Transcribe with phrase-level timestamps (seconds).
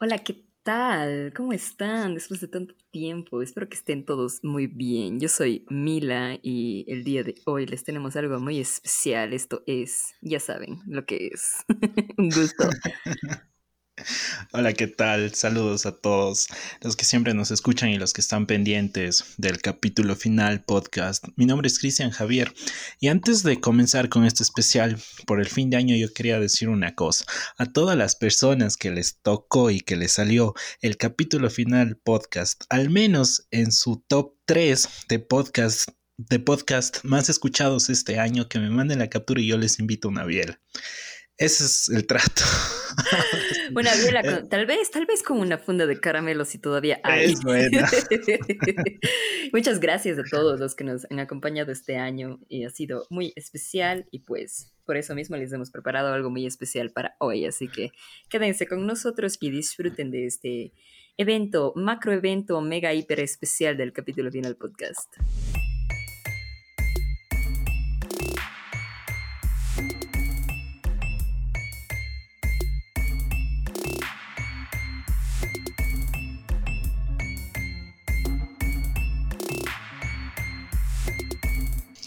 [0.00, 1.32] Hola, ¿qué tal?
[1.34, 3.42] ¿Cómo están después de tanto tiempo?
[3.42, 5.18] Espero que estén todos muy bien.
[5.18, 9.32] Yo soy Mila y el día de hoy les tenemos algo muy especial.
[9.32, 11.64] Esto es, ya saben lo que es.
[12.16, 12.68] Un gusto.
[14.52, 15.34] Hola, ¿qué tal?
[15.34, 16.48] Saludos a todos
[16.80, 21.24] los que siempre nos escuchan y los que están pendientes del capítulo final podcast.
[21.36, 22.52] Mi nombre es Cristian Javier
[23.00, 26.68] y antes de comenzar con este especial por el fin de año yo quería decir
[26.68, 27.24] una cosa.
[27.56, 32.64] A todas las personas que les tocó y que les salió el capítulo final podcast,
[32.68, 38.58] al menos en su top 3 de podcast de podcast más escuchados este año, que
[38.58, 40.60] me manden la captura y yo les invito una biela.
[41.38, 42.42] Ese es el trato.
[43.74, 44.46] Una con, eh.
[44.50, 47.32] tal vez, tal vez con una funda de caramelos si todavía hay.
[47.32, 47.88] Es buena.
[49.52, 53.32] Muchas gracias a todos los que nos han acompañado este año y ha sido muy
[53.36, 57.44] especial y pues por eso mismo les hemos preparado algo muy especial para hoy.
[57.44, 57.92] Así que
[58.28, 60.72] quédense con nosotros y disfruten de este
[61.16, 65.14] evento, macro evento, mega hiper especial del capítulo final podcast.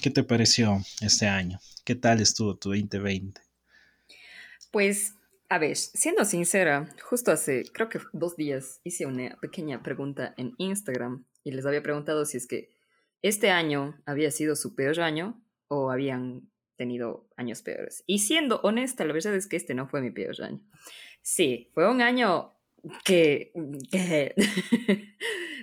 [0.02, 1.60] ¿Qué te pareció este año?
[1.86, 3.40] ¿Qué tal estuvo tu 2020?
[4.72, 5.14] Pues,
[5.48, 10.56] a ver, siendo sincera, justo hace, creo que dos días hice una pequeña pregunta en
[10.58, 12.72] Instagram y les había preguntado si es que
[13.22, 18.04] este año había sido su peor año o habían tenido años peores.
[18.08, 20.62] Y siendo honesta, la verdad es que este no fue mi peor año.
[21.22, 22.54] Sí, fue un año
[23.04, 23.52] que,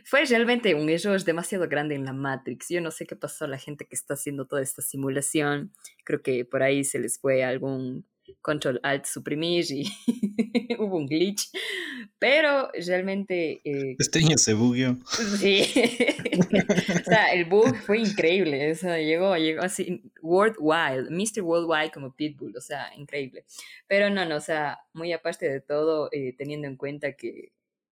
[0.05, 2.69] fue realmente un error demasiado grande en la Matrix.
[2.69, 5.73] Yo no sé qué pasó a la gente que está haciendo toda esta simulación.
[6.05, 8.05] Creo que por ahí se les fue algún
[8.41, 9.85] control alt suprimir y
[10.79, 11.51] hubo un glitch.
[12.19, 13.61] Pero realmente...
[13.65, 14.99] Eh, este año se bugueó.
[15.39, 15.63] Sí.
[17.01, 18.73] o sea, el bug fue increíble.
[18.73, 21.43] O sea, llegó, llegó así, worldwide, Mr.
[21.43, 23.45] Worldwide como Pitbull, o sea, increíble.
[23.87, 27.53] Pero no, no, o sea, muy aparte de todo, eh, teniendo en cuenta que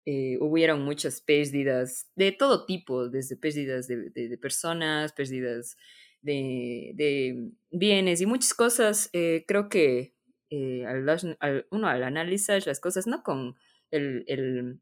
[0.05, 5.77] eh, hubieron muchas pérdidas de todo tipo, desde pérdidas de, personas, pérdidas
[6.21, 9.09] de, bienes y muchas cosas.
[9.13, 10.15] Eh, creo que
[10.49, 13.55] eh, al, uno al analizar las cosas, no con
[13.91, 14.81] el, el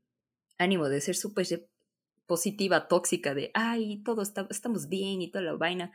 [0.57, 1.45] ánimo de ser súper
[2.25, 5.91] positiva, tóxica, de, ay, todo está, estamos bien y toda la vaina.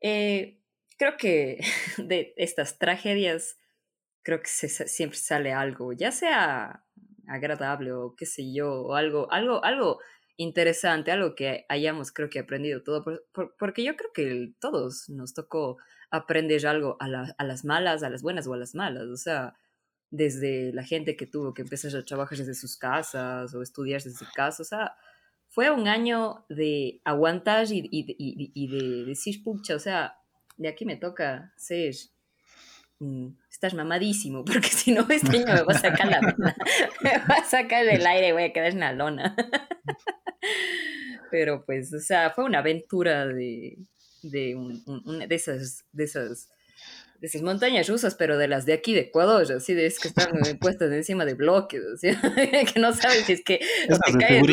[0.00, 0.60] Eh,
[0.96, 1.60] creo que
[1.98, 3.58] de estas tragedias,
[4.22, 6.84] creo que siempre sale algo, ya sea
[7.28, 9.98] agradable o qué sé yo, o algo, algo, algo
[10.36, 13.04] interesante, algo que hayamos creo que aprendido todo,
[13.58, 15.78] porque yo creo que todos nos tocó
[16.10, 17.06] aprender algo a,
[17.36, 19.54] a, las malas, a las buenas o a las malas, o sea,
[20.10, 24.26] desde la gente que tuvo que empezar a trabajar desde sus casas o estudiar desde
[24.34, 24.96] casa, o sea,
[25.48, 30.18] fue un año de aguantar y, y, y, y de decir, pucha, o sea,
[30.56, 31.94] de aquí me toca ser
[33.00, 36.20] Mm, estás mamadísimo, porque si no, este año me va a sacar la
[37.02, 39.36] me va a sacar del aire voy a quedar en la lona.
[41.30, 43.76] Pero pues, o sea, fue una aventura de,
[44.22, 44.82] de, un,
[45.28, 46.48] de esas, de esas
[47.20, 50.08] de esas montañas rusas, pero de las de aquí de Ecuador, así de es que
[50.08, 52.08] están puestas encima de bloques, así,
[52.72, 54.46] que no sabes si es que te caes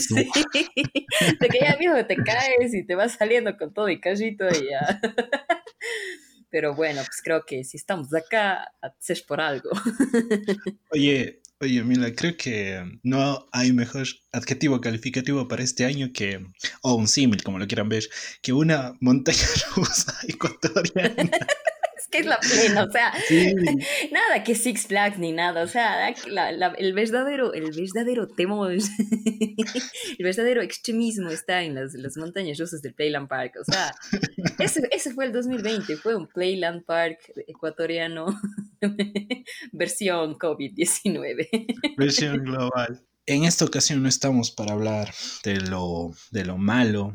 [0.00, 4.46] sí, de que ya mismo te caes y te vas saliendo con todo y callito
[4.48, 5.00] y ya.
[6.50, 8.72] Pero bueno, pues creo que si estamos acá,
[9.06, 9.70] es por algo.
[10.90, 16.46] Oye, oye, Mila, creo que no hay mejor adjetivo calificativo para este año que,
[16.82, 18.04] o un símil, como lo quieran ver,
[18.40, 19.38] que una montaña
[19.76, 21.30] rusa ecuatoriana
[22.10, 23.12] que es la plena, o sea,
[24.12, 28.72] nada que Six Flags ni nada, o sea, el verdadero, el verdadero temor,
[30.18, 33.94] el verdadero extremismo está en las, las montañas rusas del Playland Park, o sea,
[34.58, 38.26] ese, ese fue el 2020, fue un Playland Park ecuatoriano
[39.72, 41.96] versión COVID-19.
[41.96, 43.04] Versión global.
[43.26, 45.12] En esta ocasión no estamos para hablar
[45.44, 47.14] de lo, de lo malo,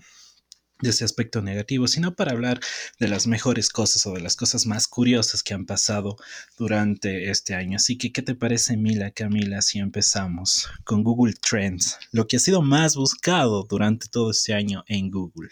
[0.82, 2.60] de ese aspecto negativo, sino para hablar
[3.00, 6.18] de las mejores cosas o de las cosas más curiosas que han pasado
[6.58, 7.78] durante este año.
[7.78, 12.40] Así que, ¿qué te parece, Mila, Camila, si empezamos con Google Trends, lo que ha
[12.40, 15.50] sido más buscado durante todo este año en Google?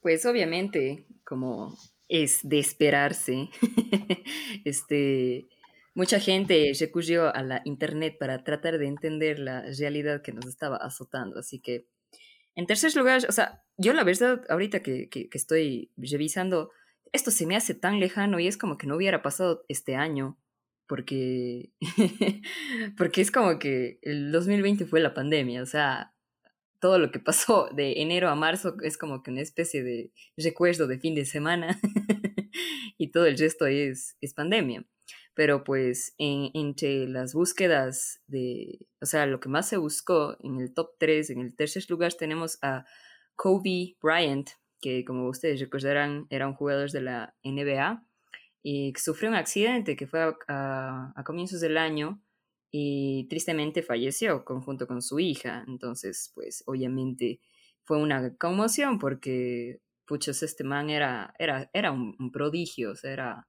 [0.00, 1.78] Pues obviamente, como
[2.08, 3.48] es de esperarse,
[4.64, 5.46] este,
[5.94, 10.76] mucha gente recurrió a la Internet para tratar de entender la realidad que nos estaba
[10.76, 11.38] azotando.
[11.38, 11.86] Así que
[12.54, 16.70] en tercer lugar, o sea, yo la verdad, ahorita que, que, estoy revisando,
[17.12, 20.38] esto se me hace tan lejano y es como que no hubiera pasado este año,
[20.86, 21.72] porque,
[22.96, 26.14] porque es como que el 2020 fue la pandemia, o sea,
[26.80, 30.86] todo lo que pasó de enero a marzo es como que una especie de recuerdo
[30.86, 31.78] de fin de semana
[32.98, 34.84] y todo el resto es, es pandemia.
[35.34, 40.60] Pero pues en, entre las búsquedas de, o sea, lo que más se buscó en
[40.60, 42.84] el top 3, en el tercer lugar tenemos a
[43.34, 44.50] Kobe Bryant,
[44.80, 48.04] que como ustedes recordarán era un jugador de la NBA
[48.62, 52.22] y sufrió un accidente que fue a, comienzos del año
[52.70, 55.64] y tristemente falleció conjunto con su hija.
[55.66, 57.40] Entonces, pues obviamente
[57.82, 63.48] fue una conmoción porque, puchos, este man era, era, era un, prodigio, o sea, era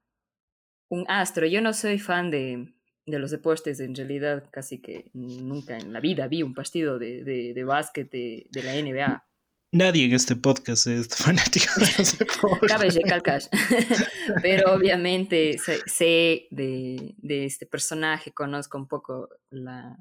[0.90, 1.46] un astro.
[1.46, 2.74] Yo no soy fan de,
[3.06, 7.24] de, los deportes, en realidad casi que nunca en la vida vi un partido de,
[7.24, 9.26] de, de básquet de, de la NBA.
[9.74, 12.16] Nadie en este podcast es fanático de los
[12.68, 13.42] Cabe recalcar.
[14.44, 19.98] Pero obviamente sé, de, de, este personaje, conozco un poco la,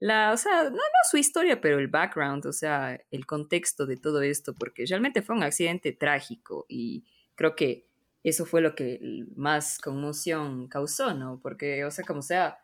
[0.00, 3.96] la, o sea, no, no su historia, pero el background, o sea, el contexto de
[3.96, 7.88] todo esto, porque realmente fue un accidente trágico y creo que
[8.22, 9.00] eso fue lo que
[9.36, 11.40] más conmoción causó, ¿no?
[11.42, 12.58] Porque, o sea, como sea,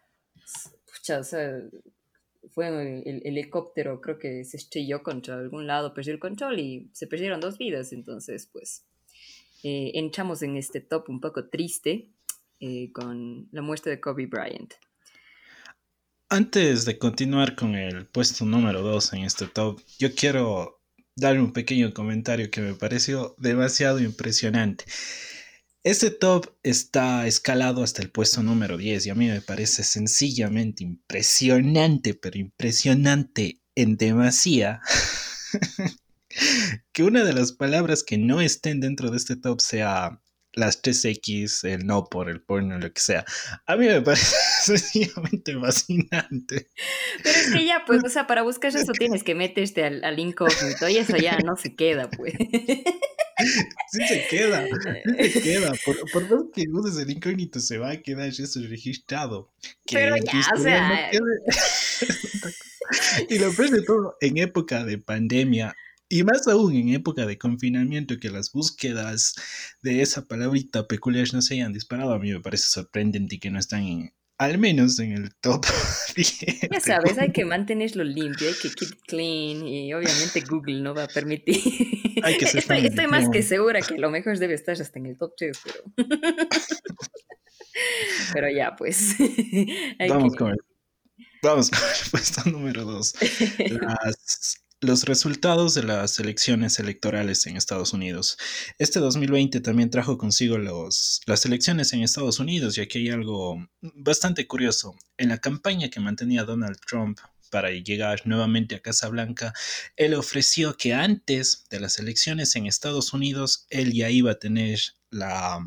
[0.87, 1.61] pucha, o sea,
[2.51, 7.07] fue el, helicóptero, creo que se estrelló contra algún lado, perdió el control y se
[7.07, 7.93] perdieron dos vidas.
[7.93, 8.85] Entonces, pues,
[9.63, 12.09] eh, entramos en este top un poco triste
[12.61, 14.75] eh, con la muerte de Kobe Bryant.
[16.29, 20.81] Antes de continuar con el puesto número 2 en este top, yo quiero
[21.15, 24.85] dar un pequeño comentario que me pareció demasiado impresionante.
[25.85, 30.85] Este top está escalado hasta el puesto número 10 y a mí me parece sencillamente
[30.85, 34.81] impresionante, pero impresionante en demasía
[36.93, 40.22] que una de las palabras que no estén dentro de este top sea
[40.55, 43.25] las 3X, el no por el porno, lo que sea.
[43.67, 46.69] A mí me parece sencillamente fascinante.
[47.23, 50.19] Pero es que ya, pues, o sea, para buscar eso tienes que meterte al, al
[50.19, 52.35] incógnito y eso ya no se queda, pues.
[53.91, 55.73] Sí se queda, sí se queda.
[55.85, 59.51] Por, por más que uses el incógnito, se va a quedar eso registrado.
[59.91, 61.11] Pero ya, o sea.
[63.29, 65.75] y lo peor de todo, en época de pandemia,
[66.13, 69.35] y más aún en época de confinamiento, que las búsquedas
[69.81, 73.59] de esa palabrita peculiar no se hayan disparado, a mí me parece sorprendente que no
[73.59, 75.65] están en, al menos en el top
[76.71, 81.05] Ya sabes, hay que mantenerlo limpio, hay que keep clean y obviamente Google no va
[81.05, 81.63] a permitir.
[82.27, 85.79] estoy, más que segura que lo mejor debe estar hasta en el top 3, pero...
[88.35, 89.17] pero ya, pues.
[90.11, 90.59] Vamos, con el,
[91.43, 93.15] vamos con el puesto número 2.
[93.81, 98.37] Las los resultados de las elecciones electorales en Estados Unidos.
[98.79, 103.65] Este 2020 también trajo consigo los, las elecciones en Estados Unidos, y aquí hay algo
[103.81, 104.97] bastante curioso.
[105.17, 109.53] En la campaña que mantenía Donald Trump para llegar nuevamente a Casa Blanca,
[109.97, 114.81] él ofreció que antes de las elecciones en Estados Unidos, él ya iba a tener
[115.11, 115.65] la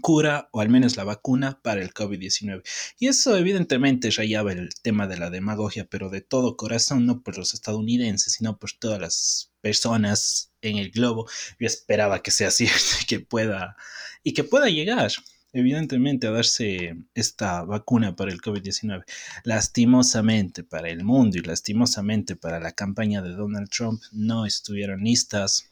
[0.00, 2.62] cura o al menos la vacuna para el COVID-19.
[2.98, 7.38] Y eso evidentemente rayaba el tema de la demagogia, pero de todo corazón, no por
[7.38, 11.28] los estadounidenses, sino por todas las personas en el globo.
[11.58, 13.76] Yo esperaba que sea cierto y que pueda,
[14.22, 15.12] y que pueda llegar
[15.52, 19.04] evidentemente a darse esta vacuna para el COVID-19.
[19.44, 25.70] Lastimosamente para el mundo y lastimosamente para la campaña de Donald Trump no estuvieron listas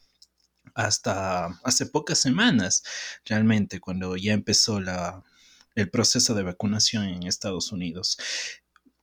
[0.75, 2.83] hasta hace pocas semanas,
[3.25, 4.81] realmente, cuando ya empezó
[5.75, 8.19] el proceso de vacunación en Estados Unidos.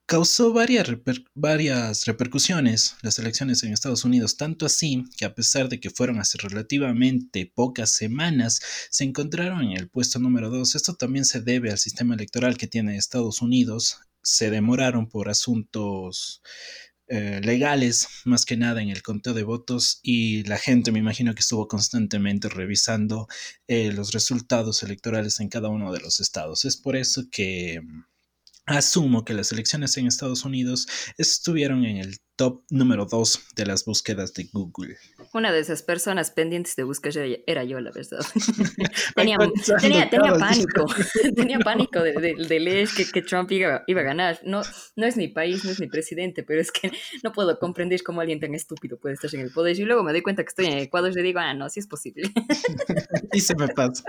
[0.06, 0.88] Causó varias,
[1.34, 6.18] varias repercusiones las elecciones en Estados Unidos, tanto así que a pesar de que fueron
[6.18, 8.60] hace relativamente pocas semanas,
[8.90, 10.74] se encontraron en el puesto número 2.
[10.74, 14.00] Esto también se debe al sistema electoral que tiene Estados Unidos.
[14.22, 16.42] Se demoraron por asuntos
[17.14, 21.34] eh, legales, más que nada en el conteo de votos, y la gente me imagino
[21.34, 23.28] que estuvo constantemente revisando
[23.68, 26.64] eh, los resultados electorales en cada uno de los estados.
[26.64, 28.04] Es por eso que mm,
[28.66, 30.86] asumo que las elecciones en Estados Unidos
[31.18, 34.96] estuvieron en el top número 2 de las búsquedas de Google.
[35.34, 38.20] Una de esas personas pendientes de búsqueda era yo, la verdad.
[39.16, 40.86] tenía, pánico,
[41.36, 44.40] tenía pánico de, leer que, Trump iba, a ganar.
[44.44, 44.62] No,
[44.96, 46.90] no es mi país, no es mi presidente, pero es que
[47.22, 49.78] no puedo comprender cómo alguien tan estúpido puede estar en el poder.
[49.78, 51.86] Y luego me doy cuenta que estoy en Ecuador y digo, ah, no, sí es
[51.86, 52.22] posible.
[53.32, 54.04] y se me pasa.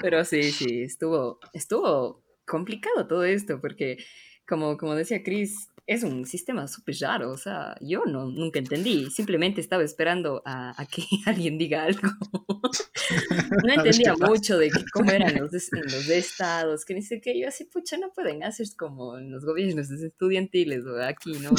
[0.00, 3.98] pero sí, sí, estuvo, estuvo complicado todo esto, porque
[4.46, 9.08] como, como decía Chris, es un sistema súper raro, o sea, yo no, nunca entendí,
[9.10, 12.08] simplemente estaba esperando a, que alguien diga algo.
[13.64, 17.64] no entendía mucho de cómo eran los, los estados, que ni sé qué, yo así,
[17.64, 21.50] pucha, no pueden hacer como en los gobiernos estudiantiles o aquí, ¿no?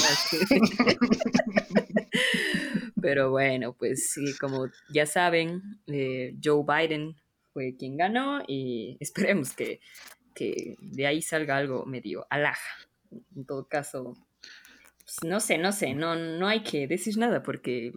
[3.01, 7.15] Pero bueno, pues sí, como ya saben, eh, Joe Biden
[7.51, 9.79] fue quien ganó y esperemos que,
[10.33, 14.15] que de ahí salga algo medio alhaja en todo caso,
[15.03, 17.91] pues, no sé, no sé, no, no hay que decir nada porque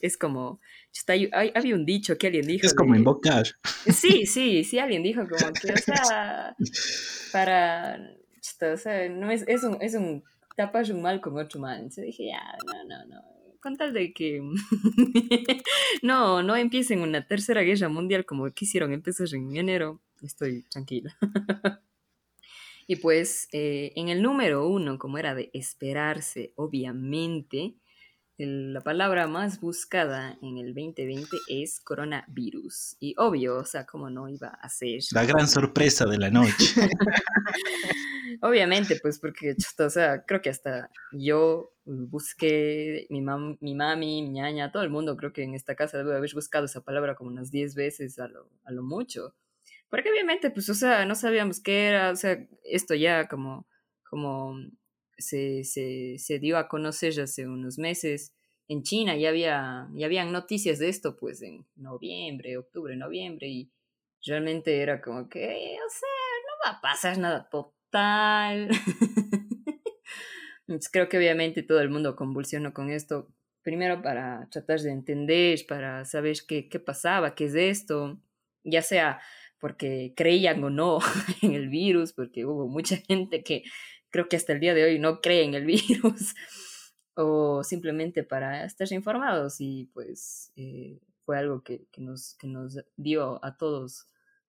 [0.00, 0.60] es, como,
[0.92, 2.66] está, hay, había un dicho que alguien dijo.
[2.66, 3.46] Es como invocar.
[3.86, 6.56] Sí, sí, sí, alguien dijo como que, o sea,
[7.32, 8.14] para,
[8.72, 10.24] o sea, no es, es un, es un,
[10.56, 11.76] tapas un mal con otro mal.
[11.76, 13.22] Entonces dije, ya, no, no, no,
[13.60, 14.40] con tal de que
[16.02, 21.16] no, no empiecen una tercera guerra mundial como quisieron empezar en enero, estoy tranquila.
[22.90, 27.74] Y pues eh, en el número uno, como era de esperarse, obviamente,
[28.38, 32.96] la palabra más buscada en el 2020 es coronavirus.
[32.98, 35.00] Y obvio, o sea, ¿cómo no iba a ser?
[35.12, 36.74] La gran sorpresa de la noche.
[38.40, 44.72] Obviamente, pues porque, o sea, creo que hasta yo busqué, mi, mi mami, mi ñaña,
[44.72, 47.50] todo el mundo creo que en esta casa debe haber buscado esa palabra como unas
[47.50, 49.34] 10 veces a lo, a lo mucho.
[49.90, 53.66] Porque obviamente, pues, o sea, no sabíamos qué era, o sea, esto ya como,
[54.08, 54.54] como
[55.16, 58.34] se, se, se dio a conocer hace unos meses
[58.68, 63.70] en China, ya había, ya habían noticias de esto, pues, en noviembre, octubre, noviembre, y
[64.26, 66.08] realmente era como que, o sea,
[66.46, 68.68] no va a pasar nada total.
[70.92, 76.04] creo que obviamente todo el mundo convulsionó con esto, primero para tratar de entender, para
[76.04, 78.20] saber qué, qué pasaba, qué es esto,
[78.64, 79.18] ya sea
[79.60, 80.98] porque creían o no
[81.42, 83.62] en el virus, porque hubo mucha gente que
[84.10, 86.34] creo que hasta el día de hoy no cree en el virus,
[87.14, 92.78] o simplemente para estar informados y pues eh, fue algo que, que, nos, que nos
[92.96, 94.06] dio a todos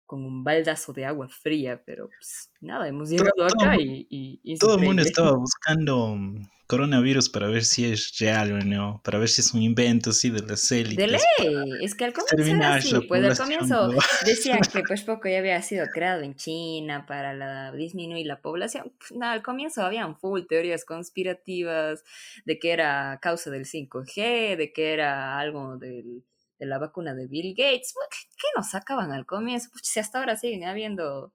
[0.07, 4.77] con un baldazo de agua fría, pero pues nada, hemos llegado acá y, y, Todo
[4.77, 9.27] el mundo estaba buscando mm, coronavirus para ver si es real o no, para ver
[9.27, 10.97] si es un invento así de las élites.
[10.97, 13.89] De ley, es que al comienzo era así, pues al comienzo
[14.25, 18.93] decían que pues poco ya había sido creado en China para la, disminuir la población.
[18.97, 22.05] Pues, no, al comienzo habían full teorías conspirativas
[22.45, 26.23] de que era causa del 5G, de que era algo del
[26.59, 27.93] de la vacuna de Bill Gates,
[28.35, 29.69] ¿qué nos sacaban al comienzo?
[29.71, 31.33] Pues si hasta ahora siguen habiendo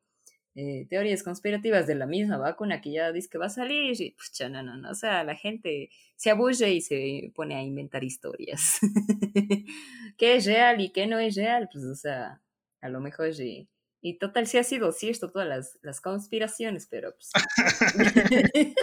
[0.54, 4.10] eh, teorías conspirativas de la misma vacuna que ya dice que va a salir, y
[4.10, 8.04] pues no, no, no, o sea, la gente se abulle y se pone a inventar
[8.04, 8.78] historias.
[10.18, 11.68] ¿Qué es real y qué no es real?
[11.72, 12.42] Pues, o sea,
[12.80, 13.68] a lo mejor sí.
[14.04, 17.30] Y total, sí ha sido cierto todas las, las conspiraciones, pero pues...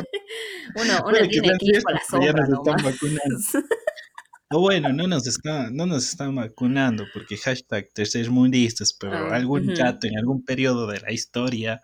[0.75, 2.47] uno, uno tiene que ir con la sombra.
[4.51, 9.75] O bueno, no nos, está, no nos están vacunando porque hashtag tercermundistas, pero ah, algún
[9.75, 11.79] chato en algún periodo de la historia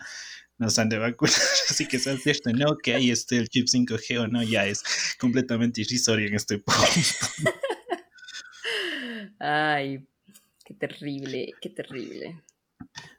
[0.57, 1.35] nos han de vacunar,
[1.69, 4.83] así que sea cierto, no que ahí esté el chip 5G o no, ya es
[5.19, 6.81] completamente irrisorio en este punto.
[9.39, 10.03] Ay,
[10.63, 12.41] qué terrible, qué terrible.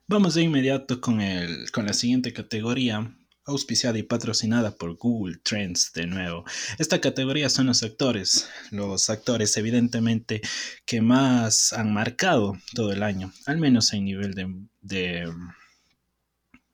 [0.09, 5.93] Vamos de inmediato con, el, con la siguiente categoría, auspiciada y patrocinada por Google Trends
[5.95, 6.45] de nuevo.
[6.79, 10.43] Esta categoría son los actores, los actores evidentemente
[10.85, 15.33] que más han marcado todo el año, al menos en nivel de,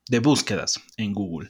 [0.07, 1.49] de, búsquedas en Google.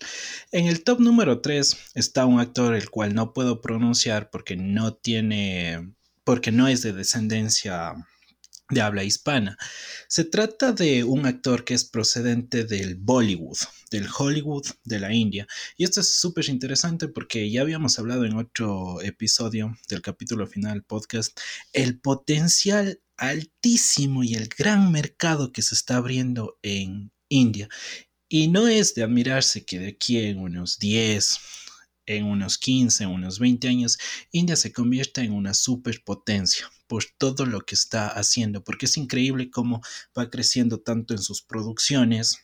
[0.51, 4.93] En el top número 3 está un actor el cual no puedo pronunciar porque no
[4.93, 7.95] tiene, porque no es de descendencia
[8.73, 9.57] de habla hispana.
[10.07, 13.57] Se trata de un actor que es procedente del Bollywood,
[13.91, 15.47] del Hollywood de la India.
[15.77, 20.83] Y esto es súper interesante porque ya habíamos hablado en otro episodio del capítulo final
[20.83, 21.39] podcast,
[21.73, 27.69] el potencial altísimo y el gran mercado que se está abriendo en India.
[28.29, 31.37] Y no es de admirarse que de aquí en unos 10,
[32.05, 33.97] en unos 15, unos 20 años,
[34.31, 39.49] India se convierta en una superpotencia por todo lo que está haciendo, porque es increíble
[39.49, 39.81] cómo
[40.17, 42.37] va creciendo tanto en sus producciones,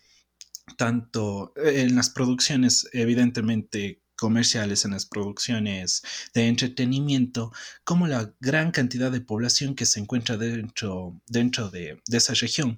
[0.77, 7.51] tanto en las producciones evidentemente comerciales, en las producciones de entretenimiento,
[7.83, 12.75] como la gran cantidad de población que se encuentra dentro, dentro de, de esa región.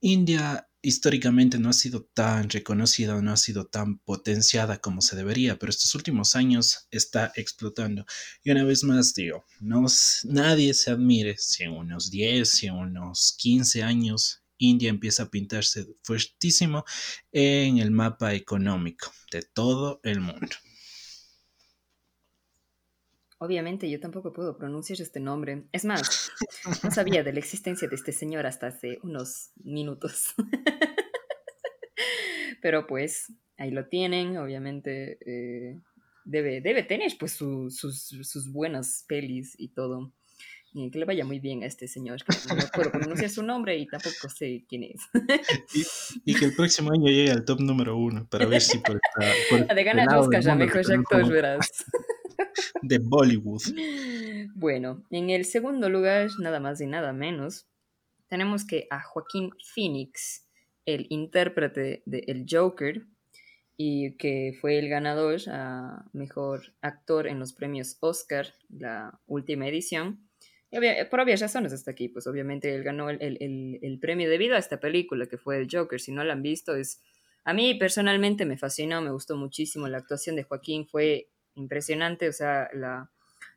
[0.00, 5.58] India históricamente no ha sido tan reconocida, no ha sido tan potenciada como se debería,
[5.58, 8.06] pero estos últimos años está explotando.
[8.44, 9.84] Y una vez más digo, no,
[10.24, 15.28] nadie se admire si en unos 10, si en unos 15 años India empieza a
[15.28, 16.84] pintarse fuertísimo
[17.32, 20.54] en el mapa económico de todo el mundo.
[23.38, 25.64] Obviamente yo tampoco puedo pronunciar este nombre.
[25.72, 26.32] Es más,
[26.82, 30.34] no sabía de la existencia de este señor hasta hace unos minutos.
[32.62, 35.78] Pero pues ahí lo tienen, obviamente eh,
[36.24, 40.12] debe, debe tener pues sus, buenas pelis y todo.
[40.72, 42.20] Y que le vaya muy bien a este señor.
[42.48, 45.02] no puedo pronunciar su nombre y tampoco sé quién es.
[46.24, 49.74] y, que el próximo año llegue al top número uno para ver si por, esta,
[49.74, 51.84] De ganar Oscar ya mejor actor, verás
[52.82, 53.62] de Bollywood.
[54.54, 57.66] Bueno, en el segundo lugar, nada más y nada menos,
[58.28, 60.46] tenemos que a Joaquín Phoenix,
[60.84, 63.06] el intérprete de El Joker,
[63.76, 70.26] y que fue el ganador a mejor actor en los premios Oscar, la última edición.
[71.10, 74.58] por obvias razones hasta aquí, pues obviamente él ganó el, el, el, premio debido a
[74.58, 76.00] esta película que fue El Joker.
[76.00, 77.02] Si no la han visto, es...
[77.44, 82.32] A mí personalmente me fascinó, me gustó muchísimo la actuación de Joaquín, fue impresionante, o
[82.32, 83.10] sea, la,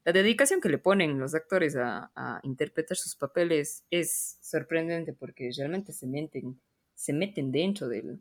[0.06, 6.08] dedicación que le ponen los actores a, interpretar sus papeles es sorprendente porque realmente se
[6.08, 6.60] meten,
[6.96, 8.20] se meten dentro del,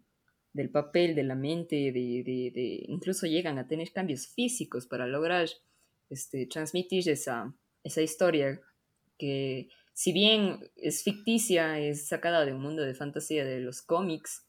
[0.70, 5.48] papel, de la mente, de, incluso llegan a tener cambios físicos para lograr
[6.10, 8.60] este, transmitir esa, esa historia
[9.16, 9.68] que
[9.98, 14.46] si bien es ficticia, es sacada de un mundo de fantasía de los cómics,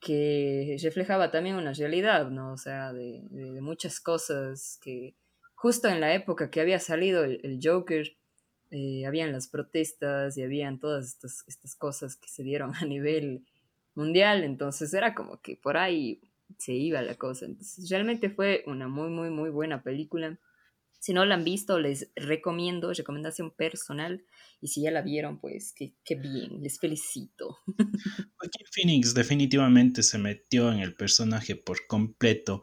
[0.00, 2.52] que reflejaba también una realidad, ¿no?
[2.52, 3.22] O sea, de,
[3.60, 5.14] muchas cosas que
[5.54, 8.16] justo en la época que había salido el, Joker,
[8.70, 13.44] eh, habían las protestas y habían todas estas, estas cosas que se dieron a nivel
[13.94, 16.20] mundial, entonces era como que por ahí
[16.56, 17.46] se iba la cosa.
[17.46, 20.38] Entonces, realmente fue una muy, muy, muy buena película.
[20.98, 24.24] Si no la han visto, les recomiendo, recomendación personal.
[24.60, 27.58] Y si ya la vieron, pues qué, bien, les felicito.
[28.36, 32.60] Joaquín Phoenix definitivamente se metió en el personaje por completo.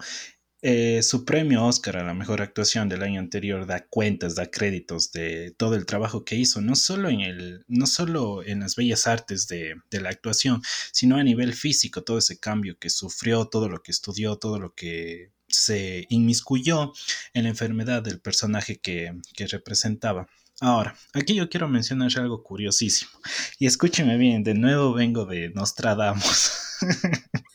[0.67, 5.11] Eh, su premio Oscar a la mejor actuación del año anterior da cuentas, da créditos
[5.11, 9.05] de todo el trabajo que hizo, no solo en, el, no solo en las bellas
[9.05, 13.69] artes de, de, la actuación, sino a nivel físico, todo ese cambio que sufrió, todo
[13.69, 16.93] lo que estudió, todo lo que se inmiscuyó
[17.33, 20.27] en la enfermedad del personaje que, que representaba.
[20.61, 23.11] Ahora, aquí yo quiero mencionar algo curiosísimo.
[23.59, 26.51] Y escúcheme bien, de nuevo vengo de Nostradamus.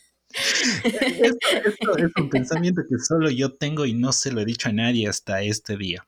[0.84, 4.72] esto, es un pensamiento que solo yo tengo y no se lo he dicho a
[4.72, 6.06] nadie hasta este día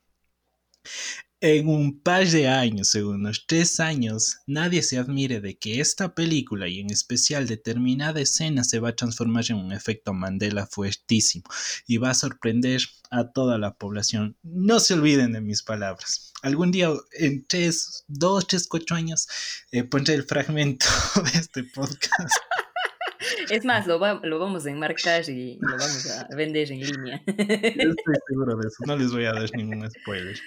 [1.43, 6.15] en un par de años, según unos tres años, nadie se admire de que esta
[6.15, 11.43] película y en especial determinada escena se va a transformar en un efecto Mandela fuertísimo
[11.85, 12.79] y va a sorprender
[13.11, 14.37] a toda la población.
[14.41, 16.31] No se olviden de mis palabras.
[16.43, 19.27] Algún día, en tres, dos, tres, cuatro años,
[19.73, 20.85] eh, pondré el fragmento
[21.25, 22.37] de este podcast.
[23.49, 27.23] Es más, lo, lo, vamos a enmarcar y lo vamos a vender en línea.
[27.25, 28.83] Estoy seguro de eso.
[28.85, 30.37] No les voy a dar ningún spoiler.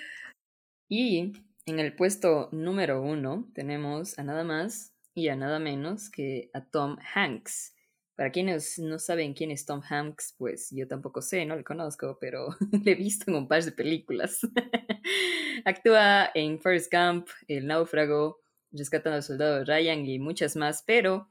[0.89, 1.33] Y
[1.67, 6.65] en el puesto número uno tenemos a nada más y a nada menos que a
[6.65, 7.75] Tom Hanks.
[8.15, 12.19] Para quienes no saben quién es Tom Hanks, pues yo tampoco sé, no le conozco,
[12.21, 12.49] pero
[12.85, 14.41] le he visto en un par de películas.
[15.65, 18.41] Actúa en First Gump, El Náufrago,
[18.73, 21.29] Rescatando al Soldado Ryan y muchas más, pero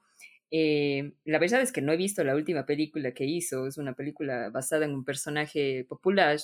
[0.51, 3.67] eh, la verdad es que no he visto la última película que hizo.
[3.67, 6.39] Es una película basada en un personaje popular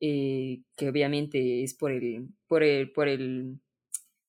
[0.00, 3.60] eh, que obviamente es por el, por el, por el,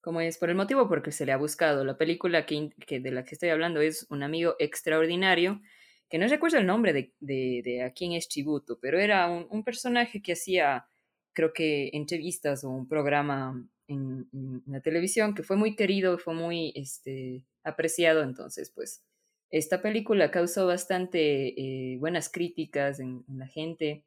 [0.01, 0.37] ¿cómo es?
[0.37, 1.85] Por el motivo por que se le ha buscado.
[1.85, 5.61] La película que, que, de la que estoy hablando es Un amigo extraordinario,
[6.09, 9.47] que no recuerdo el nombre de, de, de a quién es tributo, pero era un,
[9.49, 10.87] un, personaje que hacía,
[11.33, 14.27] creo que, entrevistas o un programa en,
[14.67, 19.03] la televisión que fue muy querido, fue muy este, apreciado, entonces, pues,
[19.51, 24.05] esta película causó bastante eh, buenas críticas en la gente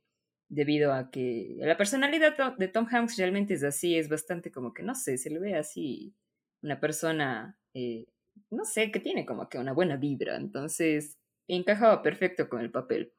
[0.54, 4.82] debido a que la personalidad de Tom Hanks realmente es así, es bastante como que,
[4.82, 6.14] no sé, se le ve así
[6.62, 8.06] una persona, eh,
[8.50, 13.12] no sé, que tiene como que una buena vibra, entonces encajaba perfecto con el papel.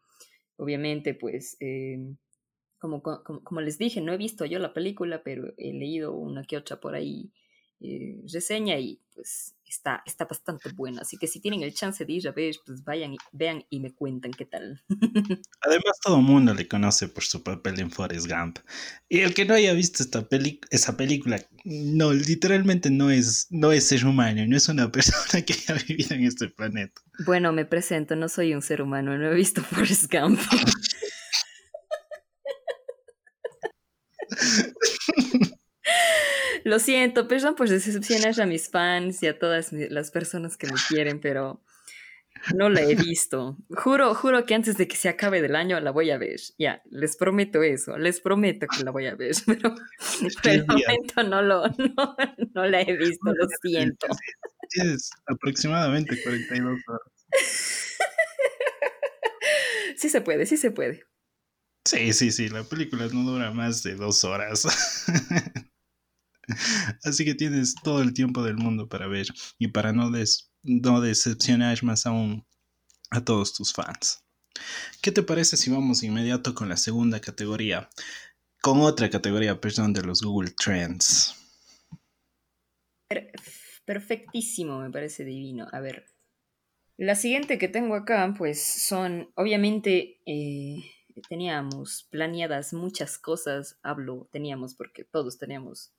[0.58, 2.18] Obviamente, pues, em,
[2.80, 6.44] como, como, como, les dije, no he visto yo la película, pero he leído una
[6.44, 7.32] que otra por ahí
[7.82, 11.02] eh, reseña y pues está, está bastante buena.
[11.02, 13.80] Así que si tienen el chance de ir a ver, pues vayan y vean y
[13.80, 14.84] me cuentan qué tal.
[15.62, 18.60] Además, todo el mundo le conoce por su papel en Forrest Gump.
[19.10, 23.72] Y el que no haya visto esta peli esa película, no, literalmente no es, no
[23.72, 27.02] es ser humano, no es una persona que haya vivido en este planeta.
[27.26, 30.40] Bueno, me presento, no soy un ser humano, no he visto Forrest Gump.
[36.66, 40.74] Lo siento, perdón por decepcionar a mis fans y a todas las personas que me
[40.90, 41.62] quieren, pero
[42.56, 43.58] No la he visto.
[43.70, 46.40] Juro, juro que antes de que se acabe del año la voy a ver.
[46.58, 47.98] Ya, les prometo eso.
[47.98, 49.36] Les prometo que la voy a ver.
[49.46, 52.16] Pero por el momento no, lo, no,
[52.54, 54.08] no la he visto, lo siento.
[54.72, 57.12] Es aproximadamente 42 horas.
[59.98, 61.04] Sí se puede, sí se puede.
[61.86, 64.66] Sí, sí, sí, la película no dura más de dos horas.
[67.04, 69.28] Así que tienes todo el tiempo del mundo para ver
[69.58, 70.12] y para no,
[70.64, 72.46] no decepcionar más aún
[73.12, 74.24] a todos tus fans.
[75.02, 77.90] ¿Qué te parece si vamos inmediato con la segunda categoría?
[78.62, 81.36] Con otra categoría, perdón, de los Google Trends.
[83.86, 85.68] Perfectísimo, me parece divino.
[85.72, 86.06] A ver,
[86.98, 90.78] la siguiente que tengo acá, pues son, obviamente, eh,
[91.30, 95.94] teníamos planeadas muchas cosas, hablo, teníamos porque todos teníamos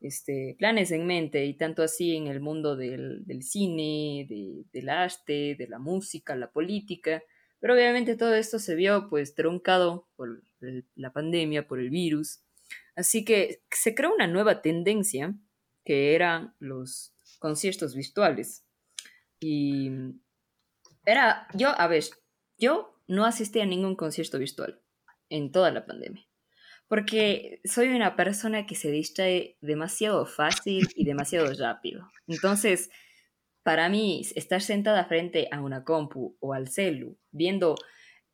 [0.00, 4.26] este, planes en mente y tanto así en el mundo del, cine,
[4.72, 7.22] del arte, de la música, la política,
[7.60, 10.42] pero obviamente todo esto se vio pues truncado por
[10.94, 12.40] la pandemia, por el virus,
[12.94, 15.34] así que se creó una nueva tendencia
[15.84, 18.64] que eran los conciertos virtuales.
[19.40, 19.90] Y
[21.04, 22.04] era, yo, a ver,
[22.58, 24.82] yo no asistí a ningún concierto virtual
[25.28, 26.25] en toda la pandemia.
[26.88, 32.08] Porque soy una persona que se distrae demasiado fácil y demasiado rápido.
[32.28, 32.90] Entonces,
[33.62, 37.74] para mí, estar sentada frente a una compu o al celu, viendo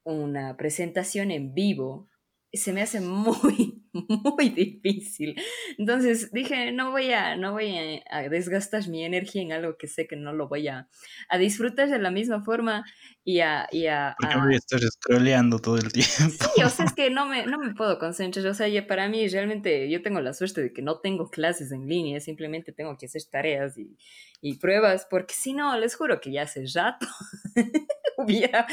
[0.05, 2.11] una presentación en vivo,
[2.53, 3.82] se me hace muy,
[4.37, 5.37] muy difícil.
[5.79, 10.07] Entonces dije, no voy a, no voy a, desgastar mi energía en algo que sé
[10.07, 10.89] que no lo voy a,
[11.29, 12.85] a disfrutar de la misma forma
[13.25, 13.69] y a...
[13.71, 16.45] Y a Porque voy a estar scrolleando todo el tiempo.
[16.55, 18.47] Sí, o sea, es que no me, no me puedo concentrar.
[18.47, 21.73] O sea, ya para mí realmente yo tengo la suerte de que no tengo clases
[21.73, 23.97] en línea, simplemente tengo que hacer tareas y,
[24.41, 27.07] y pruebas, porque si no, les juro que ya hace rato
[28.17, 28.67] hubiera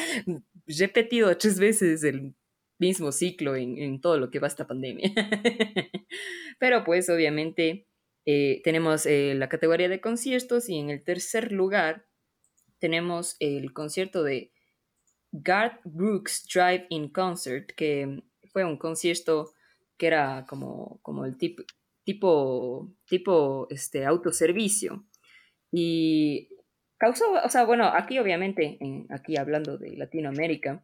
[0.67, 2.33] repetido tres veces el
[2.79, 5.11] mismo ciclo en, todo lo que va esta pandemia.
[6.59, 7.87] Pero pues obviamente
[8.25, 12.07] eh, tenemos eh, la categoría de conciertos y en el tercer lugar
[12.79, 14.51] tenemos el concierto de
[15.31, 19.51] Garth Brooks Drive In Concert, que fue un concierto
[19.97, 21.63] que era como, como el tipo,
[22.05, 25.05] tipo, tipo este, autoservicio.
[25.71, 26.49] Y
[26.97, 30.83] causó, o sea, bueno, aquí obviamente, aquí hablando de Latinoamérica,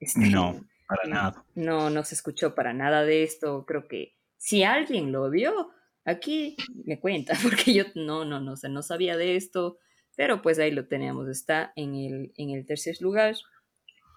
[0.00, 1.44] este, no para nada.
[1.54, 3.64] No, no se escuchó para nada de esto.
[3.66, 5.70] Creo que si alguien lo vio,
[6.04, 9.78] aquí me cuenta, porque yo no, no, no, no sabía de esto,
[10.16, 13.34] pero pues ahí lo teníamos, está en el, en el tercer lugar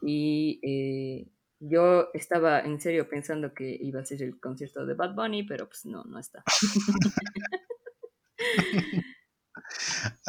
[0.01, 1.27] y eh,
[1.59, 5.67] yo estaba en serio pensando que iba a ser el concierto de Bad Bunny, pero
[5.67, 6.43] pues no, no está.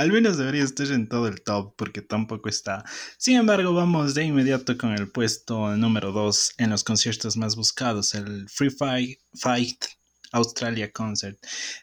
[0.00, 2.86] Al menos debería estar en todo el top porque tampoco está.
[3.18, 8.14] Sin embargo, vamos de inmediato con el puesto número 2 en los conciertos más buscados,
[8.14, 9.84] el Free Fight,
[10.32, 11.38] Australia Concert.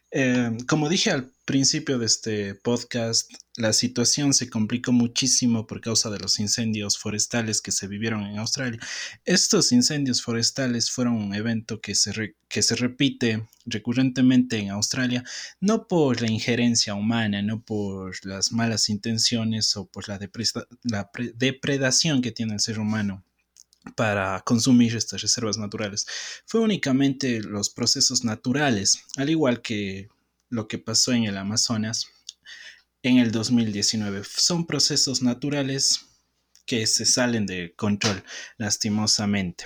[0.10, 6.10] Eh, como dije al principio de este podcast, la situación se complicó muchísimo por causa
[6.10, 8.82] de los incendios forestales que se vivieron en Australia.
[9.24, 15.24] Estos incendios forestales fueron un evento que se, que se repite recurrentemente en Australia,
[15.62, 20.20] no por la injerencia humana, no por las malas intenciones o por la,
[20.84, 23.24] la depredación que tiene el ser humano
[23.96, 26.08] para consumir estas reservas naturales.
[26.46, 30.10] Fue únicamente los procesos naturales, al igual que
[30.50, 32.08] lo que pasó en el Amazonas
[33.04, 34.24] en el 2019.
[34.24, 36.08] Son procesos naturales
[36.66, 38.24] que se salen de control,
[38.58, 39.66] lastimosamente.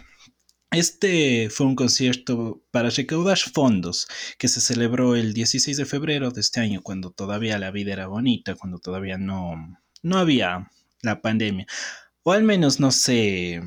[0.71, 6.39] Este fue un concierto para recaudar fondos que se celebró el 16 de febrero de
[6.39, 11.67] este año, cuando todavía la vida era bonita, cuando todavía no, no había la pandemia.
[12.23, 13.61] O al menos no se,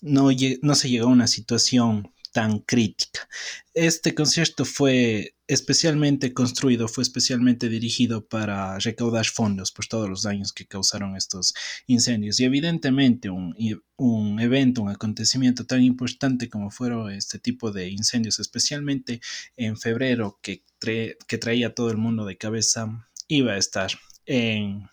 [0.00, 0.28] no,
[0.62, 3.28] no se llegó a una situación tan crítica.
[3.74, 10.52] Este concierto fue especialmente construido, fue especialmente dirigido para recaudar fondos por todos los daños
[10.52, 11.54] que causaron estos
[11.86, 12.40] incendios.
[12.40, 13.54] Y evidentemente un,
[13.96, 19.20] un evento, un acontecimiento tan importante como fueron este tipo de incendios, especialmente
[19.56, 23.92] en febrero, que, que traía a todo el mundo de cabeza, iba a estar
[24.26, 24.88] en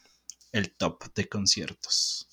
[0.51, 2.27] el top de conciertos.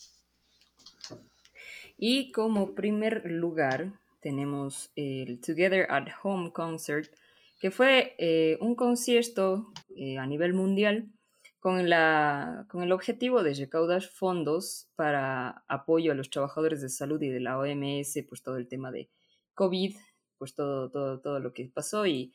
[1.96, 7.12] Y como primer lugar, tenemos el Together at Home Concert,
[7.60, 11.10] que fue eh, un concierto eh, a nivel mundial
[11.58, 17.20] con, la, con el objetivo de recaudar fondos para apoyo a los trabajadores de salud
[17.22, 19.10] y de la OMS, pues todo el tema de
[19.54, 19.96] COVID,
[20.38, 22.32] pues todo, todo, todo lo que pasó y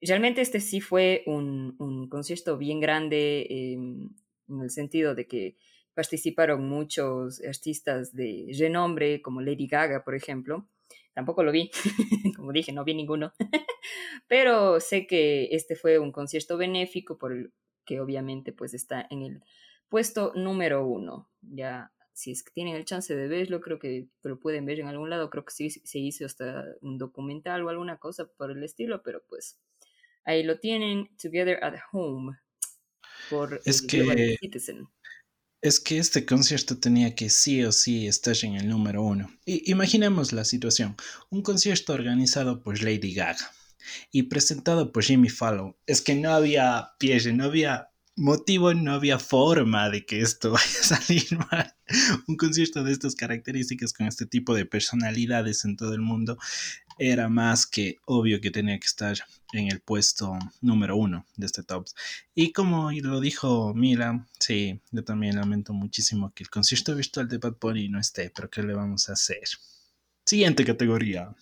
[0.00, 4.10] realmente este sí fue un, un concierto bien grande em,
[4.48, 5.56] en el sentido de que
[5.94, 10.68] participaron muchos artistas de renombre, como Lady Gaga, por ejemplo.
[11.18, 11.68] Tampoco lo vi,
[12.36, 13.32] como dije, no vi ninguno.
[14.28, 17.52] Pero sé que este fue un concierto benéfico, por el
[17.84, 19.42] que obviamente pues está en el
[19.88, 21.28] puesto número uno.
[21.40, 24.86] Ya, si es que tienen el chance de verlo, creo que lo pueden ver en
[24.86, 25.28] algún lado.
[25.28, 29.20] Creo que sí se hizo hasta un documental o alguna cosa por el estilo, pero
[29.28, 29.58] pues
[30.22, 32.38] ahí lo tienen, Together at Home,
[33.28, 34.38] por es que...
[35.60, 39.28] Es que este concierto tenía que sí o sí estar en el número uno.
[39.44, 40.96] Y imaginemos la situación.
[41.30, 43.50] Un concierto organizado por Lady Gaga
[44.12, 45.74] y presentado por Jimmy Fallon.
[45.86, 50.80] Es que no había pie, no había motivo, no había forma de que esto vaya
[50.80, 51.74] a salir mal.
[52.28, 56.38] Un concierto de estas características con este tipo de personalidades en todo el mundo
[56.98, 59.16] era más que obvio que tenía que estar
[59.52, 61.86] en el puesto número uno de este top.
[62.34, 67.38] Y como lo dijo Mila, sí, yo también lamento muchísimo que el concierto virtual de
[67.38, 69.48] Bad Bunny no esté, pero ¿qué le vamos a hacer?
[70.24, 71.34] Siguiente categoría.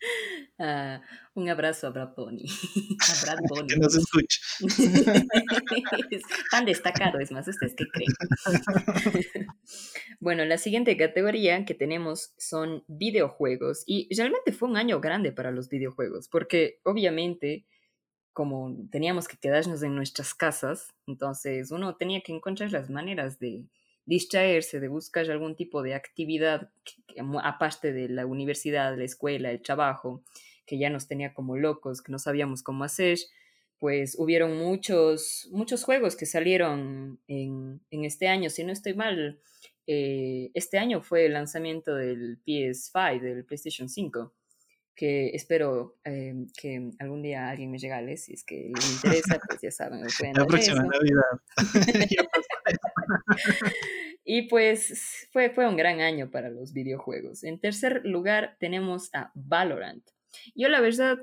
[0.58, 0.98] Uh,
[1.34, 2.46] un abrazo a Brad Bunny.
[3.00, 3.66] a Brad Bunny.
[3.68, 4.40] que nos escuche.
[6.50, 8.08] Tan destacado, es más, ¿ustedes qué creen?
[10.20, 13.82] bueno, la siguiente categoría que tenemos son videojuegos.
[13.86, 17.66] Y realmente fue un año grande para los videojuegos, porque obviamente,
[18.32, 23.66] como teníamos que quedarnos en nuestras casas, entonces uno tenía que encontrar las maneras de
[24.06, 26.70] distraerse, de buscar algún tipo de actividad
[27.42, 30.22] aparte de la universidad, la escuela, el trabajo,
[30.64, 33.18] que ya nos tenía como locos, que no sabíamos cómo hacer,
[33.78, 39.38] pues hubieron muchos, muchos juegos que salieron en, este año, si no estoy mal,
[39.86, 44.32] eh, este año fue el lanzamiento del PS5, del PlayStation 5
[44.96, 49.60] que espero eh, que algún día alguien me regale, si es que le interesa, pues
[49.60, 50.00] ya saben,
[50.34, 51.22] La próxima Navidad.
[54.24, 57.44] y pues fue, fue un gran año para los videojuegos.
[57.44, 60.02] En tercer lugar tenemos a Valorant.
[60.54, 61.18] Yo la verdad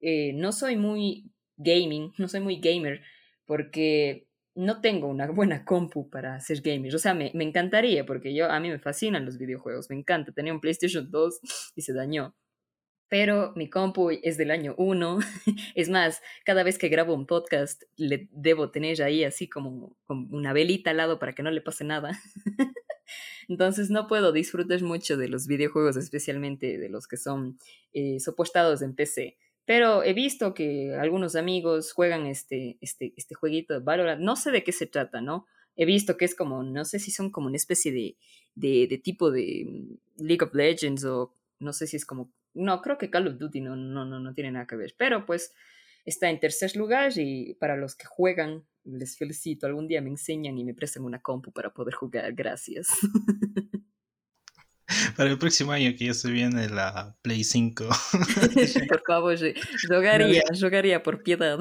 [0.00, 3.00] eh, no soy muy gaming, no soy muy gamer,
[3.46, 6.92] porque no tengo una buena compu para ser gamer.
[6.96, 10.32] O sea, me, me encantaría, porque yo, a mí me fascinan los videojuegos, me encanta.
[10.32, 12.34] Tenía un PlayStation 2 y se dañó
[13.14, 15.18] pero mi compu es del año 1.
[15.76, 20.52] Es más, cada vez que grabo un podcast le debo tener ahí así como, una
[20.52, 22.20] velita al lado para que no le pase nada.
[23.48, 27.56] Entonces no puedo disfrutar mucho de los videojuegos, especialmente de los que son
[27.92, 29.36] eh, soportados en PC.
[29.64, 34.22] Pero he visto que algunos amigos juegan este, este, este jueguito de Valorant.
[34.22, 35.46] No sé de qué se trata, ¿no?
[35.76, 38.16] He visto que es como, no sé si son como una especie de,
[38.56, 42.98] de, tipo de mm, League of Legends o no sé si es como no, creo
[42.98, 45.52] que Call of Duty no, no, no, no tiene nada que ver, pero pues
[46.04, 50.56] está en tercer lugar y para los que juegan, les felicito, algún día me enseñan
[50.58, 52.88] y me prestan una compu para poder jugar, gracias.
[55.16, 57.88] Para el próximo año que ya se viene la Play 5.
[58.88, 59.36] por favor,
[59.88, 61.58] jugaría, jugaría por piedad.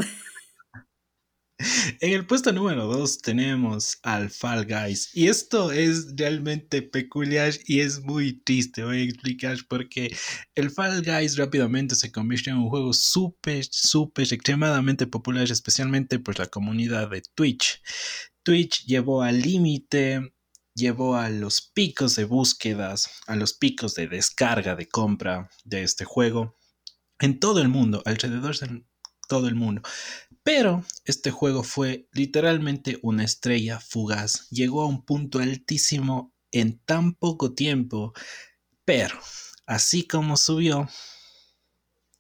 [2.00, 5.12] En el puesto número 2 tenemos al Fall Guys.
[5.14, 8.84] Y esto es realmente peculiar y es muy triste.
[8.84, 10.16] Voy a explicar porque
[10.56, 16.40] el Fall Guys rápidamente se convirtió en un juego súper, súper, extremadamente popular, especialmente por
[16.40, 17.82] la comunidad de Twitch.
[18.44, 20.34] Twitch llevó al límite,
[20.76, 26.04] llevó a los picos de búsquedas, a los picos de descarga, de compra de este
[26.04, 26.58] juego
[27.20, 28.84] en todo el mundo, alrededor de
[29.30, 29.82] todo el mundo.
[30.44, 34.50] Pero este juego fue literalmente una estrella fugaz.
[34.50, 38.14] Llegó a un punto altísimo en tan poco tiempo.
[38.86, 39.18] Pero,
[39.66, 40.90] así como subió,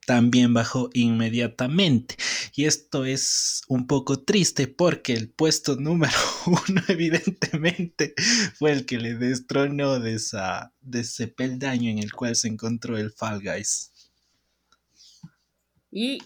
[0.05, 2.15] también bajó inmediatamente.
[2.55, 8.13] Y esto es un poco triste porque el puesto número uno evidentemente
[8.57, 13.41] fue el que le destronó de, ese peldaño en el cual se encontró el Fall
[13.41, 13.91] Guys.
[15.91, 16.19] Y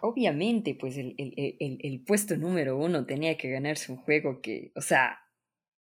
[0.00, 5.20] obviamente, pues el, puesto número uno tenía que ganarse un juego que, o sea,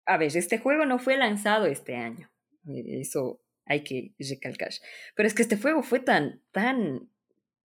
[0.06, 2.30] a ver, este juego no fue lanzado este año,
[2.68, 4.70] eh, eso hay que recalcar,
[5.14, 7.10] pero es que este juego fue tan, tan,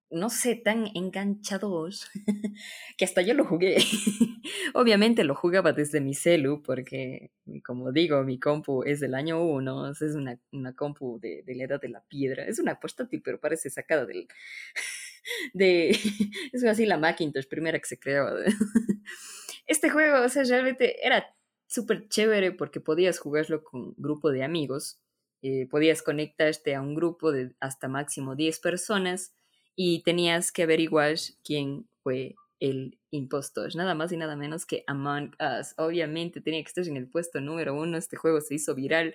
[0.10, 1.92] no sé, tan enganchador
[2.98, 3.78] que hasta yo lo jugué.
[4.74, 7.32] Obviamente lo jugaba desde mi celu porque,
[7.66, 11.66] como digo, mi compu es del año uno, es una, una compu de, de la
[11.66, 14.28] edad de la piedra, es una portátil, pero parece sacada del
[15.54, 15.90] de,
[16.54, 18.28] es así la Macintosh primera que se creó.
[19.66, 21.32] Este juego, o sea, realmente era
[21.68, 25.00] súper chévere porque podías jugarlo con un grupo de amigos,
[25.44, 29.36] eh, podías conectarte a un grupo de hasta máximo 10 personas
[29.76, 35.36] y tenías que averiguar quién fue el impostor, nada más y nada menos que Among
[35.40, 35.74] Us.
[35.78, 39.14] Obviamente tenía que estar en el puesto número uno, este juego se hizo viral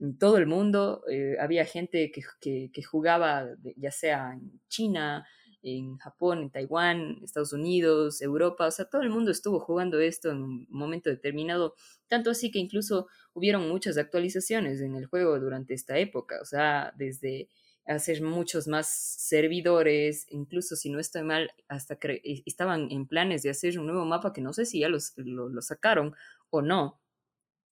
[0.00, 3.46] en todo el mundo, eh, había gente que, que, jugaba
[3.76, 5.26] ya sea en China,
[5.62, 10.30] en Japón, en Taiwán, Estados Unidos, Europa, o sea, todo el mundo estuvo jugando esto
[10.30, 11.74] en un momento determinado,
[12.08, 16.92] tanto así que incluso hubieron muchas actualizaciones en el juego durante esta época, o sea,
[16.96, 17.48] desde
[17.86, 23.50] hacer muchos más servidores, incluso si no estoy mal, hasta que estaban en planes de
[23.50, 26.14] hacer un nuevo mapa que no sé si ya los, lo sacaron
[26.50, 27.00] o no,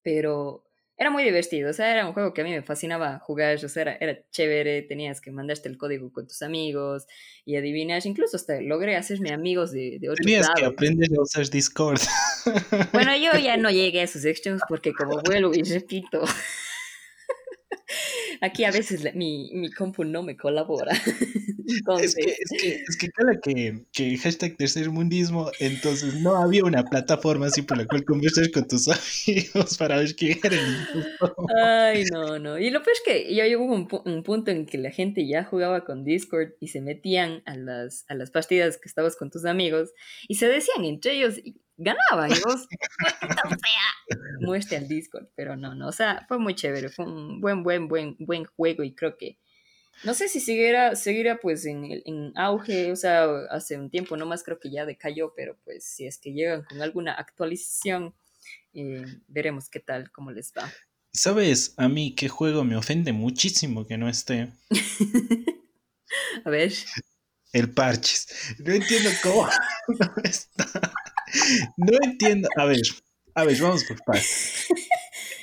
[0.03, 0.68] pero
[1.01, 3.69] era muy divertido, o sea, era un juego que a mí me fascinaba jugar, o
[3.69, 7.07] sea, era, era chévere, tenías que mandarte el código con tus amigos
[7.45, 11.49] y adivinar, incluso hasta logré hacerme amigos de, de otros Tenías que aprender a usar
[11.49, 12.01] Discord.
[12.93, 16.25] Bueno, yo ya no llegué a esos extremos porque como vuelvo y repito,
[18.41, 20.93] aquí a veces mi, mi compu no me colabora.
[22.01, 26.83] Es que, es que, es que cada que, que hashtag tercermundismo, entonces no había una
[26.83, 30.87] plataforma así por la cual conversar con tus amigos para ver quién era el
[31.63, 32.59] Ay, no, no.
[32.59, 35.45] Y lo peor es que ya hubo un, un, punto en que la gente ya
[35.45, 39.45] jugaba con Discord y se metían a las, a las partidas que estabas con tus
[39.45, 39.91] amigos
[40.27, 41.35] y se decían entre ellos,
[41.79, 42.29] ganaba.
[42.29, 42.67] Y vos,
[44.41, 47.89] muestre al Discord, pero no, no, o sea, fue muy chévere, fue un buen, buen,
[47.89, 49.39] buen, buen juego y creo que,
[50.05, 54.43] no sé si siguiera, seguirá pues en, en auge, o sea, hace un tiempo nomás
[54.43, 58.15] creo que ya decayó, pero pues si es que llegan con alguna actualización,
[58.75, 60.71] eh, veremos qué tal, cómo les va.
[61.13, 61.75] ¿Sabes?
[61.79, 64.53] A mí qué juego me ofende muchísimo que no esté.
[66.45, 66.73] a ver.
[67.53, 68.29] El parches.
[68.59, 69.49] No entiendo cómo
[69.89, 70.93] no está.
[71.77, 72.49] No entiendo.
[72.57, 72.83] A ver,
[73.35, 74.67] a ver, vamos por partes.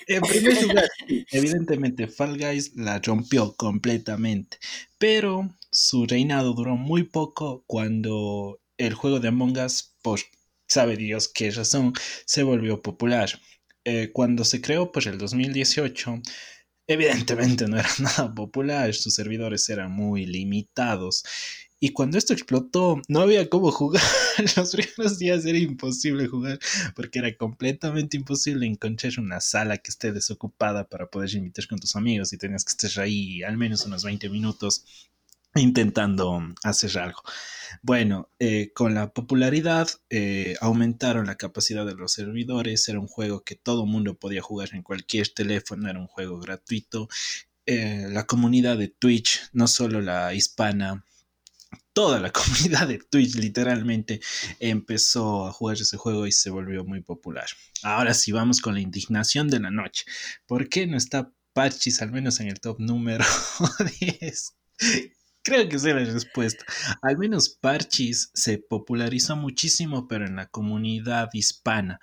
[0.07, 0.87] En primer lugar,
[1.31, 4.57] evidentemente Fall Guys la rompió completamente,
[4.99, 10.19] pero su reinado duró muy poco cuando el juego de Among Us, por
[10.67, 11.93] sabe Dios qué razón,
[12.25, 13.29] se volvió popular.
[13.83, 16.21] Eh, cuando se creó por el 2018,
[16.87, 21.23] evidentemente no era nada popular, sus servidores eran muy limitados
[21.85, 24.01] y cuando esto explotó, no había cómo jugar.
[24.57, 26.57] Los primeros días era imposible jugar
[26.95, 31.95] porque era completamente imposible encontrar una sala que esté desocupada para poder invitar con tus
[31.95, 34.83] amigos y tenías que estar ahí al menos unos 20 minutos
[35.53, 37.21] intentando hacer algo.
[37.83, 43.43] Bueno, eh, con la popularidad eh, aumentaron la capacidad de los servidores, era un juego
[43.43, 47.09] que todo mundo podía jugar en cualquier teléfono, era un juego gratuito.
[47.67, 51.05] Eh, la comunidad de Twitch, no solo la hispana,
[51.95, 54.19] toda la comunidad de Twitch literalmente
[54.59, 57.47] empezó a jugar ese juego y se volvió muy popular.
[57.81, 60.05] Ahora sí vamos con la indignación de la noche.
[60.45, 63.25] ¿Por qué no está Parchis al menos en el top número
[64.19, 64.55] 10?
[65.41, 66.65] Creo que es la respuesta.
[67.01, 71.99] Al menos Parchis se popularizó muchísimo, pero en la comunidad hispana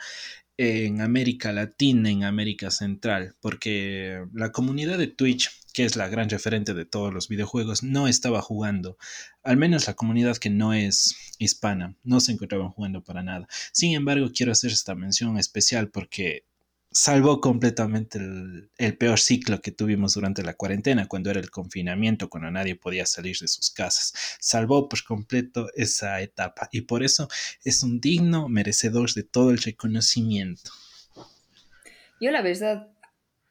[0.57, 6.29] en América Latina, en América Central, porque la comunidad de Twitch, que es la gran
[6.29, 8.99] referente de todos los videojuegos, no estaba jugando,
[9.43, 13.49] al menos la comunidad que no es hispana, no se encontraban jugando para nada.
[13.73, 16.45] Sin embargo, quiero hacer esta mención especial porque
[16.93, 22.51] salvó completamente el, peor ciclo que tuvimos durante la cuarentena, cuando era el confinamiento, cuando
[22.51, 24.13] nadie podía salir de sus casas.
[24.41, 27.29] Salvó por completo esa etapa y por eso
[27.65, 30.71] es un digno merecedor de todo el reconocimiento.
[32.21, 32.89] Yo la verdad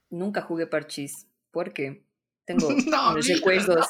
[0.09, 2.05] nunca jugué parchís porque
[2.57, 2.67] tengo
[3.11, 3.87] unos recuerdos.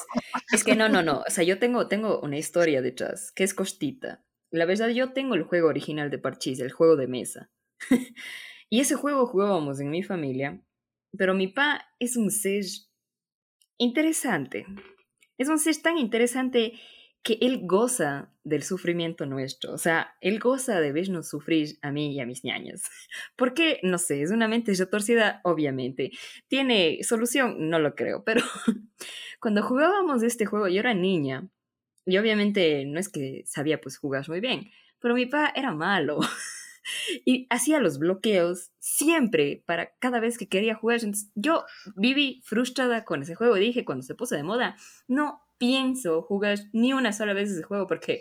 [0.52, 1.22] Es que no, no, no.
[1.26, 4.24] O sea, yo tengo, tengo una historia detrás que es costita.
[4.50, 7.50] La verdad, yo tengo el juego original de parchís, el juego de mesa.
[8.72, 10.64] Y ese juego jugábamos en mi familia,
[11.18, 12.64] pero mi pa es un ser
[13.76, 14.64] interesante.
[15.36, 16.80] Es un ser tan interesante
[17.22, 19.72] que él goza del sufrimiento nuestro.
[19.72, 22.82] O sea, él goza de vernos sufrir a mí y a mis ñañas.
[23.36, 23.78] ¿Por qué?
[23.82, 26.10] No sé, es una mente retorcida, obviamente.
[26.48, 27.70] ¿Tiene solución?
[27.70, 28.42] No lo creo, pero
[29.40, 31.48] cuando jugábamos este juego, yo era niña
[32.04, 36.18] y obviamente no es que sabía pues jugar muy bien, pero mi pa era malo.
[37.24, 41.00] y hacía los bloqueos siempre para cada vez que quería jugar.
[41.34, 41.64] yo
[41.94, 43.54] viví frustrada con ese juego.
[43.54, 47.86] Dije cuando se puso de moda, no pienso jugar ni una sola vez ese juego
[47.86, 48.20] porque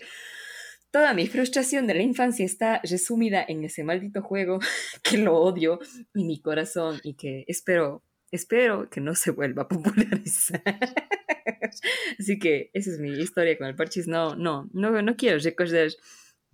[0.91, 4.59] toda mi frustración de la infancia está resumida en ese maldito juego
[5.03, 5.79] que lo odio
[6.13, 10.61] en mi corazón y que espero, espero que no se vuelva a popularizar.
[12.19, 14.05] Así que esa es mi historia con el parchis.
[14.05, 15.89] No, no, no, no quiero recordar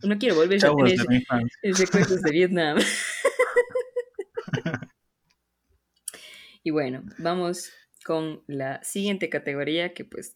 [0.03, 0.93] no quiero volver a tener
[1.63, 2.77] recuerdos de Vietnam.
[6.63, 7.73] y bueno, vamos
[8.05, 10.33] con la siguiente categoría que pues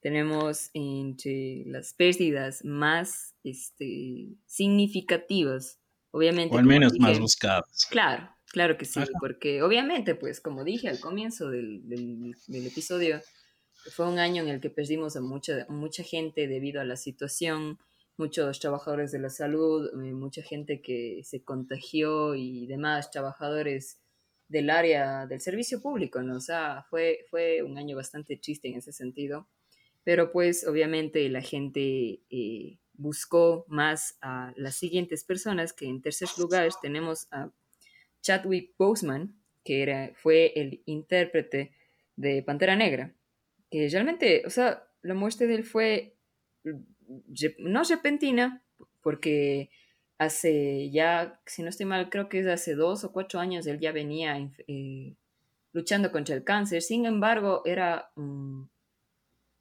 [0.00, 5.78] tenemos entre las pérdidas más este, significativas,
[6.10, 6.54] obviamente.
[6.54, 7.86] O al menos más buscadas.
[7.90, 13.20] Claro, claro que sí, porque obviamente, pues como dije al comienzo del, del, episodio,
[13.94, 17.78] fue un año en el que perdimos a mucha, mucha gente debido a la situación,
[18.16, 23.98] muchos trabajadores de la salud, eh, mucha gente que se contagió y demás trabajadores
[24.48, 26.36] del área del servicio público, ¿no?
[26.36, 29.48] O sea, fue, fue un año bastante triste en ese sentido,
[30.04, 36.28] pero pues obviamente la gente eh, buscó más a las siguientes personas, que en tercer
[36.38, 37.50] lugar tenemos a
[38.22, 39.34] Chadwick Boseman,
[39.64, 41.72] que era, fue el intérprete
[42.16, 43.14] de Pantera Negra,
[43.70, 46.16] que realmente, o sea, la muerte de él fue
[47.58, 48.62] no repentina,
[49.00, 49.70] porque
[50.18, 53.80] hace ya, si no estoy mal, creo que es hace dos o cuatro años él
[53.80, 54.36] ya venía
[54.68, 55.14] eh,
[55.72, 56.82] luchando contra el cáncer.
[56.82, 58.10] Sin embargo, era,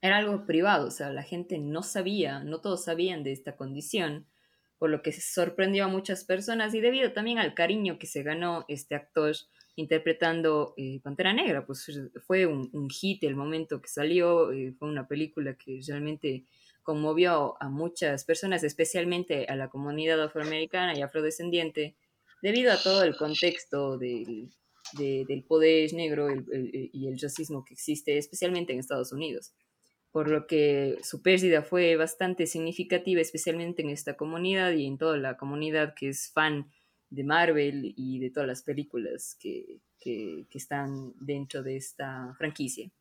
[0.01, 4.25] era algo privado, o sea, la gente no sabía, no todos sabían de esta condición,
[4.77, 8.63] por lo que sorprendió a muchas personas y debido también al cariño que se ganó
[8.69, 9.35] este actor
[9.75, 11.85] interpretando eh, Pantera Negra, pues
[12.25, 16.45] fue un, hit el momento que salió, eh, fue una película que realmente
[16.81, 21.95] conmovió a muchas personas, especialmente a la comunidad afroamericana y afrodescendiente,
[22.41, 24.49] debido a todo el contexto del,
[24.97, 29.53] del poder negro y el racismo que existe, especialmente en Estados Unidos.
[30.11, 35.17] Por lo que su pérdida fue bastante significativa, especialmente en esta comunidad y en toda
[35.17, 36.71] la comunidad que es fan
[37.09, 42.91] de Marvel y de todas las películas que, que están dentro de esta franquicia.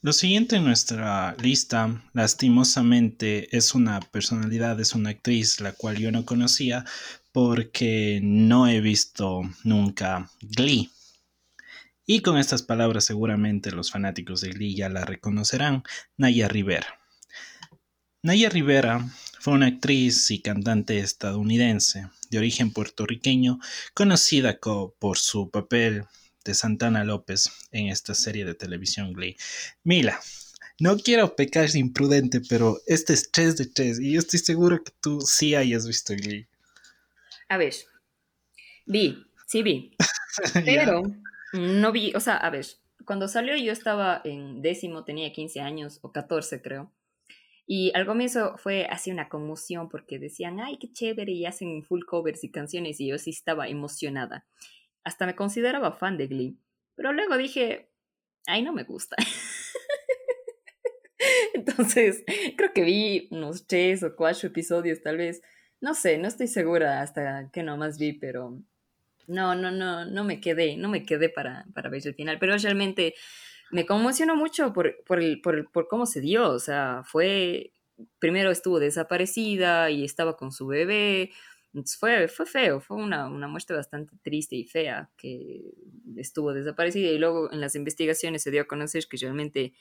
[0.00, 6.12] Lo siguiente en nuestra lista, lastimosamente, es una personalidad, es una actriz la cual yo
[6.12, 6.84] no conocía
[7.32, 10.88] porque no he visto nunca Glee.
[12.10, 15.82] Y con estas palabras seguramente los fanáticos de Glee ya la reconocerán,
[16.16, 16.98] Naya Rivera.
[18.22, 19.06] Naya Rivera
[19.38, 23.60] fue una actriz y cantante estadounidense de origen puertorriqueño,
[23.92, 24.58] conocida
[24.98, 26.06] por su papel
[26.46, 29.36] de Santana López en esta serie de televisión Glee.
[29.84, 30.18] Mila,
[30.80, 34.92] no quiero pecar imprudente, pero este es 3 de 3 y yo estoy seguro que
[35.02, 36.48] tú sí hayas visto Glee.
[37.50, 37.74] A ver,
[38.86, 39.94] vi, sí vi,
[40.64, 41.02] pero
[41.52, 42.66] no vi, o sea, a ver,
[43.04, 46.92] cuando salió yo estaba en décimo, tenía 15 años o 14 creo.
[47.66, 52.04] Y al comienzo fue así una conmoción porque decían, ay, qué chévere, y hacen full
[52.06, 54.46] covers y canciones, y yo sí estaba emocionada
[55.08, 56.58] hasta me consideraba fan de Glee.
[56.94, 57.90] Pero luego dije,
[58.46, 59.16] ay, no me gusta.
[61.54, 62.22] Entonces,
[62.56, 65.40] creo que vi unos tres o cuatro episodios tal vez.
[65.80, 68.62] No sé, no estoy segura hasta que nomás vi, pero
[69.28, 72.38] no, no, no, no me quedé, no me quedé para, para ver el final.
[72.38, 73.14] Pero realmente
[73.70, 76.50] me conmocionó mucho por, por, el, por, por cómo se dio.
[76.50, 77.72] O sea, fue,
[78.18, 81.30] primero estuvo desaparecida y estaba con su bebé
[81.98, 85.74] fue, fue feo, fue una, una muerte bastante triste y fea que
[86.16, 89.72] estuvo desaparecida y luego en las investigaciones se dio a conocer que realmente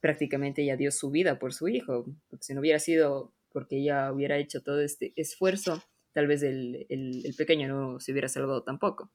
[0.00, 2.06] prácticamente ella dio su vida por su hijo,
[2.40, 5.82] si no hubiera sido porque ella hubiera hecho todo este esfuerzo,
[6.14, 9.10] tal vez el, el, pequeño no se hubiera salvado tampoco.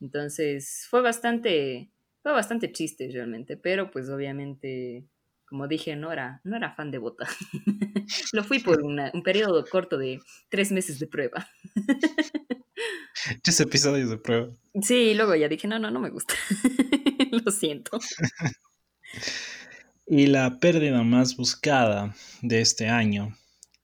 [0.00, 1.90] Entonces fue bastante,
[2.22, 5.06] fue bastante triste realmente, pero pues obviamente
[5.50, 7.26] como dije, no era, no era fan de Bota.
[8.32, 11.48] Lo fui por un periodo corto de tres meses de prueba.
[13.42, 14.54] tres episodios de prueba.
[14.80, 16.34] Sí, y luego ya dije, no, no, no me gusta.
[17.44, 17.98] Lo siento.
[20.06, 23.36] Y la pérdida más buscada de este año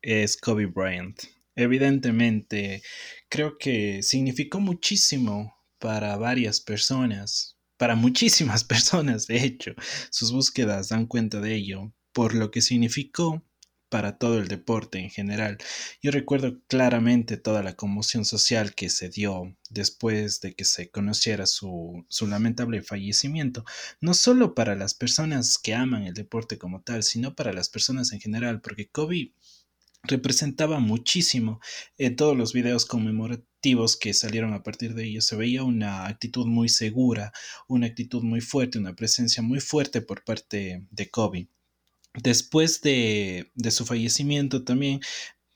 [0.03, 1.21] es Kobe Bryant.
[1.57, 2.83] Evidentemente,
[3.31, 9.73] creo que significó muchísimo para varias personas, para muchísimas personas, de hecho,
[10.11, 13.43] sus búsquedas dan cuenta de ello, por lo que significó
[13.89, 15.57] para todo el deporte en general.
[16.03, 21.47] Yo recuerdo claramente toda la conmoción social que se dio después de que se conociera
[21.47, 23.65] su, su, lamentable fallecimiento,
[24.01, 28.13] no solo para las personas que aman el deporte como tal, sino para las personas
[28.13, 29.33] en general, porque Kobe
[30.07, 31.61] representaba muchísimo
[31.99, 35.21] en todos los videos conmemorativos que salieron a partir de ello.
[35.21, 37.33] Se veía una actitud muy segura,
[37.69, 41.49] una actitud muy fuerte, una presencia muy fuerte por parte de Kobe.
[42.15, 45.01] Después de, de su fallecimiento también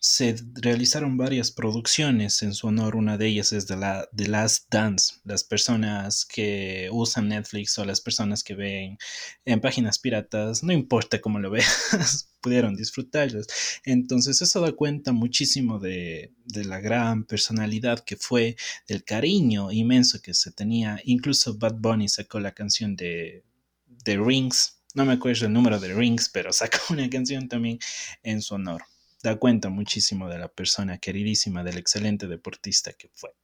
[0.02, 2.96] se realizaron varias producciones en su honor.
[2.96, 5.16] Una de ellas es de la The Last Dance.
[5.24, 8.96] Las personas que usan Netflix o las personas que ven
[9.44, 13.46] en páginas piratas, no importa cómo lo veas, pudieron disfrutarlas.
[13.84, 18.56] Entonces eso da cuenta muchísimo de, de, la gran personalidad que fue,
[18.88, 20.98] del cariño inmenso que se tenía.
[21.04, 23.44] Incluso Bad Bunny sacó la canción de,
[23.86, 27.78] de Rings no me acuerdo el número de rings, pero sacó una canción también
[28.24, 28.82] en su honor.
[29.22, 33.34] Da cuenta muchísimo de la persona queridísima, del excelente deportista que fue.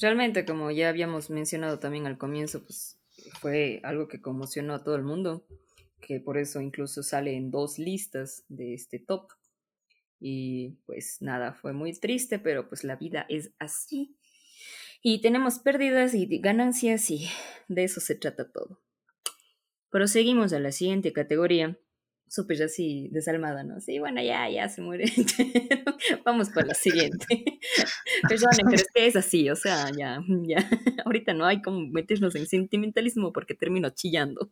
[0.00, 2.98] Realmente, como ya habíamos mencionado también al comienzo, pues
[3.40, 5.46] fue algo que conmocionó a todo el mundo,
[6.00, 9.28] que por eso incluso sale en dos listas de este top.
[10.18, 14.16] Y pues nada, fue muy triste, pero pues la vida es así.
[15.02, 17.28] Y tenemos pérdidas y ganancias y
[17.68, 18.80] de eso se trata todo.
[19.90, 21.78] Proseguimos a la siguiente categoría.
[22.32, 23.78] Súper así desalmada, ¿no?
[23.78, 25.04] Sí, bueno, ya, ya se muere.
[26.24, 27.26] Vamos por la siguiente.
[28.26, 30.66] Perdonen, pero es que es así, o sea, ya, ya.
[31.04, 34.48] Ahorita no hay como meternos en sentimentalismo porque termino chillando.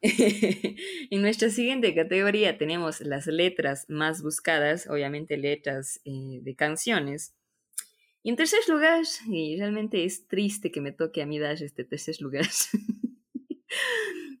[0.00, 7.34] en nuestra siguiente categoría tenemos las letras más buscadas, obviamente letras eh, de canciones.
[8.22, 11.82] Y en tercer lugar, y realmente es triste que me toque a mí dar este
[11.82, 12.46] tercer lugar.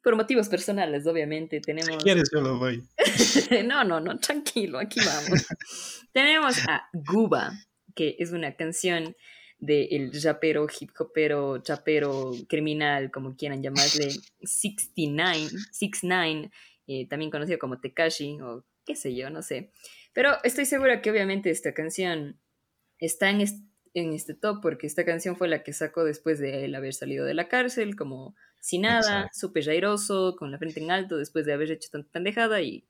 [0.02, 1.96] Por motivos personales, obviamente, tenemos...
[1.96, 2.82] Si quieres, yo lo voy.
[3.64, 5.46] no, no, no, tranquilo, aquí vamos.
[6.12, 7.52] tenemos a Guba,
[7.94, 9.14] que es una canción
[9.62, 14.10] del rapero, hip hopero, chapero, criminal, como quieran llamarle,
[14.42, 16.50] 69, 69,
[16.88, 19.70] eh, también conocido como Tekashi, o qué sé yo, no sé.
[20.12, 22.40] Pero estoy segura que obviamente esta canción
[22.98, 23.44] está en,
[23.94, 27.24] en este top porque esta canción fue la que sacó después de él haber salido
[27.24, 31.52] de la cárcel, como sin nada, súper airoso, con la frente en alto, después de
[31.52, 32.84] haber hecho tanta pendejada y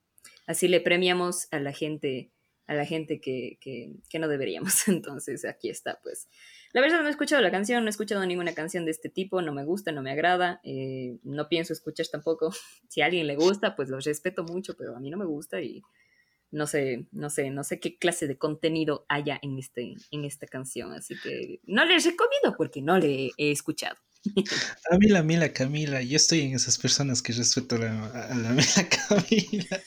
[0.45, 2.29] así le premiamos a la gente
[2.67, 4.87] a la gente que, que, que no deberíamos.
[4.87, 6.29] Entonces aquí está, pues.
[6.73, 9.41] La verdad no he escuchado la canción, no he escuchado ninguna canción de este tipo,
[9.41, 12.51] no me gusta, no me agrada, eh, no pienso escuchar tampoco.
[12.87, 15.59] Si a alguien le gusta, pues lo respeto mucho, pero a mí no me gusta
[15.59, 15.81] y
[16.51, 20.45] no sé, no sé, no sé qué clase de contenido haya en, este, en esta
[20.45, 23.97] canción, así que no les recomiendo porque no le he escuchado.
[24.89, 28.89] A mí la Mila Camila, yo estoy en esas personas que respeto a la Mila
[28.89, 29.83] Camila,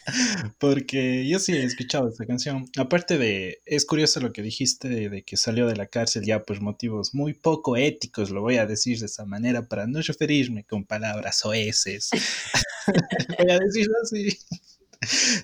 [0.59, 2.67] porque yo sí he escuchado esta canción.
[2.77, 6.61] Aparte de, es curioso lo que dijiste de, que salió de la cárcel ya por
[6.61, 10.85] motivos muy poco éticos, lo voy a decir de esa manera para no referirme con
[10.85, 12.11] palabras oeces.
[13.39, 14.39] voy a decirlo así.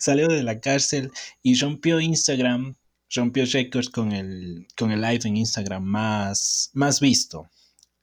[0.01, 1.11] Salió de la cárcel
[1.43, 2.75] y rompió Instagram,
[3.15, 7.49] rompió récords con el, con el live en Instagram más, más visto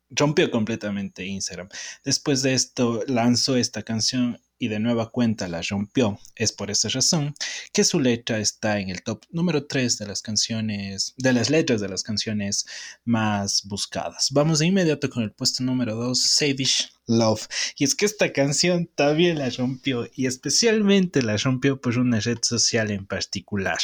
[0.10, 1.70] rompió completamente Instagram.
[2.04, 6.20] Después de esto lanzó esta canción y de nueva cuenta la rompió.
[6.36, 7.34] Es por esa razón
[7.72, 11.80] que su letra está en el top número 3 de las canciones, de las letras
[11.80, 12.66] de las canciones
[13.06, 14.30] más buscadas.
[14.32, 17.48] Vamos de inmediato con el puesto número 2, Savage Love.
[17.78, 22.40] Y es que esta canción también la rompió y especialmente la rompió por una red
[22.42, 23.80] social en particular.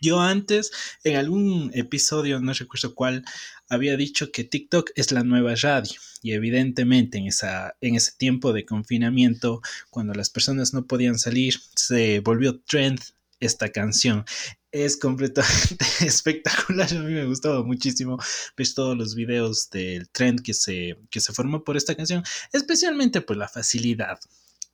[0.00, 0.72] Yo antes,
[1.04, 3.24] en algún episodio, no recuerdo cuál,
[3.68, 5.92] había dicho que TikTok es la nueva radio.
[6.22, 11.54] Y evidentemente en, esa, en ese tiempo de confinamiento, cuando las personas no podían salir,
[11.74, 13.00] se volvió trend
[13.40, 14.24] esta canción.
[14.70, 16.92] Es completamente espectacular.
[16.92, 18.18] A mí me gustaba muchísimo
[18.56, 22.22] ver todos los videos del trend que se, que se formó por esta canción,
[22.52, 24.18] especialmente por la facilidad.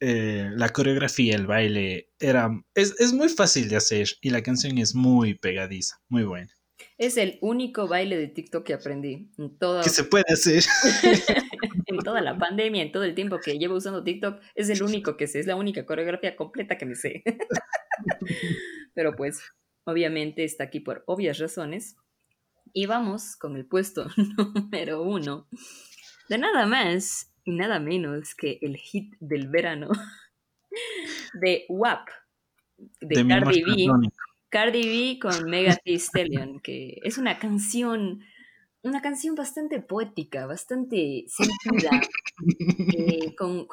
[0.01, 4.95] Eh, la coreografía, el baile, era, es, muy fácil de hacer y la canción es
[4.95, 6.53] muy pegadiza, muy buena.
[6.99, 9.31] Es el único baile de TikTok que aprendí.
[9.39, 10.65] En Que se puede hacer.
[11.87, 15.17] en toda la pandemia, en todo el tiempo que llevo usando TikTok, es el único
[15.17, 17.23] que sé, es la única coreografía completa que me sé.
[18.95, 19.41] Pero pues,
[19.85, 21.97] obviamente está aquí por obvias razones.
[22.73, 25.49] Y vamos con el puesto número uno.
[26.29, 29.89] De nada más nada menos que el hit del verano
[31.41, 32.09] de WAP,
[33.01, 33.87] de, Cardi B.
[34.51, 38.21] Cardi B con Mega Thee Stallion, que es una canción,
[38.83, 42.01] una canción bastante poética, bastante sentida,
[42.97, 43.67] eh, con,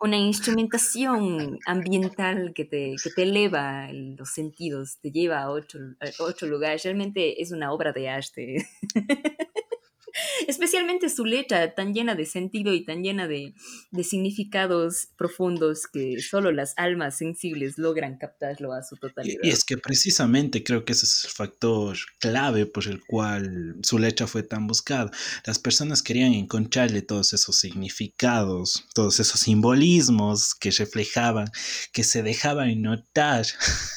[0.00, 6.22] una instrumentación ambiental que te, que te eleva los sentidos, te lleva a otro, a
[6.22, 6.78] otro lugar.
[6.82, 8.68] Realmente es una obra de arte.
[10.48, 13.54] Especialmente su letra tan llena de sentido y tan llena de,
[14.02, 19.40] significados profundos que solo las almas sensibles logran captarlo a su totalidad.
[19.42, 23.98] Y es que precisamente creo que ese es el factor clave por el cual su
[23.98, 25.10] letra fue tan buscada.
[25.46, 31.50] Las personas querían encontrarle todos esos significados, todos esos simbolismos que reflejaban,
[31.92, 33.46] que se dejaban notar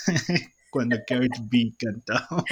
[0.73, 2.43] cuando Cardi B cantaba.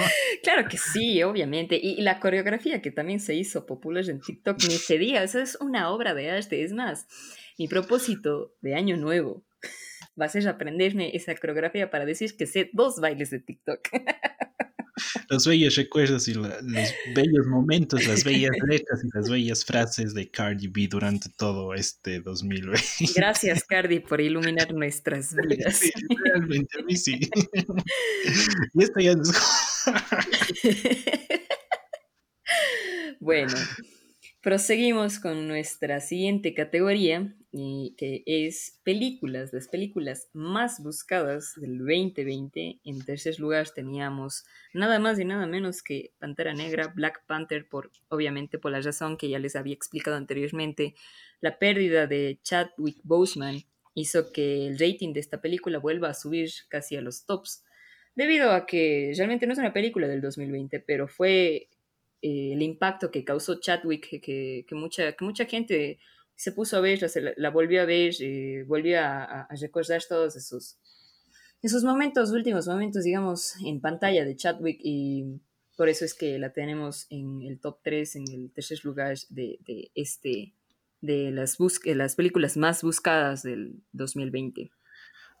[0.44, 1.78] Claro que sí, obviamente.
[1.82, 5.58] Y, la coreografía que también se hizo popular en TikTok ni se diga, eso es
[5.60, 6.62] una obra de arte.
[6.62, 7.08] Es más,
[7.58, 9.44] mi propósito de año nuevo
[10.20, 13.80] va a ser aprenderme esa coreografía para decir que sé dos bailes de TikTok.
[15.28, 16.48] los bellos recuerdos y los
[17.14, 22.20] bellos momentos, las bellas letras y las bellas frases de Cardi B durante todo este
[22.20, 22.82] 2020.
[23.14, 25.76] Gracias, Cardi, por iluminar nuestras vidas.
[25.76, 25.90] Sí,
[26.24, 27.20] realmente, a mí sí.
[28.74, 29.32] y esto ya nos...
[33.20, 33.54] bueno,
[34.42, 42.80] Proseguimos con nuestra siguiente categoría, que es películas, las películas más buscadas del 2020.
[42.82, 47.92] En tercer lugar teníamos nada más y nada menos que Pantera Negra, Black Panther, por,
[48.08, 50.96] obviamente por la razón que ya les había explicado anteriormente.
[51.40, 53.62] La pérdida de Chadwick Boseman
[53.94, 57.64] hizo que el rating de esta película vuelva a subir casi a los tops,
[58.16, 61.68] debido a que realmente no es una película del 2020, pero fue
[62.22, 65.98] el impacto que causó Chadwick, que, mucha, que mucha gente
[66.36, 67.00] se puso a ver,
[67.36, 70.78] la, volvió a ver, eh, volvió a, recordar todos esos,
[71.62, 75.40] esos momentos, últimos momentos, digamos, en pantalla de Chadwick y
[75.76, 79.58] por eso es que la tenemos en el top 3, en el tercer lugar de,
[79.94, 80.54] este,
[81.00, 84.70] de las, las películas más buscadas del 2020.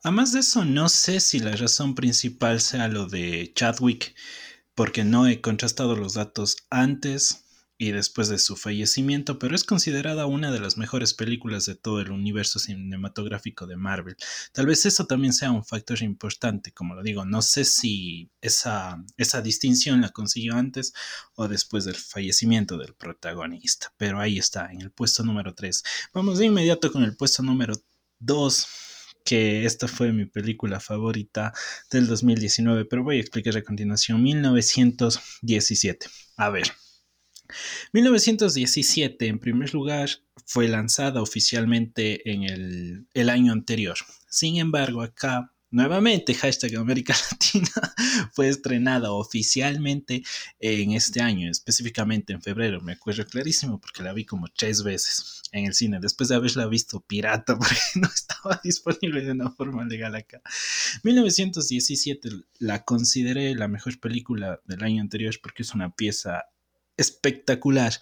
[0.04, 4.16] Además de eso, no sé si la razón principal sea lo de Chadwick,
[4.74, 7.44] porque no he contrastado los datos antes
[7.78, 12.00] y después de su fallecimiento, pero es considerada una de las mejores películas de todo
[12.00, 14.16] el universo cinematográfico de Marvel.
[14.52, 19.02] Tal vez eso también sea un factor importante, como lo digo, no sé si esa,
[19.16, 20.92] esa distinción la consiguió antes
[21.34, 25.82] o después del fallecimiento del protagonista, pero ahí está, en el puesto número 3.
[26.14, 27.74] Vamos de inmediato con el puesto número
[28.20, 28.91] 2
[29.24, 31.52] que esta fue mi película favorita
[31.90, 34.22] del 2019, pero voy a explicar a continuación.
[34.22, 36.06] 1917.
[36.36, 36.72] A ver.
[37.92, 40.08] 1917, en primer lugar,
[40.46, 43.96] fue lanzada oficialmente en el, el año anterior.
[44.28, 47.94] Sin embargo, acá Nuevamente, hashtag América Latina
[48.32, 50.22] fue estrenada oficialmente
[50.60, 52.82] en este año, específicamente en febrero.
[52.82, 56.66] Me acuerdo clarísimo porque la vi como tres veces en el cine, después de haberla
[56.66, 60.42] visto pirata porque no estaba disponible de una forma legal acá.
[61.04, 66.44] 1917 la consideré la mejor película del año anterior porque es una pieza
[67.02, 67.92] espectacular.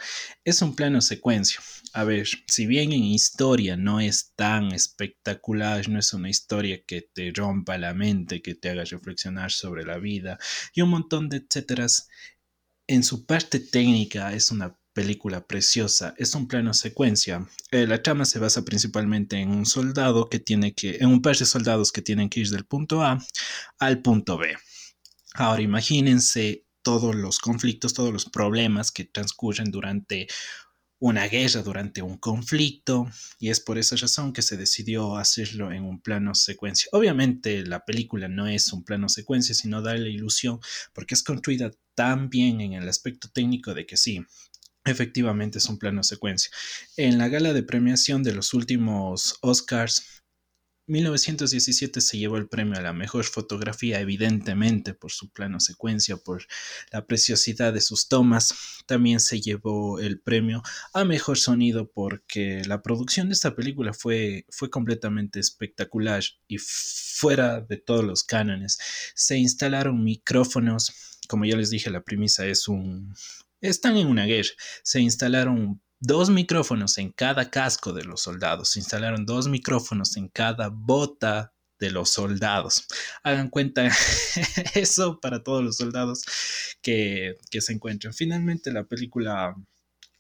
[0.45, 1.61] Es un plano secuencia.
[1.93, 7.03] A ver, si bien en historia no es tan espectacular, no es una historia que
[7.03, 10.39] te rompa la mente, que te haga reflexionar sobre la vida
[10.73, 12.09] y un montón de etcéteras,
[12.87, 16.15] en su parte técnica es una película preciosa.
[16.19, 17.47] Es un plano secuencia.
[17.71, 21.37] Eh, la trama se basa principalmente en un soldado que tiene que, en un par
[21.37, 23.25] de soldados que tienen que ir del punto A
[23.79, 24.57] al punto B.
[25.35, 30.29] Ahora imagínense todos los conflictos, todos los problemas que transcurren durante
[31.01, 35.85] una guerra, durante un conflicto, y es por esa razón que se decidió hacerlo en
[35.85, 36.91] un plano secuencia.
[36.93, 40.61] Obviamente la película no es un plano secuencia, sino da la ilusión,
[40.93, 44.23] porque es construida tan bien en el aspecto técnico de que sí,
[44.85, 46.51] efectivamente es un plano secuencia.
[46.99, 50.23] En la gala de premiación de los últimos Oscars,
[50.91, 56.45] 1917 se llevó el premio a la mejor fotografía, evidentemente por su plano secuencia, por
[56.91, 58.55] la preciosidad de sus tomas.
[58.87, 60.63] También se llevó el premio
[60.93, 67.61] a mejor sonido porque la producción de esta película fue, fue completamente espectacular y fuera
[67.61, 68.79] de todos los cánones.
[69.15, 73.15] Se instalaron micrófonos, como ya les dije, la premisa es un...
[73.61, 74.49] Están en una guerra.
[74.83, 78.71] Se instalaron dos micrófonos en cada casco de los soldados.
[78.71, 82.87] Se instalaron dos micrófonos en cada bota de los soldados.
[83.23, 83.87] Hagan cuenta
[84.75, 86.25] eso para todos los soldados
[86.83, 88.15] que, que se encuentran.
[88.15, 89.55] Finalmente la película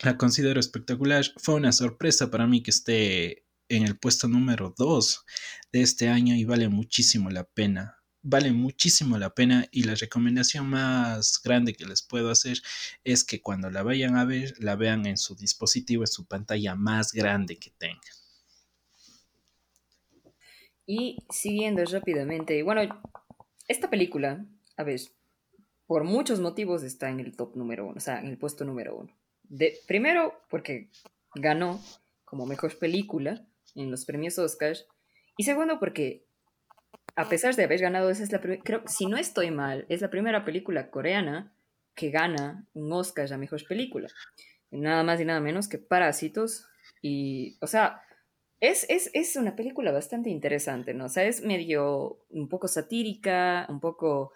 [0.00, 1.24] la considero espectacular.
[1.36, 5.24] Fue una sorpresa para mí que esté en el puesto número 2
[5.72, 10.68] de este año y vale muchísimo la pena vale muchísimo la pena y la recomendación
[10.68, 12.58] más grande que les puedo hacer
[13.04, 16.74] es que cuando la vayan a ver, la vean en su dispositivo, en su pantalla
[16.74, 18.00] más grande que tengan.
[20.86, 22.82] Y siguiendo rápidamente, bueno,
[23.68, 24.44] esta película,
[24.76, 25.00] a ver,
[25.86, 28.96] por muchos motivos está en el top número uno, o sea, en el puesto número
[28.96, 29.16] uno.
[29.44, 30.90] De, primero, porque
[31.34, 31.80] ganó
[32.24, 34.76] como mejor película en los premios Oscar.
[35.36, 36.26] Y segundo, porque
[37.16, 40.10] a pesar de haber ganado, esa es la creo, si no estoy mal, es la
[40.10, 41.52] primera película coreana
[41.94, 44.08] que gana un Oscar a mejor película.
[44.70, 46.66] Nada más y nada menos que Parásitos.
[47.02, 48.02] Y, o sea,
[48.60, 51.06] es, es, es, una película bastante interesante, ¿no?
[51.06, 54.32] O sea, es medio un poco satírica, un poco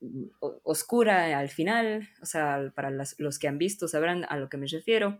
[0.00, 0.24] mm,
[0.64, 4.66] oscura al final, o sea, para los que han visto sabrán a lo que me
[4.66, 5.18] refiero.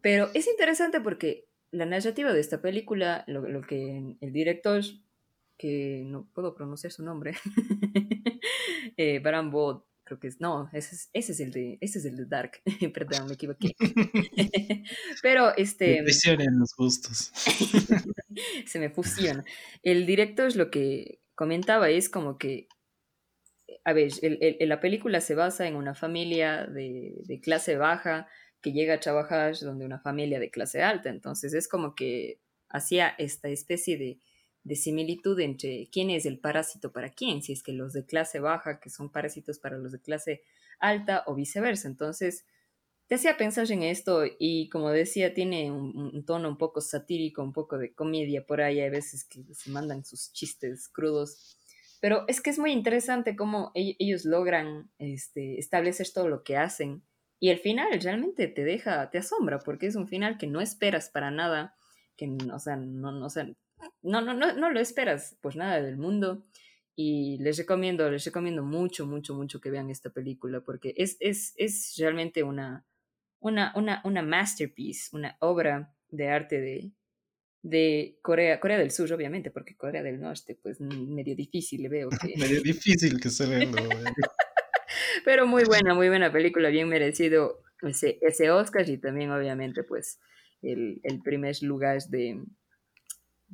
[0.00, 4.82] Pero es interesante porque la narrativa de esta película, lo, lo que el director
[5.56, 7.34] que no puedo pronunciar su nombre,
[8.96, 9.50] eh, Baran
[10.04, 12.60] creo que es, no, ese es, ese es el de, ese es el de Dark,
[12.94, 13.74] perdón, me equivoqué.
[15.22, 15.98] Pero este...
[15.98, 17.32] en los gustos.
[18.66, 19.44] se me fusiona.
[19.82, 22.68] El director es lo que comentaba, es como que,
[23.84, 28.28] a ver, el, la película se basa en una familia de, de clase baja
[28.60, 33.14] que llega a trabajar donde una familia de clase alta, entonces es como que hacía
[33.18, 34.18] esta especie de
[34.64, 38.40] de similitud entre quién es el parásito para quién, si es que los de clase
[38.40, 40.42] baja, que son parásitos para los de clase
[40.80, 41.86] alta o viceversa.
[41.86, 42.44] Entonces,
[43.06, 47.52] te hacía pensar en esto y como decía, tiene un, tono un poco satírico, un
[47.52, 51.58] poco de comedia por ahí, hay veces que se mandan sus chistes crudos,
[52.00, 56.56] pero es que es muy interesante cómo e-, ellos logran este, establecer todo lo que
[56.56, 57.02] hacen
[57.38, 61.10] y el final realmente te deja, te asombra porque es un final que no esperas
[61.10, 61.76] para nada,
[62.16, 63.28] que, o sea, no, no,
[64.02, 66.44] no, no, no, no lo esperas, pues nada del mundo.
[66.96, 71.52] Y les recomiendo, les recomiendo mucho, mucho, mucho que vean esta película porque es, es,
[71.56, 72.86] es realmente una,
[73.40, 76.92] una, una, una masterpiece, una obra de arte de,
[77.62, 82.10] de Corea, Corea del Sur, obviamente, porque Corea del Norte, pues medio difícil, le veo
[82.10, 82.34] que...
[82.38, 83.68] medio difícil que se vea.
[85.24, 90.20] Pero muy buena, muy buena película, bien merecido ese, ese Oscar y también, obviamente, pues
[90.62, 92.42] el, el primer lugar de,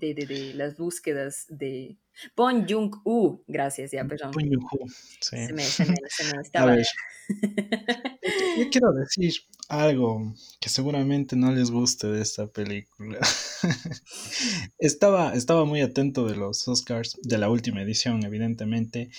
[0.00, 1.96] de, de, de las búsquedas de
[2.36, 3.44] Bon Jung-u.
[3.46, 4.32] Gracias, ya, perdón.
[4.32, 4.88] Bon Jung-u,
[5.20, 5.46] sí.
[5.46, 6.76] Se me, se me, se me estaba...
[8.58, 9.34] Yo quiero decir
[9.68, 13.20] algo que seguramente no les guste de esta película.
[14.78, 19.10] estaba, estaba muy atento de los Oscars, de la última edición, evidentemente.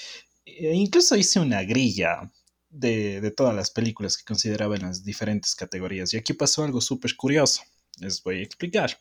[0.45, 2.29] E incluso hice una grilla
[2.69, 6.13] de, de, todas las películas que consideraba en las diferentes categorías.
[6.13, 7.61] Y aquí pasó algo súper curioso.
[7.99, 8.97] Les voy a explicar.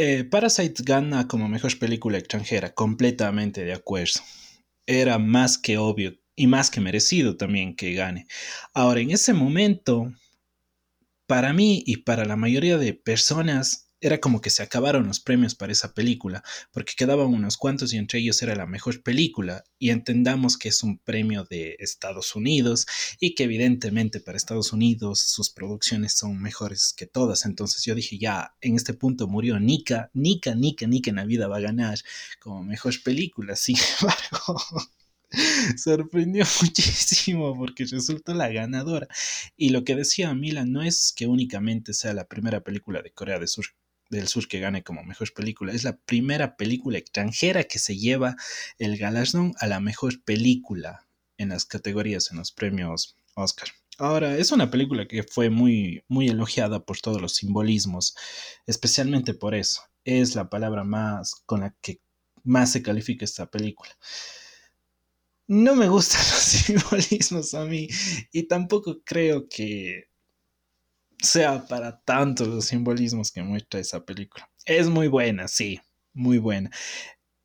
[0.00, 4.20] Eh, Parasite gana como mejor película extranjera, completamente de acuerdo.
[4.86, 8.28] Era más que obvio y más que merecido también que gane.
[8.74, 10.12] Ahora, en ese momento,
[11.26, 15.54] para mí y para la mayoría de personas, era como que se acabaron los premios
[15.54, 16.42] para esa película,
[16.72, 19.64] porque quedaban unos cuantos y entre ellos era la mejor película.
[19.78, 22.86] Y entendamos que es un premio de Estados Unidos
[23.20, 27.44] y que evidentemente para Estados Unidos sus producciones son mejores que todas.
[27.44, 31.48] Entonces yo dije, ya, en este punto murió Nika, Nika, Nika, Nika en la vida
[31.48, 31.98] va a ganar
[32.40, 33.56] como mejor película.
[33.56, 34.62] Sin embargo,
[35.76, 39.08] sorprendió muchísimo porque resultó la ganadora.
[39.56, 43.38] Y lo que decía Mila no es que únicamente sea la primera película de Corea
[43.38, 43.66] del Sur
[44.08, 45.72] del Sur que gane como mejor película.
[45.72, 48.36] Es la primera película extranjera que se lleva
[48.78, 51.06] el galardón a la mejor película
[51.36, 53.68] en las categorías, en los premios Oscar.
[53.98, 58.16] Ahora, es una película que fue muy, muy elogiada por todos los simbolismos,
[58.66, 59.82] especialmente por eso.
[60.04, 62.00] Es la palabra más con la que
[62.44, 63.90] más se califica esta película.
[65.48, 67.88] No me gustan los simbolismos a mí
[68.32, 70.08] y tampoco creo que
[71.22, 74.48] sea para tantos los simbolismos que muestra esa película.
[74.64, 75.80] Es muy buena, sí,
[76.12, 76.70] muy buena.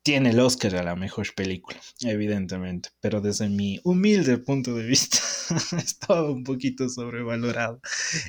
[0.02, 5.18] Tiene el Oscar a la mejor película, evidentemente, pero desde mi humilde punto de vista
[5.78, 7.80] estaba un poquito sobrevalorado.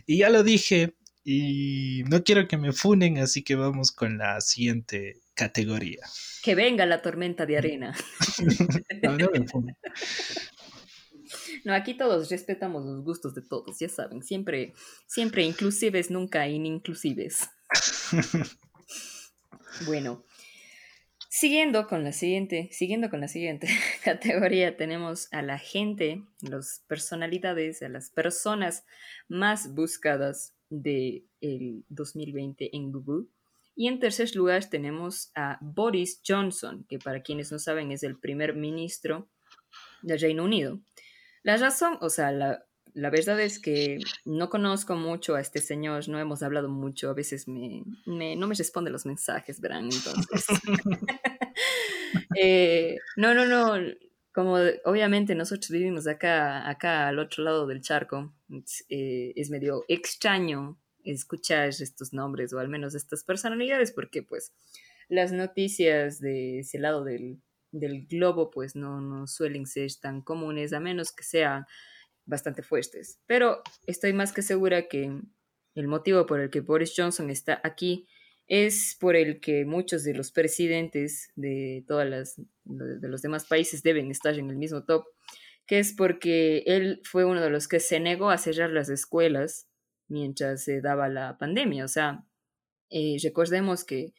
[0.06, 0.96] Y ya lo dije,
[1.28, 6.06] y no quiero que me funen, así que vamos con la siguiente categoría.
[6.43, 7.96] Que venga la tormenta de arena.
[9.04, 9.76] no, no me funen.
[11.66, 14.76] No, aquí todos respetamos los gustos de todos, ya saben, siempre,
[15.07, 17.49] siempre inclusives, nunca inimclusives.
[19.88, 20.24] bueno,
[21.28, 23.68] siguiendo con la siguiente, siguiendo con la siguiente
[24.03, 28.86] categoría, tenemos a la gente, las personalidades, a las personas
[29.28, 33.26] más buscadas del el 2020 en Google.
[33.76, 38.20] Y en tercer lugar tenemos a Boris Johnson, que para quienes no saben es el
[38.20, 39.28] primer ministro
[40.03, 40.80] del Reino Unido.
[41.46, 42.66] La razón, o sea, la,
[42.96, 47.48] verdad es que no conozco mucho a este señor, no hemos hablado mucho, a veces
[47.48, 50.46] me, no me responde los mensajes, verán, entonces.
[52.38, 53.76] Eh, no, no, no,
[54.34, 58.34] como obviamente nosotros vivimos acá, acá al otro lado del charco,
[58.89, 64.54] eh, es medio extraño escuchar estos nombres o al menos estas personalidades porque pues
[65.08, 67.41] las noticias de ese lado del,
[67.80, 71.65] del globo pues no, no suelen ser tan comunes a menos que sean
[72.26, 73.19] bastante fuertes.
[73.26, 75.11] Pero estoy más que segura que
[75.76, 78.07] el motivo por el que Boris Johnson está aquí
[78.47, 83.84] es por el que muchos de los presidentes de todas las de los demás países
[83.84, 85.05] deben estar en el mismo top,
[85.65, 89.67] que es porque él fue uno de los que se negó a cerrar las escuelas
[90.07, 91.86] mientras se daba la pandemia.
[91.86, 92.26] O sea,
[92.89, 94.13] eh, recordemos que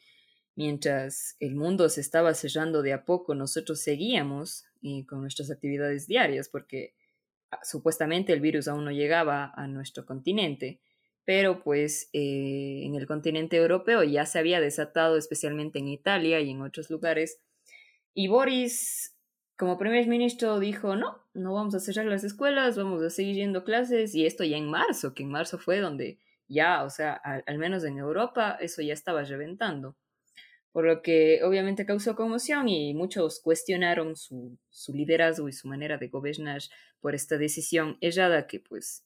[0.57, 6.07] mientras el mundo se estaba cerrando de a poco, nosotros seguíamos y con nuestras actividades
[6.07, 6.95] diarias, porque
[7.51, 10.81] ah, supuestamente el virus aún no llegaba a nuestro continente,
[11.25, 16.51] pero pues eh, en el continente europeo ya se había desatado, especialmente en Italia y
[16.51, 17.41] en otros lugares,
[18.15, 19.17] y Boris
[19.57, 23.65] como primer ministro dijo, no, no vamos a cerrar las escuelas, vamos a seguir yendo
[23.65, 27.59] clases, y esto ya en marzo, que en marzo fue donde ya, o sea, al,
[27.59, 29.97] menos en Europa, eso ya estaba reventando.
[30.77, 35.97] Por lo que obviamente causó conmoción y muchos cuestionaron su, su liderazgo y su manera
[35.97, 36.61] de gobernar
[37.01, 39.03] por esta decisión errada que pues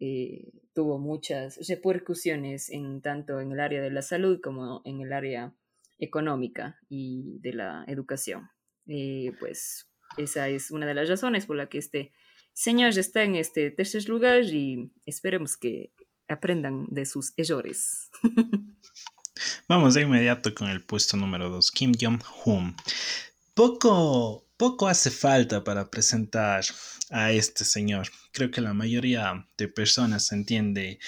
[0.00, 5.12] eh, tuvo muchas repercusiones en tanto en el área de la salud como en el
[5.12, 5.54] área
[6.00, 8.50] económica y de la educación.
[8.88, 12.10] Eh, pues esa es una de las razones por la que este
[12.54, 15.92] señor está en este tercer lugar y esperemos que
[16.26, 18.10] aprendan de sus errores.
[19.68, 22.76] Vamos de inmediato con el puesto número 2, Kim Jong-un.
[23.54, 26.64] Poco, poco hace falta para presentar
[27.10, 28.08] a este señor.
[28.32, 30.98] Creo que la mayoría de personas entiende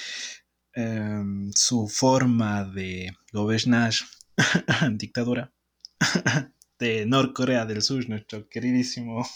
[0.75, 3.93] em, su forma de gobernar
[4.93, 5.53] dictadura
[6.79, 9.29] de Norcorea del Sur, nuestro queridísimo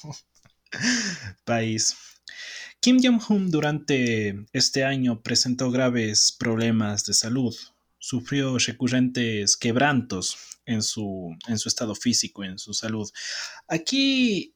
[1.45, 1.97] país.
[2.81, 7.55] Kim Jong-un durante este año presentó graves problemas de salud.
[8.07, 10.37] Sufrió recurrentes quebrantos
[10.67, 13.11] en su, en su estado físico, en su salud.
[13.67, 14.55] Aquí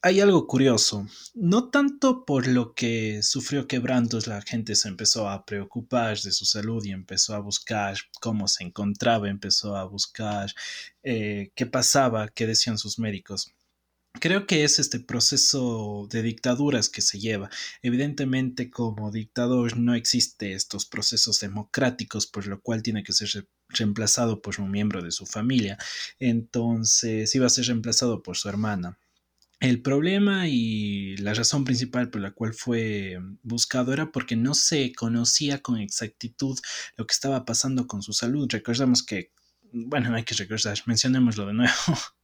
[0.00, 1.06] hay algo curioso.
[1.34, 6.46] No tanto por lo que sufrió quebrantos, la gente se empezó a preocupar de su
[6.46, 10.50] salud y empezó a buscar cómo se encontraba, empezó a buscar
[11.02, 13.52] eh, qué pasaba, qué decían sus médicos.
[14.18, 17.48] Creo que es este proceso de dictaduras que se lleva.
[17.80, 24.42] Evidentemente, como dictador no existe estos procesos democráticos, por lo cual tiene que ser reemplazado
[24.42, 25.78] por un miembro de su familia.
[26.18, 28.98] Entonces, iba a ser reemplazado por su hermana.
[29.60, 34.92] El problema y la razón principal por la cual fue buscado era porque no se
[34.92, 36.58] conocía con exactitud
[36.96, 38.48] lo que estaba pasando con su salud.
[38.50, 39.32] Recordamos que,
[39.72, 41.72] bueno, no hay que recordar, mencionémoslo de nuevo.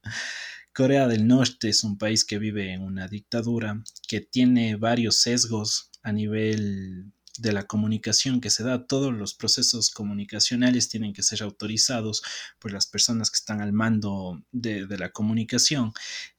[0.76, 5.90] Corea del Norte es un país que vive en una dictadura que tiene varios sesgos
[6.02, 8.86] a nivel de la comunicación que se da.
[8.86, 12.22] Todos los procesos comunicacionales tienen que ser autorizados
[12.58, 15.94] por las personas que están al mando de, la comunicación.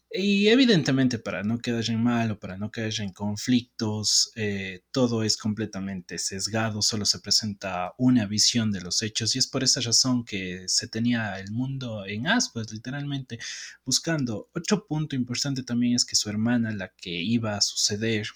[0.09, 5.21] Y evidentemente para no quedar en mal o para no caer en conflictos, eh, todo
[5.23, 9.81] es completamente sesgado, solo se presenta una visión de los hechos y es por esa
[9.81, 13.37] razón que se tenía el mundo en ascuas, literalmente
[13.85, 14.49] buscando.
[14.55, 18.27] Otro punto importante también es que su hermana, la que iba a suceder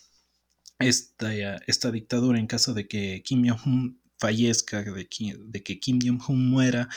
[0.80, 1.34] esta,
[1.68, 6.88] esta dictadura en caso de que Kim Jong-un fallezca, de, que Kim Jong-un muera,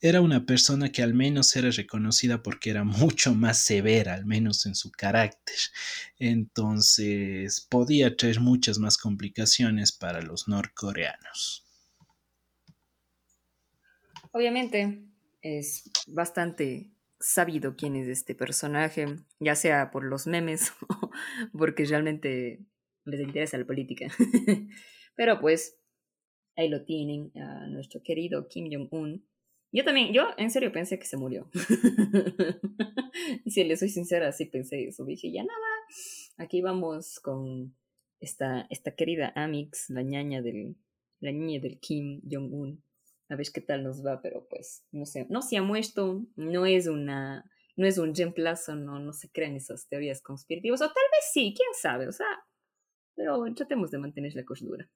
[0.00, 4.64] era una persona que al menos era reconocida porque era mucho más severa, al menos
[4.64, 5.56] en su carácter.
[6.18, 11.66] Entonces podía traer muchas más complicaciones para los norcoreanos.
[14.32, 15.04] Obviamente
[15.42, 19.06] es bastante sabido quién es este personaje,
[19.38, 21.10] ya sea por los memes o
[21.52, 22.64] porque realmente
[23.04, 24.06] les interesa la política.
[25.14, 25.81] Pero pues
[26.56, 29.26] Ahí lo tienen, a nuestro querido Kim Jong-un.
[29.72, 31.50] Yo también, yo en serio pensé que se murió.
[33.44, 35.04] y si le soy sincera, sí pensé eso.
[35.04, 35.66] Dije, ya nada,
[36.36, 37.74] aquí vamos con
[38.20, 40.76] esta, esta querida Amix, la ñaña del,
[41.20, 42.84] la niña del Kim Jong-un.
[43.28, 46.66] A ver qué tal nos va, pero pues, no sé, no se ha muerto, no
[46.66, 51.04] es una, no es un reemplazo, no, no se crean esas teorías conspirativas, o tal
[51.12, 52.26] vez sí, quién sabe, o sea,
[53.14, 54.90] pero tratemos de mantener la cordura.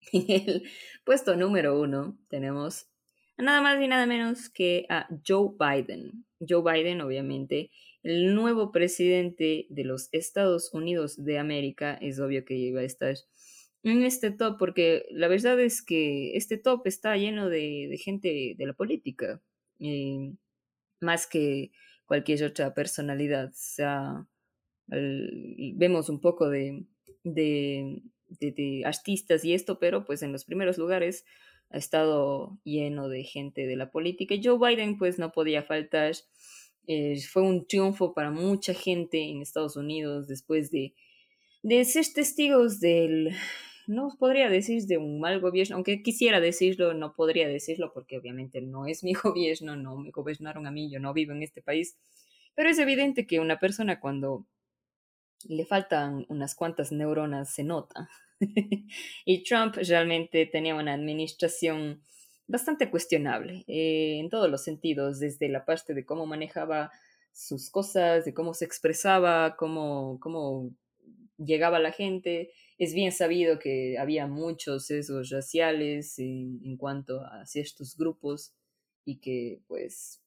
[0.12, 0.62] El
[1.04, 2.88] puesto número uno tenemos
[3.36, 6.24] nada más y nada menos que a Joe Biden.
[6.40, 7.70] Joe Biden, obviamente,
[8.02, 13.14] el nuevo presidente de los Estados Unidos de América, es obvio que iba a estar
[13.82, 18.66] en este top, porque la verdad es que este top está lleno de, gente de
[18.66, 19.40] la política,
[21.00, 21.70] más que
[22.06, 23.48] cualquier otra personalidad.
[23.48, 24.26] O sea,
[24.88, 26.84] vemos un poco de,
[27.24, 31.24] de de, artistas y esto, pero pues en los primeros lugares
[31.70, 34.34] ha estado lleno de gente de la política.
[34.42, 36.14] Joe Biden pues no podía faltar.
[36.86, 40.94] Eh, fue un triunfo para mucha gente en Estados Unidos después de,
[41.62, 43.34] de ser testigos del,
[43.88, 48.60] no podría decir de un mal gobierno, aunque quisiera decirlo, no podría decirlo porque obviamente
[48.60, 51.96] no es mi gobierno, no me gobernaron a mí, yo no vivo en este país,
[52.54, 54.46] pero es evidente que una persona cuando
[55.44, 58.08] le faltan unas cuantas neuronas, se nota.
[59.24, 62.02] y Trump realmente tenía una administración
[62.46, 66.90] bastante cuestionable eh, en todos los sentidos, desde la parte de cómo manejaba
[67.32, 70.70] sus cosas, de cómo se expresaba, cómo, cómo
[71.36, 72.50] llegaba la gente.
[72.78, 78.54] Es bien sabido que había muchos sesgos raciales en, cuanto a ciertos grupos
[79.04, 80.22] y que pues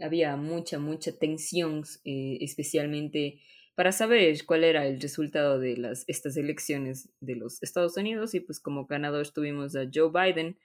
[0.00, 3.40] había mucha, mucha tensión, eh, especialmente
[3.74, 8.40] para saber cuál era el resultado de las, estas elecciones de los Estados Unidos y
[8.40, 10.58] pues como ganador tuvimos a Joe Biden,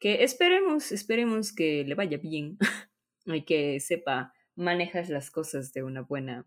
[0.00, 2.58] que esperemos, esperemos que le vaya bien
[3.26, 6.46] y que sepa manejar las cosas de una buena,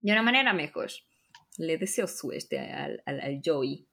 [0.00, 0.90] de una manera mejor.
[1.56, 3.86] Le deseo suerte al, al, al Joey.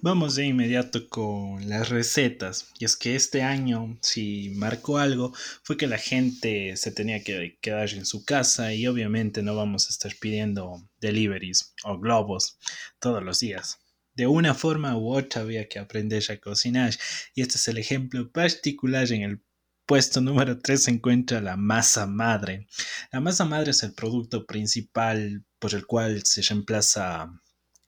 [0.00, 2.70] Vamos de inmediato con las recetas.
[2.78, 7.58] Y es que este año, si marcó algo, fue que la gente se tenía que
[7.60, 12.58] quedar en su casa y obviamente no vamos a estar pidiendo deliveries o globos
[12.98, 13.78] todos los días.
[14.14, 16.94] De una forma u otra había que aprender a cocinar.
[17.34, 19.42] Y este es el ejemplo particular en el
[19.86, 22.66] puesto número 3 se encuentra la masa madre.
[23.12, 27.28] La masa madre es el producto principal por el cual se reemplaza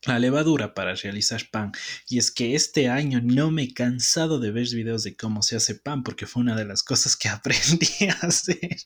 [0.05, 1.72] la levadura para realizar pan.
[2.09, 5.57] Y es que este año no me he cansado de ver videos de cómo se
[5.57, 8.76] hace pan porque fue una de las cosas que aprendí a hacer.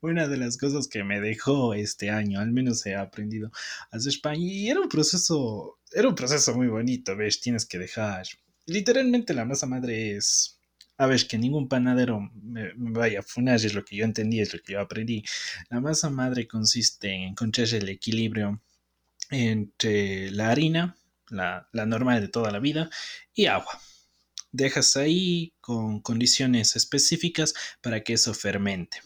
[0.00, 3.50] Una de las cosas que me dejó este año, al menos he aprendido
[3.90, 7.78] a hacer pan y era un proceso, era un proceso muy bonito, ves, tienes que
[7.78, 8.26] dejar.
[8.66, 10.58] Literalmente la masa madre es
[10.98, 14.52] a ver, que ningún panadero me, vaya a funar, es lo que yo entendí, es
[14.54, 15.24] lo que yo aprendí.
[15.68, 18.60] La masa madre consiste en encontrar el equilibrio
[19.32, 20.96] entre la harina,
[21.30, 22.90] la, normal de toda la vida,
[23.34, 23.80] y agua.
[24.52, 28.98] Dejas ahí con condiciones específicas para que eso fermente.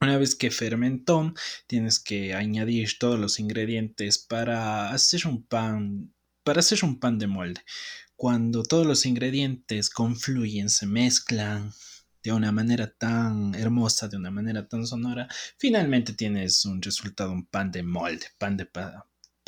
[0.00, 1.34] Una vez que fermentó,
[1.66, 7.26] tienes que añadir todos los ingredientes para hacer un pan, para hacer un pan de
[7.26, 7.60] molde.
[8.14, 11.72] Cuando todos los ingredientes confluyen, se mezclan
[12.22, 17.46] de una manera tan hermosa, de una manera tan sonora, finalmente tienes un resultado, un
[17.46, 18.68] pan de molde, pan de,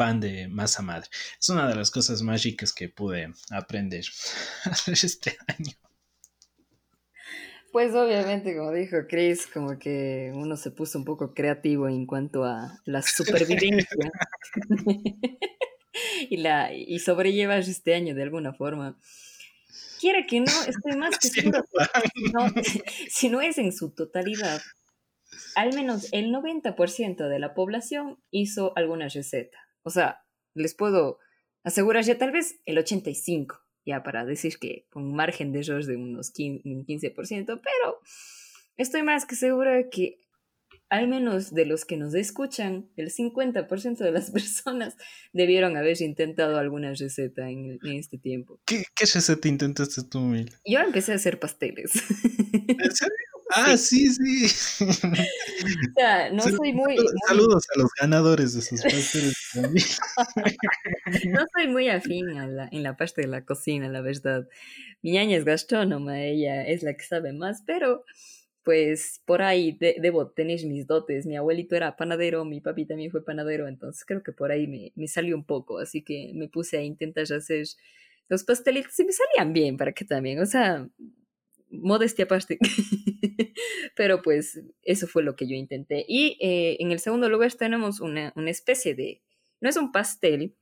[0.01, 1.11] pan de masa madre.
[1.39, 4.03] Es una de las cosas mágicas que pude aprender
[4.87, 5.75] este año.
[7.71, 12.45] Pues obviamente, como dijo Chris, como que uno se puso un poco creativo en cuanto
[12.45, 14.11] a la supervivencia
[16.31, 18.99] y, la, y sobrellevas este año de alguna forma.
[20.01, 21.63] Quiera que no, estoy más que seguro
[23.11, 24.63] si no es en su totalidad,
[25.57, 29.59] al menos el 90% de la población hizo alguna receta.
[29.83, 30.25] O sea,
[30.55, 31.19] les puedo
[31.63, 35.97] asegurar ya tal vez el 85, ya para decir que con margen de error de
[35.97, 38.01] unos 15%, pero
[38.77, 40.19] estoy más que segura de que
[40.91, 44.97] al menos de los que nos escuchan, el 50% de las personas
[45.33, 48.61] debieron haber intentado alguna receta en, este tiempo.
[48.67, 50.53] ¿Qué, ¿Qué, receta intentaste tú, Mil?
[50.67, 51.93] Yo empecé a hacer pasteles.
[52.53, 53.17] ¿En serio?
[53.55, 54.47] Ah, sí, sí.
[55.91, 56.97] O sea, no soy muy,
[57.29, 59.37] Saludos a los ganadores de sus pasteles.
[61.29, 64.49] no soy muy afín en la parte de la cocina, la verdad.
[65.03, 68.05] Mi ñaña es gastrónoma, ella es la que sabe más, pero
[68.63, 71.27] pues por ahí debo tener mis dotes.
[71.27, 74.93] Mi abuelito era panadero, mi papi también fue panadero, entonces creo que por ahí me,
[74.95, 77.67] me salió un poco, así que me puse a intentar hacer
[78.29, 80.89] los pastelitos y me salían bien, para que también, o sea,
[81.71, 82.59] modestia aparte.
[83.97, 86.05] Pero pues eso fue lo que yo intenté.
[86.09, 89.23] Y eh, en el segundo lugar tenemos una, una, especie de,
[89.61, 90.57] no es un pastel,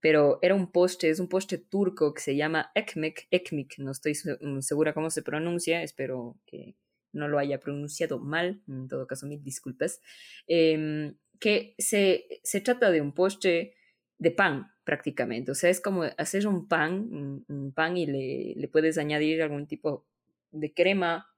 [0.00, 4.12] pero era un postre, es un postre turco que se llama ekmek, ekmek, no estoy
[4.12, 6.76] mm, segura cómo se pronuncia, espero que
[7.12, 10.00] no lo haya pronunciado mal, en todo caso mil disculpas,
[10.46, 13.74] em, que se, se trata de un postre
[14.18, 17.44] de pan prácticamente, o sea, es como hacer un pan,
[17.74, 20.06] pan y le, le, puedes añadir algún tipo
[20.50, 21.28] de crema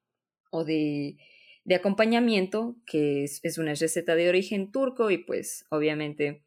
[0.51, 1.17] o de,
[1.65, 6.43] de acompañamiento, que es, es, una receta de origen turco y pues obviamente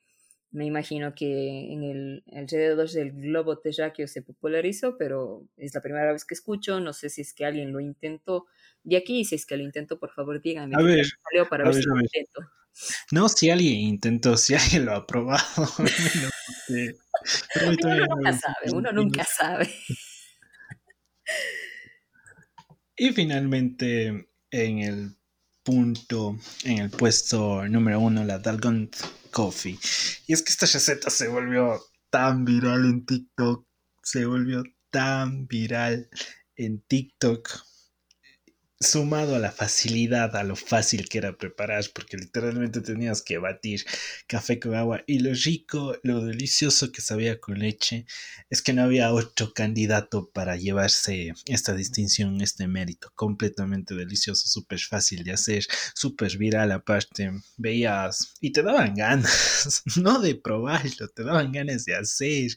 [0.51, 6.12] me imagino que en el alrededor del globo terráqueo se popularizó, pero es la primera
[6.12, 8.47] vez que escucho, no sé si es que alguien lo intentó
[8.84, 10.76] de aquí, si es que lo intentó, por favor díganme.
[10.76, 11.07] A ver,
[11.49, 12.41] para ver, si lo intento.
[13.12, 15.43] No, si alguien intentó, si alguien lo ha probado.
[17.68, 19.70] uno nunca sabe, uno nunca sabe.
[23.02, 25.16] Y finalmente, en el
[25.64, 28.95] punto, en el puesto número uno, la Dalgont
[29.32, 29.80] Coffee.
[30.28, 31.82] Y es que esta receta se volvió
[32.12, 33.66] tan viral en TikTok,
[34.04, 36.12] se volvió tan viral
[36.56, 37.49] en TikTok.
[38.82, 43.86] Sumado a la facilidad, a lo fácil que era preparar, porque literalmente tenías que batir
[44.28, 48.06] café con agua y lo rico, lo delicioso que sabía con leche,
[48.50, 54.80] es que no había otro candidato para llevarse esta distinción, este mérito, completamente delicioso, súper
[54.80, 61.24] fácil de hacer, súper viral aparte, veías y te daban ganas, no de probarlo, te
[61.24, 62.52] daban ganas de hacer,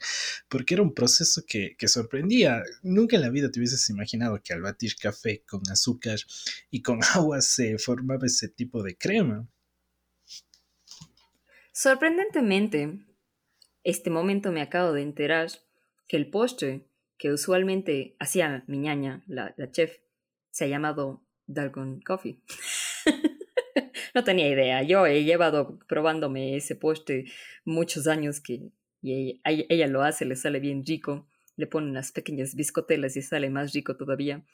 [0.48, 4.54] porque era un proceso que, que sorprendía, nunca en la vida te hubieses imaginado que
[4.54, 6.13] al batir café con azúcar,
[6.70, 9.48] y con agua se formaba ese tipo de crema.
[11.72, 13.00] Sorprendentemente,
[13.82, 15.50] este momento me acabo de enterar
[16.06, 16.86] que el postre
[17.18, 19.98] que usualmente hacía mi ñaña, la, chef,
[20.50, 22.40] se ha llamado Dalgon Coffee.
[24.14, 24.82] no tenía idea.
[24.82, 27.24] Yo he llevado probándome ese postre
[27.64, 28.70] muchos años que
[29.02, 31.26] ella, ella, lo hace, le sale bien rico.
[31.56, 34.44] Le pone unas pequeñas biscotelas y sale más rico todavía.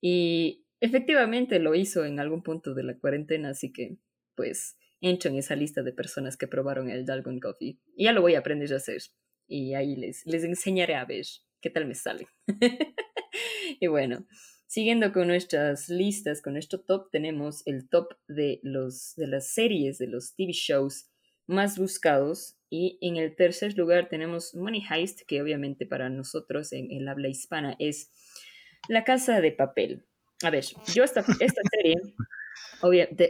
[0.00, 3.96] Y Efectivamente lo hizo en algún punto de la cuarentena, así que
[4.34, 7.78] pues entro en esa lista de personas que probaron el Dalgon Coffee.
[7.96, 9.02] Ya lo voy a aprender a hacer.
[9.46, 11.26] Y ahí les, les enseñaré a ver
[11.60, 12.26] qué tal me sale.
[13.80, 14.26] y bueno,
[14.66, 19.98] siguiendo con nuestras listas, con nuestro top, tenemos el top de, los, de las series,
[19.98, 21.10] de los TV shows
[21.46, 22.56] más buscados.
[22.70, 27.28] Y en el tercer lugar tenemos Money Heist, que obviamente para nosotros en el habla
[27.28, 28.10] hispana es
[28.88, 30.06] La Casa de Papel.
[30.42, 31.96] A ver, yo esta, esta serie,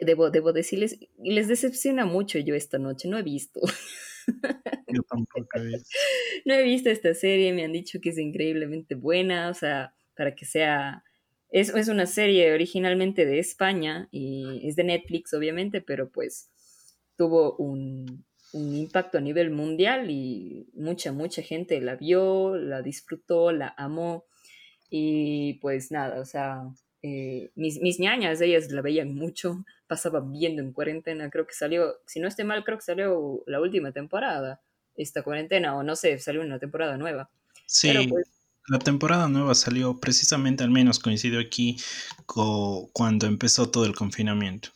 [0.03, 3.61] debo, debo decirles, les decepciona mucho yo esta noche, no he visto.
[4.89, 5.89] Yo tampoco he visto.
[6.47, 10.35] No he visto esta serie, me han dicho que es increíblemente buena, o sea, para
[10.35, 11.05] que sea...
[11.51, 16.51] Es, es una serie originalmente de España y es de Netflix, obviamente, pero pues
[17.17, 18.25] tuvo un,
[18.55, 24.27] un impacto a nivel mundial y mucha, mucha gente la vio, la disfrutó, la amó
[24.91, 26.63] y pues nada, o sea,
[27.07, 31.99] eh, mis, mis ñañas, ellas la veían mucho, pasaban viendo en cuarentena, creo que salió,
[32.07, 34.63] si no esté mal, creo que salió la última temporada,
[34.97, 37.29] esta cuarentena, o no sé, salió una temporada nueva.
[37.67, 38.27] Sí, pues
[38.69, 41.77] la temporada nueva salió precisamente, al menos coincidió aquí
[42.25, 44.71] con, cuando empezó todo el confinamiento.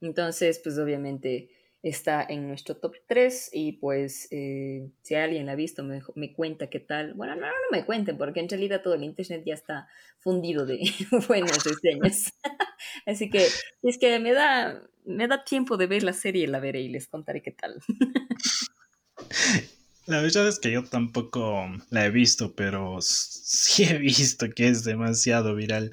[0.00, 1.50] Entonces, pues obviamente
[1.88, 6.32] está en nuestro top 3 y pues eh, si alguien la ha visto me, me,
[6.32, 7.14] cuenta qué tal.
[7.14, 10.80] Bueno, no, no me cuenten porque en realidad todo el internet ya está fundido de
[11.28, 12.32] buenas reseñas.
[13.06, 13.46] Así que
[13.82, 17.06] es que me da, me da tiempo de ver la serie, la veré y les
[17.08, 17.80] contaré qué tal.
[20.06, 24.82] La verdad es que yo tampoco la he visto, pero sí he visto que es
[24.82, 25.90] demasiado viral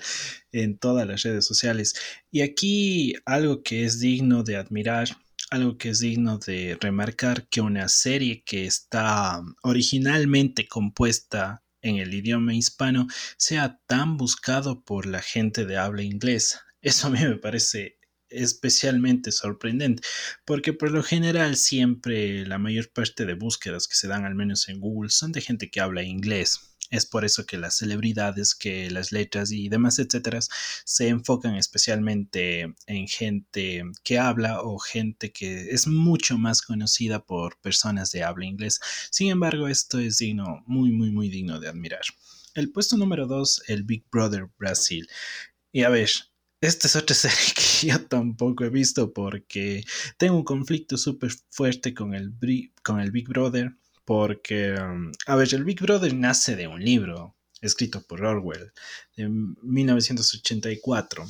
[0.54, 1.96] en todas las redes sociales.
[2.32, 5.10] Y aquí algo que es digno de admirar
[5.56, 12.14] algo que es digno de remarcar que una serie que está originalmente compuesta en el
[12.14, 16.66] idioma hispano sea tan buscado por la gente de habla inglesa.
[16.82, 17.98] Eso a mí me parece
[18.36, 20.04] especialmente sorprendente,
[20.46, 24.70] porque por lo general siempre la mayor parte de búsquedas que se dan al menos
[24.70, 26.76] en Google son de gente que habla inglés.
[26.92, 30.40] Es por eso que las celebridades, que las letras y demás, etcétera,
[30.84, 37.60] se enfocan especialmente en gente que habla o gente que es mucho más conocida por
[37.60, 38.80] personas de habla inglés.
[39.10, 42.04] Sin embargo, esto es digno, muy, muy, muy digno de admirar.
[42.54, 45.10] El puesto número dos, el Big Brother Brasil.
[45.72, 46.10] Y a ver,
[46.62, 49.84] esta es otra serie que yo tampoco he visto porque
[50.18, 52.34] tengo un conflicto súper fuerte con el,
[52.84, 53.76] con el Big Brother
[54.06, 58.72] porque, um, a ver, el Big Brother nace de un libro escrito por Orwell
[59.18, 61.26] de 1984.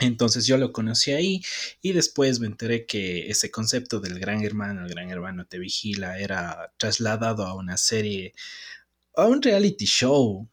[0.00, 1.42] Entonces yo lo conocí ahí
[1.82, 6.18] y después me enteré que ese concepto del gran hermano, el gran hermano te vigila,
[6.18, 8.34] era trasladado a una serie,
[9.14, 10.48] a un reality show,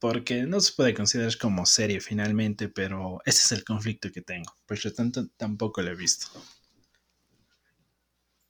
[0.00, 4.56] porque no se puede considerar como serie finalmente, pero ese es el conflicto que tengo,
[4.66, 6.26] por lo tanto tampoco lo he visto.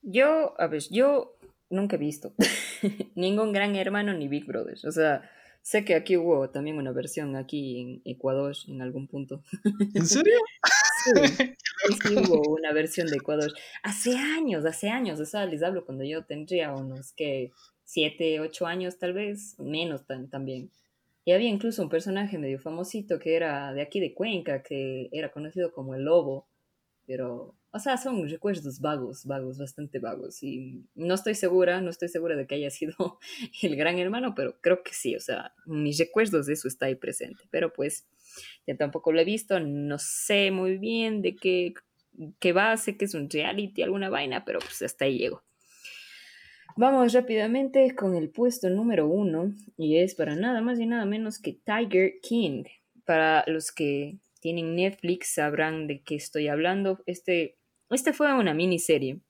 [0.03, 1.37] Yo, a ver, yo
[1.69, 2.33] nunca he visto
[3.15, 4.79] ningún Gran Hermano ni Big Brother.
[4.87, 5.31] O sea,
[5.63, 9.43] sé que aquí hubo también una versión aquí en Ecuador en algún punto.
[9.95, 10.39] ¿En serio?
[11.05, 11.55] sí,
[12.03, 13.53] sí, hubo una versión de Ecuador.
[13.83, 15.21] Hace años, hace años.
[15.21, 17.53] O sea, les hablo cuando yo tendría unos que
[17.85, 20.71] siete, ocho años tal vez, menos también.
[21.31, 25.31] Y había incluso un personaje medio famosito que era de aquí de Cuenca, que era
[25.31, 26.49] conocido como el Lobo,
[27.07, 30.43] pero o sea, son recuerdos vagos, vagos, bastante vagos.
[30.43, 33.21] Y no estoy segura, no estoy segura de que haya sido
[33.63, 35.15] el gran hermano, pero creo que sí.
[35.15, 37.45] O sea, mis recuerdos de eso está ahí presente.
[37.53, 38.09] Pero pues,
[38.67, 41.75] ya tampoco lo he visto, no sé muy bien de qué,
[42.41, 45.45] qué va, sé que es un reality, alguna vaina, pero pues hasta ahí llego.
[46.77, 51.39] Vamos rápidamente con el puesto número uno, y es para nada más y nada menos
[51.39, 52.65] que Tiger King.
[53.05, 57.03] Para los que tienen Netflix sabrán de qué estoy hablando.
[57.07, 57.59] Este,
[57.91, 59.21] este fue una miniserie,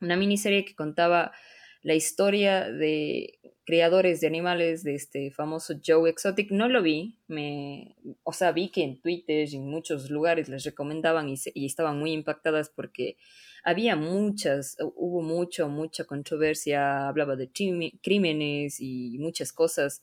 [0.00, 1.32] una miniserie que contaba
[1.82, 6.50] la historia de creadores de animales de este famoso Joe Exotic.
[6.50, 10.64] No lo vi, me, o sea, vi que en Twitter y en muchos lugares les
[10.64, 13.16] recomendaban y, y estaban muy impactadas porque
[13.64, 17.50] había muchas, hubo mucho, mucha controversia, hablaba de
[18.02, 20.02] crímenes y muchas cosas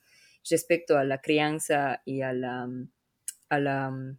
[0.49, 2.67] respecto a la crianza y a la,
[3.49, 4.17] a la,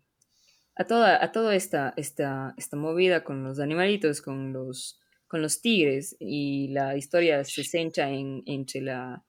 [0.76, 5.60] a toda, a toda esta, esta, esta movida con los animalitos, con los, con los
[5.60, 9.24] tigres y la historia se centra en, entre la,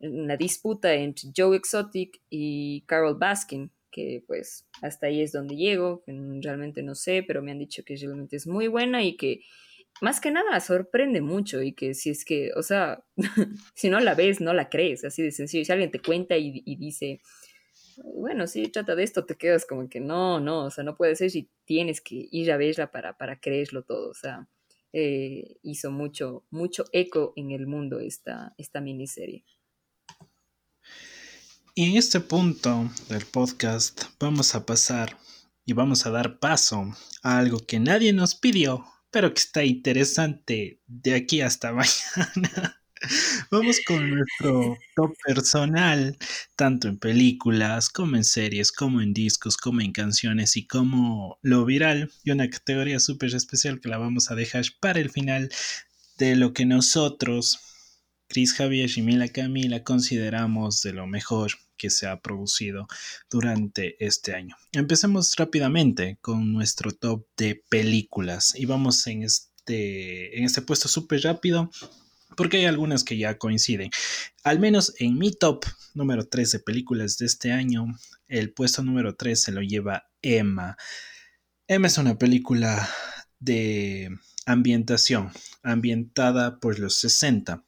[0.00, 6.04] una disputa entre Joe Exotic y Carol Baskin, que pues hasta ahí es donde llego,
[6.06, 9.40] realmente no sé, pero me han dicho que realmente es muy buena y que
[10.00, 13.04] más que nada sorprende mucho y que si es que, o sea,
[13.74, 15.64] si no la ves, no la crees, así de sencillo.
[15.64, 17.20] Si alguien te cuenta y, dice,
[18.04, 21.16] bueno, si trata de esto, te quedas como que no, no, o sea, no puede
[21.16, 24.48] ser y tienes que ir a verla para, para creerlo todo, o sea,
[24.92, 29.44] eh, hizo mucho, mucho eco en el mundo esta, esta miniserie.
[31.78, 35.16] Y en este punto del podcast vamos a pasar
[35.64, 36.92] y vamos a dar paso
[37.22, 42.82] a algo que nadie nos pidió, pero que está interesante de aquí hasta mañana.
[43.52, 46.18] Vamos con nuestro top personal,
[46.56, 51.64] tanto en películas como en series, como en discos, como en canciones y como lo
[51.64, 55.48] viral y una categoría súper especial que la vamos a dejar para el final
[56.16, 57.60] de lo que nosotros,
[58.26, 62.86] Chris Javier y Mila Camila, consideramos de lo mejor que se ha producido
[63.30, 64.56] durante este año.
[64.72, 71.22] Empecemos rápidamente con nuestro top de películas y vamos en este, en este puesto súper
[71.22, 71.70] rápido
[72.36, 73.90] porque hay algunas que ya coinciden.
[74.44, 75.64] Al menos en mi top
[75.94, 77.86] número 3 de películas de este año,
[78.28, 80.76] el puesto número 3 se lo lleva Emma.
[81.66, 82.88] Emma es una película
[83.40, 84.10] de
[84.46, 85.32] ambientación,
[85.62, 87.64] ambientada por los 60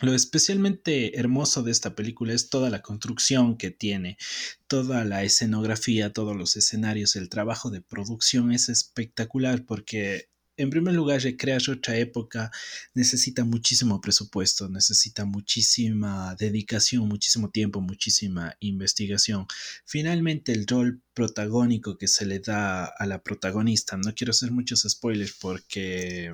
[0.00, 4.18] lo especialmente hermoso de esta película es toda la construcción que tiene,
[4.66, 10.94] toda la escenografía, todos los escenarios, el trabajo de producción es espectacular porque en primer
[10.94, 12.50] lugar, recrear otra época
[12.94, 19.46] necesita muchísimo presupuesto, necesita muchísima dedicación, muchísimo tiempo, muchísima investigación.
[19.84, 24.86] Finalmente, el rol protagónico que se le da a la protagonista, no quiero hacer muchos
[24.88, 26.32] spoilers porque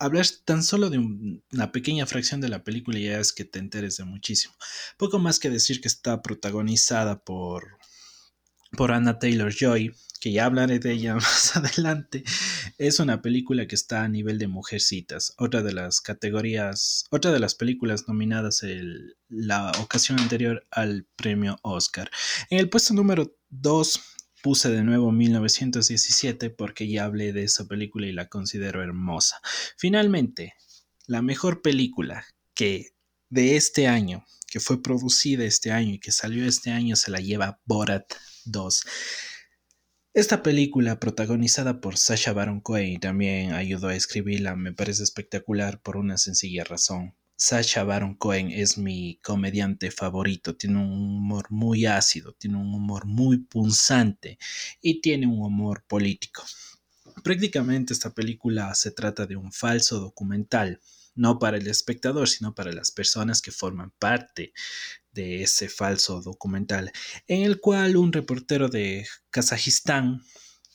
[0.00, 3.98] hablar tan solo de una pequeña fracción de la película ya es que te enteres
[3.98, 4.54] de muchísimo.
[4.96, 7.78] Poco más que decir que está protagonizada por,
[8.76, 12.24] por Anna Taylor Joy, que ya hablaré de ella más adelante.
[12.78, 17.40] Es una película que está a nivel de Mujercitas, otra de las categorías, otra de
[17.40, 22.10] las películas nominadas en la ocasión anterior al premio Oscar.
[22.48, 24.00] En el puesto número 2
[24.42, 29.40] Puse de nuevo 1917 porque ya hablé de esa película y la considero hermosa.
[29.76, 30.54] Finalmente,
[31.06, 32.94] la mejor película que
[33.28, 37.20] de este año, que fue producida este año y que salió este año, se la
[37.20, 38.12] lleva Borat
[38.46, 38.82] 2.
[40.12, 45.96] Esta película, protagonizada por Sacha Baron Cohen, también ayudó a escribirla, me parece espectacular por
[45.96, 47.14] una sencilla razón.
[47.42, 50.56] Sacha Baron Cohen es mi comediante favorito.
[50.56, 54.38] Tiene un humor muy ácido, tiene un humor muy punzante
[54.82, 56.44] y tiene un humor político.
[57.24, 60.82] Prácticamente esta película se trata de un falso documental,
[61.14, 64.52] no para el espectador, sino para las personas que forman parte
[65.10, 66.92] de ese falso documental,
[67.26, 70.20] en el cual un reportero de Kazajistán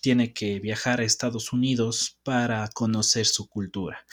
[0.01, 4.03] tiene que viajar a Estados Unidos para conocer su cultura.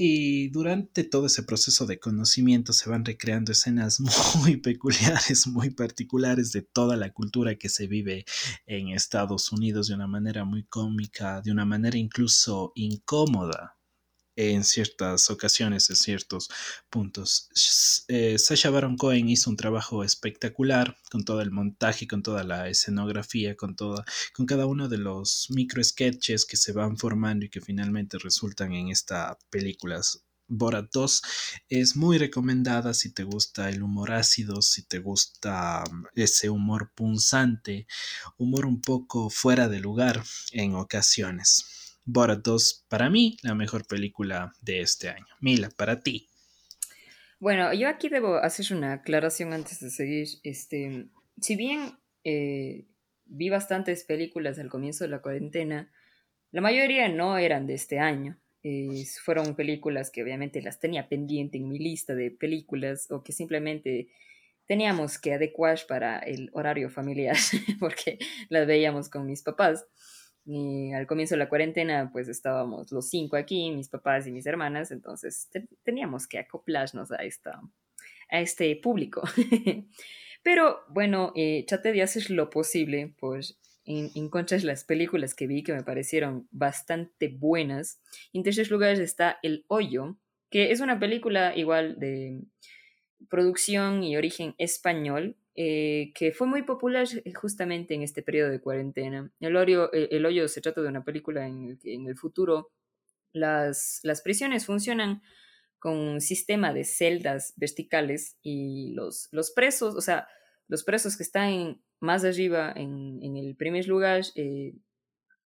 [0.00, 3.98] Y durante todo ese proceso de conocimiento se van recreando escenas
[4.40, 8.24] muy peculiares, muy particulares de toda la cultura que se vive
[8.66, 13.77] en Estados Unidos de una manera muy cómica, de una manera incluso incómoda
[14.38, 16.48] en ciertas ocasiones, en ciertos
[16.90, 17.48] puntos.
[18.06, 22.68] Eh, Sasha Baron Cohen hizo un trabajo espectacular con todo el montaje, con toda la
[22.68, 27.50] escenografía, con, toda, con cada uno de los micro sketches que se van formando y
[27.50, 30.00] que finalmente resultan en esta película.
[30.46, 31.22] Borat 2
[31.68, 36.92] es muy recomendada si te gusta el humor ácido, si te gusta mm, ese humor
[36.94, 37.88] punzante,
[38.36, 41.87] humor un poco fuera de lugar en ocasiones.
[42.10, 45.26] Borat 2, para mí, la mejor película de este año.
[45.42, 46.30] Mila, para ti.
[47.38, 50.26] Bueno, yo aquí debo hacer una aclaración antes de seguir.
[50.42, 51.08] Este,
[51.38, 52.86] si bien eh,
[53.26, 55.92] vi bastantes películas al comienzo de la cuarentena,
[56.50, 58.38] la mayoría no eran de este año.
[59.22, 64.08] fueron películas que obviamente las tenía pendiente en mi lista de películas o que simplemente
[64.64, 67.36] teníamos que adecuar para el horario familiar,
[67.78, 68.18] porque
[68.48, 69.84] las veíamos con mis papás.
[70.94, 74.90] Al comienzo de la cuarentena, pues estábamos los cinco aquí, mis papás y mis hermanas,
[74.90, 75.50] entonces
[75.82, 77.60] teníamos que acoplarnos a, esta,
[78.30, 79.22] a este público.
[80.42, 83.40] Pero bueno, eh, traté de hacer lo posible por
[83.84, 88.00] encontrar las películas que vi que me parecieron bastante buenas.
[88.32, 90.16] En tercer lugar está El Hoyo,
[90.50, 92.40] que es una película igual de
[93.28, 99.32] producción y origen español, eh, que fue muy popular justamente en este periodo de cuarentena.
[99.40, 102.16] El, hoyo, eh, el hoyo se trata de una película en el que en el
[102.16, 102.70] futuro
[103.32, 105.20] las, las prisiones funcionan
[105.80, 110.28] con un sistema de celdas verticales y los, los presos, o sea,
[110.68, 114.76] los presos que están más arriba en, en el primer lugar eh,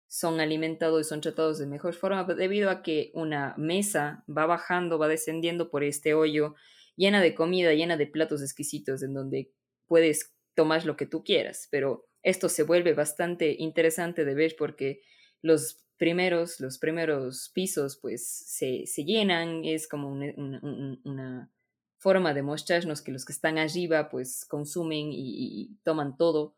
[0.05, 4.99] son alimentados y son tratados de mejor forma debido a que una mesa va bajando,
[4.99, 6.53] va descendiendo por este hoyo
[6.95, 9.51] llena de comida, llena de platos exquisitos en donde
[9.87, 15.01] puedes tomar lo que tú quieras, pero esto se vuelve bastante interesante de ver porque
[15.41, 21.51] los primeros, los primeros pisos pues se, se llenan, es como una,
[21.97, 26.55] forma de mostrarnos que los que están arriba pues consumen y, toman todo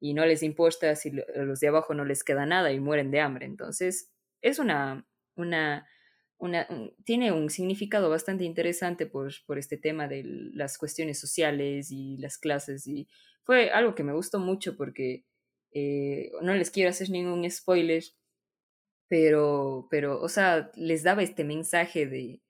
[0.00, 3.20] y no les importa si los de abajo no les queda nada y mueren de
[3.20, 3.46] hambre.
[3.46, 4.10] Entonces
[4.40, 5.06] es una,
[5.36, 5.86] una
[7.04, 12.38] tiene un significado bastante interesante por, por, este tema de las cuestiones sociales y las
[12.38, 13.08] clases y
[13.42, 15.24] fue algo que me gustó mucho porque
[15.72, 18.04] eh, no les quiero hacer ningún spoiler,
[19.08, 22.42] pero, pero, o sea, les daba este mensaje de,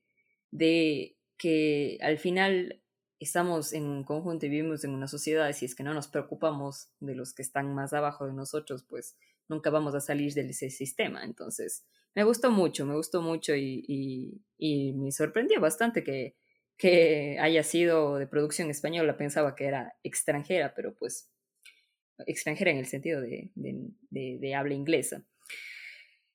[0.50, 2.82] de que al final
[3.20, 6.90] estamos en un conjunto y vivimos en una sociedad, si es que no nos preocupamos
[7.00, 9.16] de los que están más abajo de nosotros, pues
[9.48, 11.24] nunca vamos a salir de ese sistema.
[11.24, 11.84] Entonces,
[12.18, 18.70] me gustó mucho, me gustó mucho y, me sorprendió bastante que, haya sido de producción
[18.70, 19.16] española.
[19.16, 21.30] Pensaba que era extranjera, pero pues
[22.26, 25.24] extranjera en el sentido de, de, habla inglesa.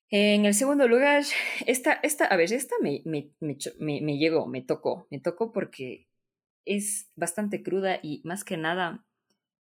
[0.08, 1.22] En el segundo lugar,
[1.66, 3.34] esta, esta a ver, esta me, me,
[3.78, 6.08] me, llegó, me tocó, me tocó porque
[6.64, 9.04] es bastante cruda y más que nada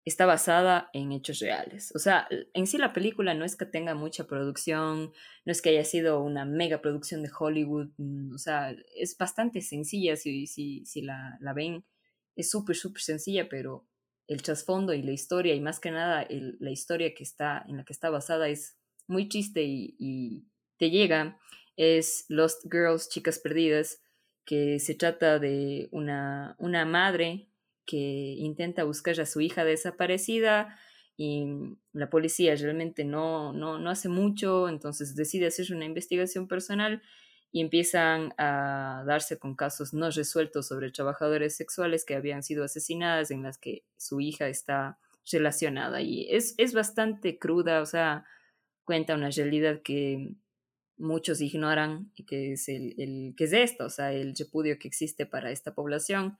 [0.08, 1.92] está basada en hechos reales.
[1.94, 5.12] O sea, en sí la película no es que tenga mucha producción,
[5.44, 9.60] no es que haya sido una mega producción de Hollywood, mm, o sea, es bastante
[9.60, 11.84] sencilla si, si, si la, la ven,
[12.36, 13.86] es súper, súper sencilla, pero
[14.26, 17.84] el trasfondo y la historia, y más que nada la historia que está, en la
[17.84, 18.76] que está basada es
[19.06, 20.44] muy chiste y, y
[20.76, 21.38] te llega,
[21.76, 24.02] es Lost Girls, Chicas Perdidas,
[24.44, 27.47] que se trata de una, una madre
[27.88, 30.78] que intenta buscar a su hija desaparecida
[31.16, 31.46] y
[31.94, 37.02] la policía realmente no, no, no hace mucho, entonces decide hacer una investigación personal
[37.50, 43.30] y empiezan a darse con casos no resueltos sobre trabajadores sexuales que habían sido asesinadas
[43.30, 44.98] en las que su hija está
[45.32, 46.02] relacionada.
[46.02, 48.26] Y es, es bastante cruda, o sea,
[48.84, 50.34] cuenta una realidad que
[50.98, 54.88] muchos ignoran y que es el, el que es esto, o sea, el repudio que
[54.88, 56.36] existe para esta población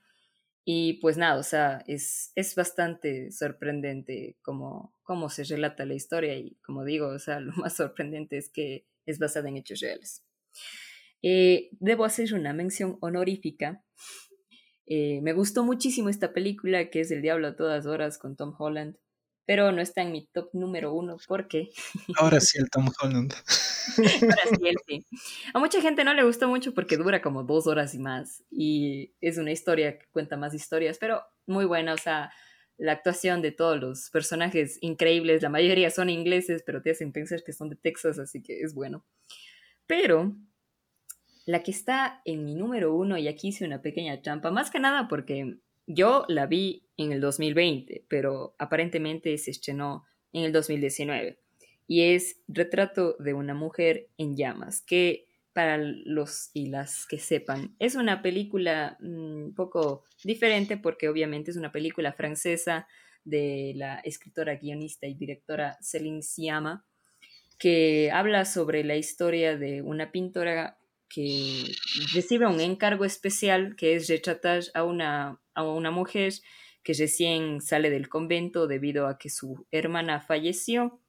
[0.71, 6.37] y pues nada, o sea, es, es bastante sorprendente cómo, cómo se relata la historia
[6.37, 10.27] y como digo, o sea, lo más sorprendente es que es basada en hechos reales.
[11.23, 13.83] Eh, debo hacer una mención honorífica.
[14.85, 18.55] Eh, me gustó muchísimo esta película que es El Diablo a todas horas con Tom
[18.59, 18.99] Holland
[19.49, 21.71] pero no está en mi top número uno porque...
[22.19, 23.33] Ahora sí el Tom Holland.
[23.97, 25.07] Ahora sí, él sí.
[25.55, 29.15] A mucha gente no le gustó mucho porque dura como dos horas y más y
[29.23, 32.31] es una historia que cuenta más historias, pero muy buena, o sea,
[32.77, 37.43] la actuación de todos los personajes increíbles, la mayoría son ingleses, pero te hacen pensar
[37.43, 39.07] que son de Texas, así que es bueno.
[39.87, 40.37] Pero
[41.47, 44.79] la que está en mi número uno, y aquí hice una pequeña trampa, más que
[44.79, 45.57] nada porque
[45.89, 51.39] yo la vi en el 2020, pero aparentemente se estrenó en el 2019.
[51.87, 57.75] Y es Retrato de una mujer en llamas, que para los y las que sepan,
[57.79, 62.87] es una película un mm, poco diferente porque obviamente es una película francesa
[63.25, 66.85] de la escritora, guionista y directora Céline Sciamma,
[67.59, 70.78] que habla sobre la historia de una pintora
[71.09, 71.65] que
[72.15, 76.35] recibe un encargo especial que es retratar a una, a una mujer
[76.83, 81.01] que recién sale del convento debido a que su hermana falleció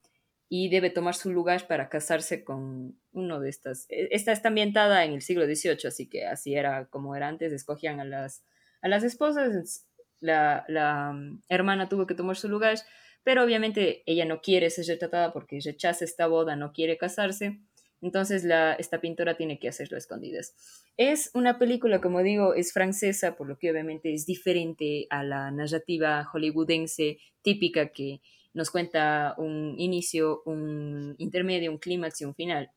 [0.48, 3.86] y debe tomar su lugar para casarse con uno de estas.
[3.88, 7.52] E, esta está ambientada en el siglo XVIII, así que así era como era antes,
[7.52, 8.42] escogían a las,
[8.82, 9.86] a las esposas,
[10.18, 12.78] la, la mm, hermana tuvo que tomar su lugar,
[13.22, 17.60] pero obviamente ella no quiere ser retratada porque rechaza esta boda, no quiere casarse,
[18.02, 20.54] Entonces la, esta pintora tiene que hacerlo a escondidas.
[20.96, 25.50] Es una película, como digo, es francesa, por lo que obviamente es diferente a la
[25.50, 28.20] narrativa hollywoodense típica que
[28.52, 32.70] nos cuenta un inicio, un intermedio, un clímax y un final.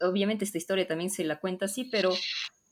[0.00, 2.12] Obviamente esta historia también se la cuenta así, pero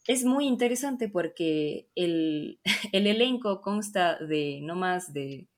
[0.06, 2.60] es muy interesante porque el,
[2.92, 5.48] el elenco consta de no más de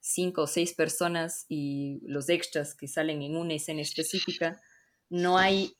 [0.00, 4.60] cinco o seis personas y los extras que salen en una escena específica.
[5.10, 5.72] No hay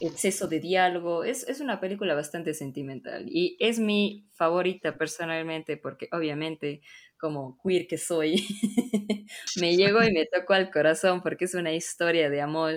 [0.00, 1.24] exceso de diálogo.
[1.24, 6.82] Es, es, una película bastante sentimental y es mi favorita personalmente porque obviamente
[7.18, 8.46] como queer que soy,
[9.60, 12.76] me llegó y me tocó al corazón porque es una historia de amor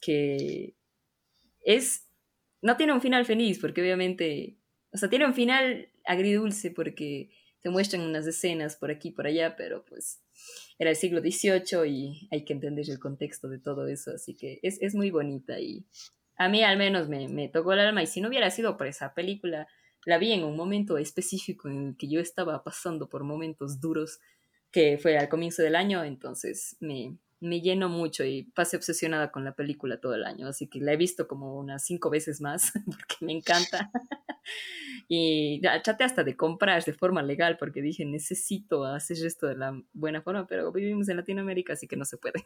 [0.00, 0.74] que
[1.64, 2.06] es,
[2.60, 4.58] no tiene un final feliz porque obviamente,
[4.92, 7.30] o sea, tiene un final agridulce porque
[7.62, 10.20] te muestran unas escenas por aquí y por allá, pero pues
[10.78, 14.58] era el siglo XVIII y hay que entender el contexto de todo eso, así que
[14.62, 15.86] es, es muy bonita y
[16.36, 18.86] a mí al menos me, me tocó el alma y si no hubiera sido por
[18.86, 19.68] esa película,
[20.04, 24.18] la vi en un momento específico en el que yo estaba pasando por momentos duros,
[24.70, 29.44] que fue al comienzo del año, entonces me, me llenó mucho y pasé obsesionada con
[29.44, 32.72] la película todo el año, así que la he visto como unas cinco veces más
[32.86, 33.90] porque me encanta.
[35.08, 39.82] y traté hasta de comprar de forma legal porque dije, necesito hacer esto de la
[39.92, 42.44] buena forma, pero vivimos en Latinoamérica, así que no se puede.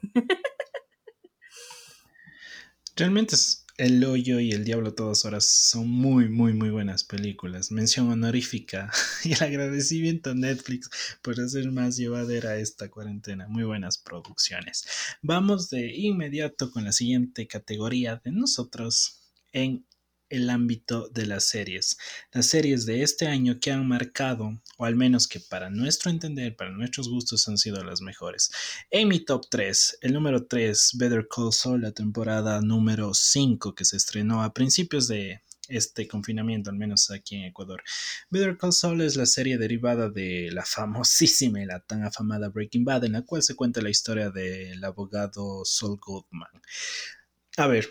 [2.95, 7.71] Realmente es el Hoyo y El Diablo Todas Horas son muy, muy, muy buenas películas.
[7.71, 8.91] Mención honorífica
[9.23, 10.89] y el agradecimiento a Netflix
[11.21, 13.47] por hacer más llevadera esta cuarentena.
[13.47, 14.87] Muy buenas producciones.
[15.21, 19.21] Vamos de inmediato con la siguiente categoría de nosotros
[19.53, 19.85] en
[20.29, 21.97] el ámbito de las series.
[22.31, 26.55] Las series de este año que han marcado, o al menos que para nuestro entender,
[26.55, 28.51] para nuestros gustos han sido las mejores.
[28.89, 33.85] En mi top 3, el número 3, Better Call Saul, la temporada número 5 que
[33.85, 37.83] se estrenó a principios de este confinamiento, al menos aquí en Ecuador.
[38.29, 42.85] Better Call Saul es la serie derivada de la famosísima y la tan afamada Breaking
[42.85, 46.61] Bad, en la cual se cuenta la historia del abogado Saul Goodman.
[47.57, 47.89] A ver,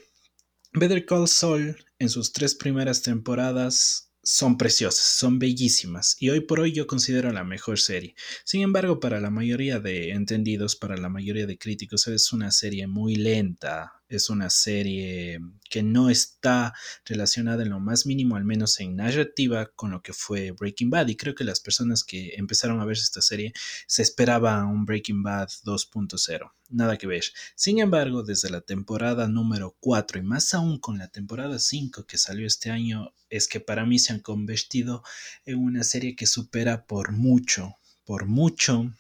[0.72, 6.59] Better Call Saul en sus tres primeras temporadas son preciosas, son bellísimas y hoy por
[6.59, 8.16] hoy yo considero la mejor serie.
[8.44, 12.89] Sin embargo, para la mayoría de entendidos, para la mayoría de críticos, es una serie
[12.89, 16.74] muy lenta, es una serie que no está
[17.04, 21.08] relacionada en lo más mínimo, al menos en narrativa, con lo que fue Breaking Bad.
[21.08, 23.52] Y creo que las personas que empezaron a ver esta serie
[23.86, 26.52] se esperaba un Breaking Bad 2.0.
[26.68, 27.24] Nada que ver.
[27.54, 32.18] Sin embargo, desde la temporada número 4 y más aún con la temporada 5 que
[32.18, 35.02] salió este año, es que para mí se han convertido
[35.44, 37.74] en una serie que supera por mucho,
[38.04, 38.92] por mucho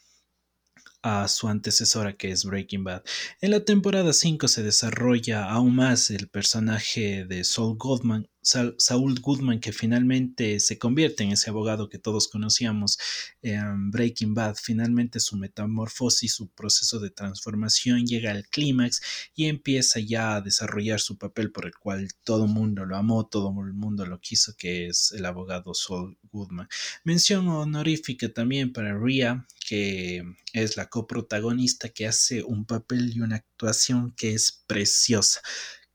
[1.06, 3.02] a su antecesora que es Breaking Bad.
[3.40, 9.58] En la temporada 5 se desarrolla aún más el personaje de Saul Goodman, Saul Goodman
[9.58, 12.98] que finalmente se convierte en ese abogado que todos conocíamos
[13.42, 14.56] en Breaking Bad.
[14.62, 19.02] Finalmente su metamorfosis, su proceso de transformación llega al clímax
[19.34, 23.26] y empieza ya a desarrollar su papel por el cual todo el mundo lo amó,
[23.26, 26.68] todo el mundo lo quiso, que es el abogado Saul Goodman.
[27.02, 33.36] Mención honorífica también para Rhea, que es la coprotagonista que hace un papel y una
[33.36, 35.40] actuación que es preciosa.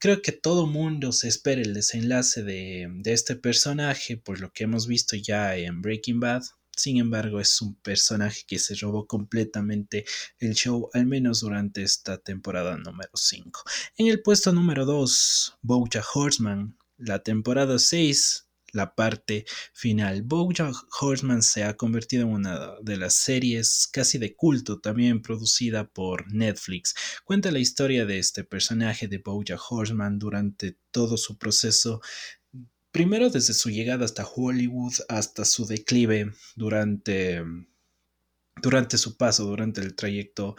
[0.02, 4.88] Creo que todo mundo se espera el desenlace de, este personaje por lo que hemos
[4.88, 6.42] visto ya en Breaking Bad.
[6.76, 10.06] Sin embargo, es un personaje que se robó completamente
[10.40, 13.62] el show, al menos durante esta temporada número 5.
[13.98, 16.76] En el puesto número 2, Bojack Horseman.
[16.98, 20.24] La temporada 6 la parte final.
[20.24, 25.88] Bojack Horseman se ha convertido en una de las series casi de culto también producida
[25.88, 26.96] por Netflix.
[27.24, 32.02] Cuenta la historia de este personaje de Bojack Horseman durante todo su proceso
[32.92, 37.44] primero desde su llegada hasta Hollywood hasta su declive durante,
[38.62, 40.56] durante su paso, durante el trayecto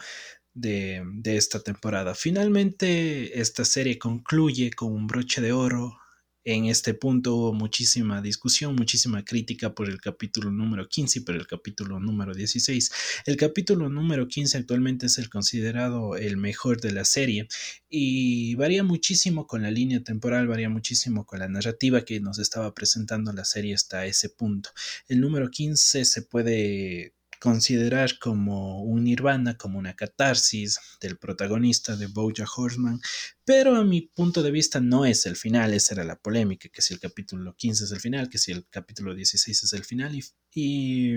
[0.53, 2.15] de, de, esta temporada.
[2.15, 5.97] Finalmente, esta serie concluye con un broche de oro
[6.45, 11.35] en este punto hubo muchísima discusión, muchísima crítica por el capítulo número 15 y por
[11.35, 12.91] el capítulo número 16.
[13.25, 17.47] El capítulo número 15 actualmente es el considerado el mejor de la serie
[17.89, 22.73] y varía muchísimo con la línea temporal, varía muchísimo con la narrativa que nos estaba
[22.73, 24.69] presentando la serie hasta ese punto.
[25.07, 27.13] El número 15 se puede
[27.43, 33.01] considerar como un nirvana, como una catarsis del protagonista de Bojack Horseman,
[33.43, 36.81] pero a mi punto de vista no es el final, esa era la polémica, que
[36.81, 40.15] si el capítulo 15 es el final, que si el capítulo 16 es el final
[40.15, 41.15] y, y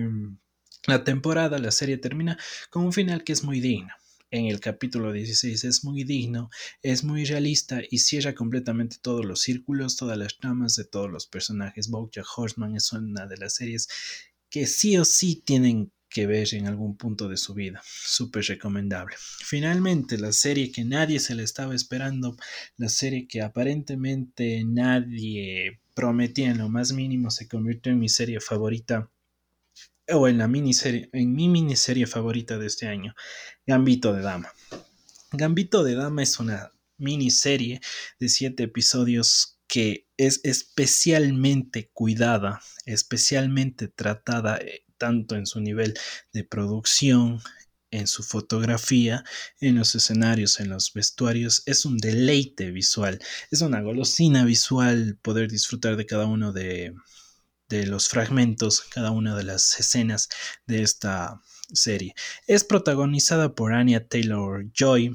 [0.88, 2.36] la temporada, la serie termina
[2.70, 3.94] con un final que es muy digno.
[4.32, 6.50] en el capítulo 16 es muy digno,
[6.82, 11.28] es muy realista y cierra completamente todos los círculos, todas las tramas de todos los
[11.28, 11.88] personajes.
[11.88, 13.86] Bojack Horseman es una de las series
[14.50, 17.82] que sí o sí tienen que ver en algún punto de su vida.
[17.84, 19.16] Súper recomendable.
[19.18, 22.38] Finalmente, la serie que nadie se le estaba esperando,
[22.78, 28.40] la serie que aparentemente nadie prometía en lo más mínimo, se convirtió en mi serie
[28.40, 29.10] favorita
[30.08, 33.14] o en la miniserie, en mi miniserie favorita de este año,
[33.66, 34.50] Gambito de Dama.
[35.32, 37.82] Gambito de Dama es una miniserie
[38.18, 45.94] de siete episodios que es especialmente cuidada, especialmente tratada eh, tanto en su nivel
[46.32, 47.40] de producción,
[47.90, 49.24] en su fotografía,
[49.60, 51.62] en los escenarios, en los vestuarios.
[51.66, 53.18] Es un deleite visual,
[53.50, 56.94] es una golosina visual poder disfrutar de cada uno de,
[57.68, 60.28] los fragmentos, cada una de las escenas
[60.66, 61.40] de esta
[61.72, 62.14] serie.
[62.46, 65.12] Es protagonizada por Anya Taylor Joy.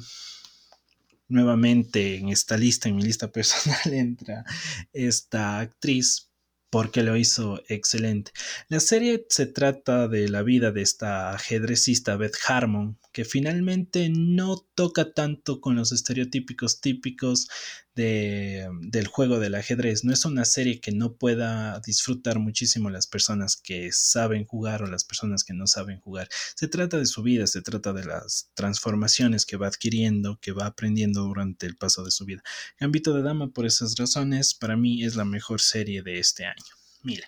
[1.30, 4.44] Nuevamente en esta lista, en mi lista personal, entra
[4.92, 6.31] esta actriz
[6.72, 8.32] porque lo hizo excelente.
[8.70, 14.56] La serie se trata de la vida de esta ajedrecista Beth Harmon, que finalmente no
[14.74, 17.50] toca tanto con los estereotípicos típicos
[17.96, 20.04] de, del juego del ajedrez.
[20.04, 24.88] No es una serie que no pueda disfrutar muchísimo las personas que saben jugar o
[24.88, 26.28] las personas que no saben jugar.
[26.56, 30.66] Se trata de su vida, se trata de las transformaciones que va adquiriendo, que va
[30.66, 32.44] aprendiendo durante el paso de su vida.
[32.80, 36.64] Gambito de Dama, por esas razones, para mí es la mejor serie de este año.
[37.04, 37.28] Mira.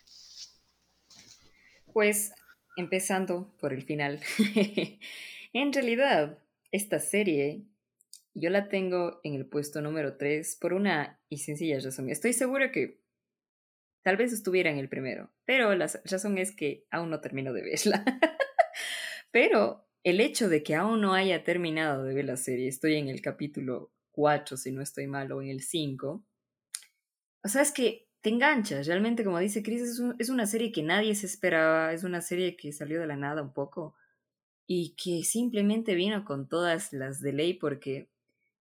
[1.92, 2.32] Pues
[2.76, 4.20] empezando por el final.
[5.54, 6.40] en realidad,
[6.72, 7.64] esta serie
[8.34, 12.10] yo la tengo en el puesto número 3 por una y sencilla razón.
[12.10, 13.02] Estoy segura que
[14.04, 17.62] tal vez estuviera en el primero, pero la razón es que aún no termino de
[17.62, 18.04] verla.
[19.32, 23.08] pero el hecho de que aún no haya terminado de ver la serie, estoy en
[23.08, 26.26] el capítulo 4, si no estoy mal, o en el 5,
[27.46, 30.82] o sea, es que te enganchas, realmente como dice Chris, es, es una serie que
[30.82, 33.96] nadie se esperaba, es una serie que salió de la nada un poco
[34.66, 38.13] y que simplemente vino con todas las de ley porque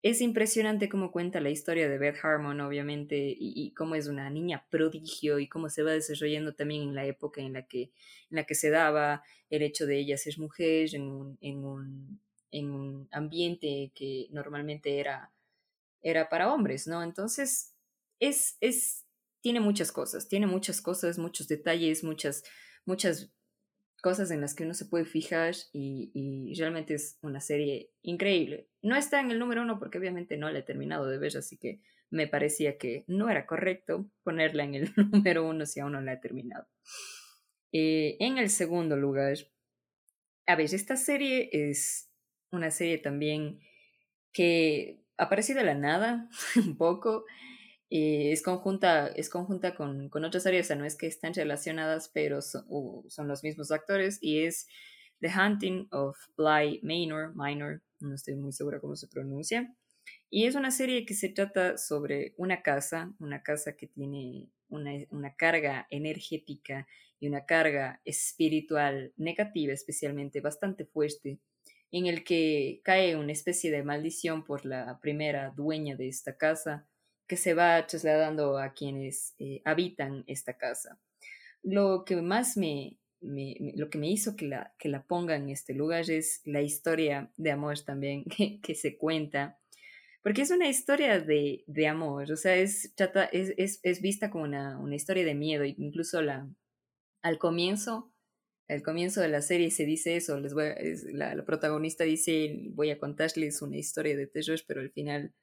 [0.03, 4.67] es impresionante cómo cuenta la historia de Beth Harmon, obviamente, y, cómo es una niña
[4.69, 7.83] prodigio y cómo se va desarrollando también en la época en la que,
[8.29, 12.21] en la que se daba el hecho de ella ser mujer en un, en un,
[12.51, 15.31] en un ambiente que normalmente era,
[16.01, 17.01] era para hombres, ¿no?
[17.01, 17.73] Entonces,
[18.19, 19.05] es, es,
[19.39, 22.43] tiene muchas cosas, tiene muchas cosas, muchos detalles, muchas,
[22.85, 23.31] muchas
[24.03, 28.67] cosas en las que uno se puede fijar y, realmente es una serie increíble.
[28.81, 31.57] No está en el número uno porque obviamente no la he terminado de ver, así
[31.57, 36.01] que me parecía que no era correcto ponerla en el número uno si aún no
[36.01, 36.67] la he terminado.
[37.71, 39.37] Eh, en el segundo lugar,
[40.47, 42.11] a ver, esta serie es
[42.51, 43.61] una serie también
[44.33, 47.23] que apareció de la nada, un poco.
[47.95, 52.09] Eh, es conjunta, es conjunta con, con, otras áreas, o no es que estén relacionadas,
[52.11, 52.65] pero son,
[53.07, 54.65] son, los mismos actores, y es
[55.19, 59.75] The Hunting of Bly Manor, Minor, no estoy muy segura cómo se pronuncia,
[60.31, 64.93] y es una serie que se trata sobre una casa, una casa que tiene una,
[65.11, 66.87] una carga energética
[67.19, 71.37] y una carga espiritual negativa, especialmente bastante fuerte,
[71.91, 76.87] en el que cae una especie de maldición por la primera dueña de esta casa,
[77.35, 80.99] se va trasladando a quienes eh, habitan esta casa.
[81.61, 85.73] Lo que más me, lo que me hizo que la, que la ponga en este
[85.73, 88.25] lugar es la historia de amor también
[88.61, 89.59] que, se cuenta,
[90.21, 94.43] porque es una historia de, de amor, o sea, es, trata, es, es, vista como
[94.43, 96.49] una, una, historia de miedo, incluso la,
[97.21, 98.11] al comienzo,
[98.67, 100.65] al comienzo de la serie se dice eso, les voy
[101.13, 105.33] la, la, protagonista dice, voy a contarles una historia de terror, pero al final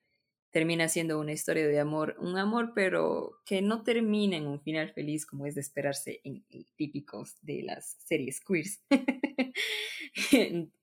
[0.50, 4.92] termina siendo una historia de amor, un amor pero que no termina en un final
[4.92, 6.44] feliz como es de esperarse en,
[6.76, 8.82] típicos de las series queers.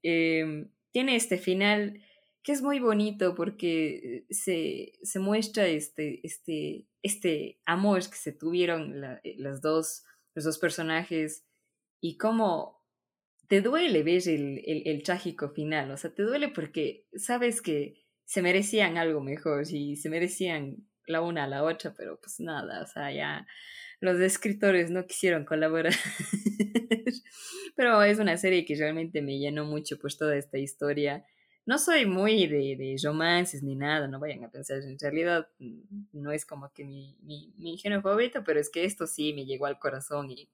[0.03, 2.01] Em, tiene este final
[2.41, 9.03] que es muy bonito porque se, se muestra este, este, este amor que se tuvieron
[9.03, 11.43] eh, las dos, los dos personajes
[11.99, 12.81] y cómo
[13.47, 18.06] te duele ver el, el, el trágico final, o sea, te duele porque sabes que
[18.27, 22.83] se merecían algo mejor y se merecían la una a la otra, pero pues nada,
[22.83, 23.47] o sea, ya
[24.01, 25.93] los escritores no quisieron colaborar.
[27.75, 31.25] pero es una serie que realmente me llenó mucho pues toda esta historia.
[31.65, 36.07] No soy muy de, de romances ni nada, no vayan a pensar, en realidad mm,
[36.11, 39.67] no es como que mi, mi, género favorito, pero es que esto sí me llegó
[39.67, 40.49] al corazón y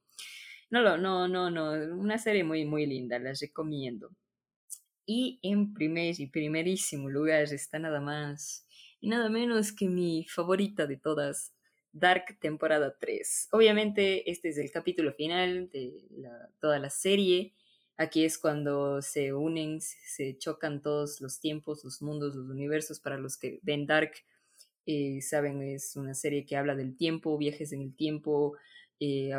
[0.70, 4.12] no, no, no, no, una serie muy, muy linda, la recomiendo.
[5.06, 8.66] Y en primer y primerísimo lugar está nada más
[9.02, 11.54] y nada menos que mi favorita de todas,
[11.92, 13.50] Dark temporada 3.
[13.52, 16.06] Obviamente este es el capítulo final de
[16.60, 17.54] toda la serie.
[17.98, 23.00] Aquí es cuando se unen, se chocan todos los tiempos, los mundos, los universos.
[23.00, 24.14] Para los que ven Dark,
[24.86, 28.58] eh, saben, es una serie que habla del tiempo, viajes en el tiempo,
[29.00, 29.32] eh,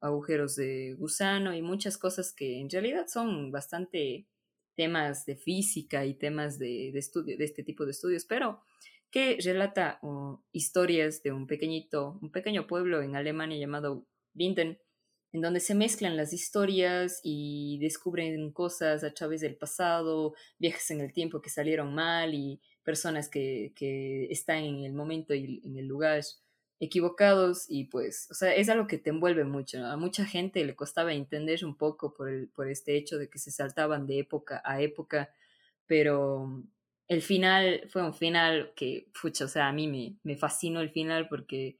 [0.00, 4.26] agujeros de gusano y muchas cosas que en realidad son bastante
[4.78, 8.60] temas de física y temas de, estudio, de este tipo de estudios, pero
[9.10, 10.00] que relata
[10.52, 14.06] historias de un pequeñito, un pequeño pueblo en Alemania llamado
[14.36, 14.78] Winden,
[15.32, 21.00] en donde se mezclan las historias y descubren cosas a través del pasado, viajes en
[21.00, 25.76] el tiempo que salieron mal y personas que, que están en el momento y en
[25.76, 26.22] el lugar
[26.80, 29.84] equivocados y pues, o sea, es algo que te envuelve mucho.
[29.84, 33.38] A mucha gente le costaba entender un poco por, el, por este hecho de que
[33.38, 35.30] se saltaban de época a época,
[35.86, 36.62] pero
[37.08, 40.90] el final fue un final que, pucha, o sea, a mí me, me fascinó el
[40.90, 41.78] final porque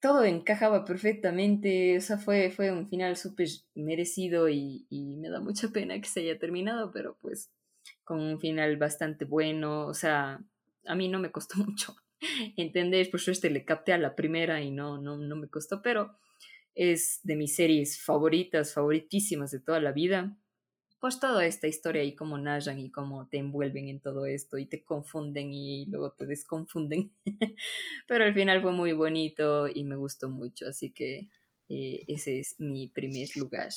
[0.00, 5.40] todo encajaba perfectamente, o sea, fue, fue un final súper merecido y, y, me da
[5.40, 7.50] mucha pena que se haya terminado, pero pues
[8.04, 10.40] con un final bastante bueno, o sea,
[10.86, 11.96] a mí no me costó mucho
[12.56, 16.18] entender, por suerte le capté a la primera y no, no, no me costó, pero
[16.74, 20.36] es de mis series favoritas, favoritísimas de toda la vida
[21.00, 24.66] pues toda esta historia y cómo narran y cómo te envuelven en todo esto y
[24.66, 27.12] te confunden y luego te desconfunden.
[28.08, 31.28] Pero al final fue muy bonito y me gustó mucho, así que
[31.68, 33.68] eh, ese es mi primer lugar.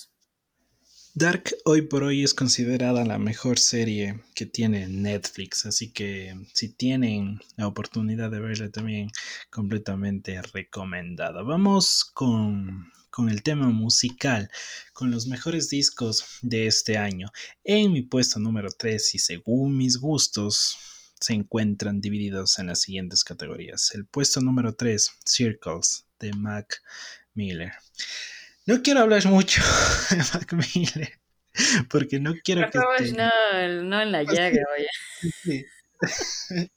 [1.14, 6.70] Dark hoy por hoy es considerada la mejor serie que tiene Netflix, así que si
[6.70, 9.12] tienen la oportunidad de verla también
[9.50, 11.44] completamente recomendada.
[11.44, 14.50] Vamos con con el tema musical,
[14.94, 17.28] con los mejores discos de este año.
[17.64, 20.78] En mi puesto número 3 y según mis gustos,
[21.20, 23.94] se encuentran divididos en las siguientes categorías.
[23.94, 26.82] El puesto número 3, Circles, de Mac
[27.34, 27.74] Miller.
[28.66, 29.62] No quiero hablar mucho
[30.10, 31.20] de Mac Miller,
[31.90, 32.78] porque no quiero que...
[32.78, 35.66] no, no en la llaga, oye.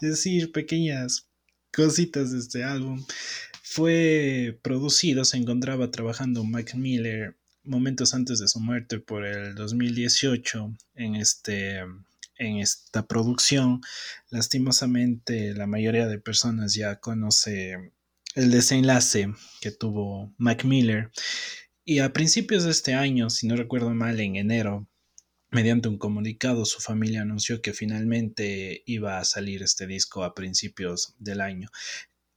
[0.00, 1.28] Decir pequeñas
[1.72, 3.04] cositas de este álbum
[3.62, 10.76] fue producido, se encontraba trabajando Mac Miller momentos antes de su muerte por el 2018
[10.96, 11.78] en, este,
[12.38, 13.80] en esta producción.
[14.30, 17.92] Lastimosamente la mayoría de personas ya conoce
[18.34, 21.10] el desenlace que tuvo Mac Miller.
[21.84, 24.88] Y a principios de este año, si no recuerdo mal, en enero,
[25.50, 31.14] mediante un comunicado, su familia anunció que finalmente iba a salir este disco a principios
[31.18, 31.68] del año.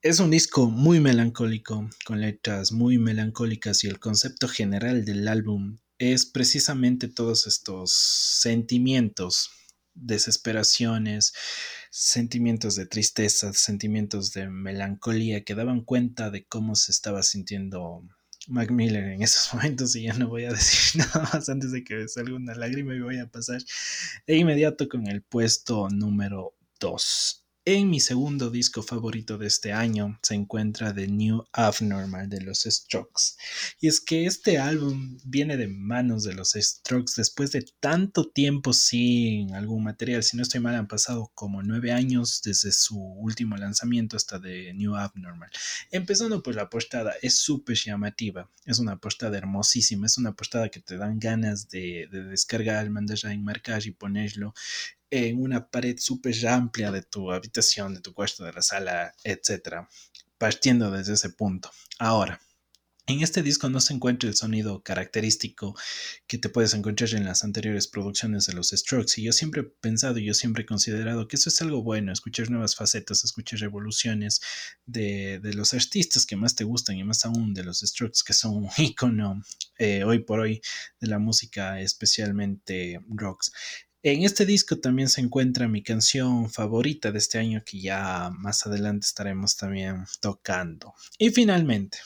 [0.01, 5.77] Es un disco muy melancólico, con letras muy melancólicas y el concepto general del álbum
[5.97, 9.49] es precisamente todos estos sentimientos,
[9.99, 11.33] desesperaciones,
[11.89, 18.03] sentimientos de tristeza, sentimientos de melancolía que daban cuenta de cómo se estaba sintiendo
[18.47, 21.83] Mac Miller en esos momentos y ya no voy a decir nada más antes de
[21.83, 23.61] que salga una lágrima y voy a pasar
[24.25, 27.46] de inmediato con el puesto número 2.
[27.69, 32.61] En mi segundo disco favorito de este año se encuentra The New Abnormal de los
[32.61, 33.35] Strokes.
[33.81, 38.71] Y es que este álbum viene de manos de los Strokes después de tanto tiempo
[38.71, 40.23] sin algún material.
[40.23, 44.73] Si no estoy mal, han pasado como nueve años desde su último lanzamiento hasta The
[44.73, 45.49] New Abnormal.
[45.91, 48.49] Empezando por la portada, es súper llamativa.
[48.63, 50.05] Es una portada hermosísima.
[50.05, 54.53] Es una portada que te dan ganas de, descargar mandarla en marcar y ponerlo
[55.09, 59.87] en una pared súper amplia de tu habitación, de tu cuarto, de la sala, etcétera,
[60.37, 61.71] partiendo desde ese punto.
[61.99, 62.39] Ahora,
[63.09, 65.77] en este disco no se encuentra el sonido característico
[66.27, 69.13] que te puedes encontrar en las anteriores producciones de los Strokes.
[69.15, 72.11] Y yo siempre he pensado y yo siempre he considerado que eso es algo bueno,
[72.11, 74.41] escuchar nuevas facetas, escuchar revoluciones
[74.85, 78.57] de, los artistas que más te gustan y más aún de los Strokes, que son
[78.57, 79.41] un icono
[79.79, 80.61] eh, hoy por hoy
[80.99, 83.53] de la música, especialmente rocks.
[84.03, 88.65] En este disco también se encuentra mi canción favorita de este año que ya más
[88.65, 90.93] adelante estaremos también tocando.
[91.17, 91.97] Y finalmente,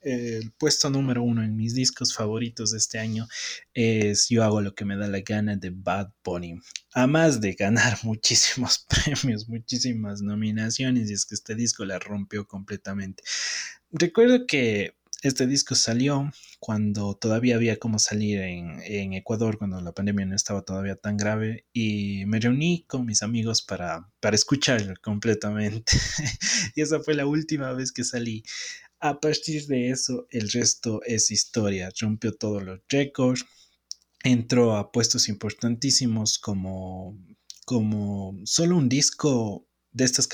[0.00, 3.26] el puesto número uno en mis discos favoritos de este año
[3.72, 6.60] es Yo hago lo que me da la gana de Bad Bunny.
[6.92, 13.22] Además de ganar muchísimos premios, muchísimas nominaciones, y es que este disco la rompió completamente.
[13.90, 14.94] Recuerdo que
[15.28, 20.62] este disco salió cuando todavía había como salir en, Ecuador, cuando la pandemia no estaba
[20.62, 25.92] todavía tan grave, y me reuní con mis amigos para, para escucharlo completamente.
[26.74, 28.42] y esa fue la última vez que salí.
[29.00, 31.90] A partir de eso, el resto es historia.
[31.98, 33.44] Rompió todos los récords.
[34.22, 37.18] entró a puestos importantísimos como,
[37.64, 40.26] como solo un disco de estas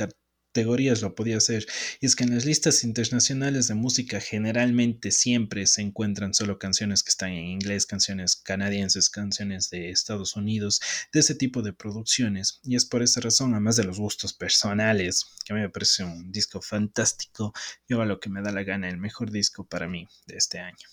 [0.52, 1.66] categorías lo podía hacer.
[2.00, 7.02] Y es que en las listas internacionales de música generalmente siempre se encuentran solo canciones
[7.02, 10.80] que están en inglés, canciones canadienses, canciones de Estados Unidos,
[11.12, 12.60] de ese tipo de producciones.
[12.64, 16.02] Y es por esa razón, además de los gustos personales, que a mí me parece
[16.02, 17.52] un disco fantástico,
[17.88, 20.58] yo a lo que me da la gana, el mejor disco para mí de este
[20.58, 20.86] año.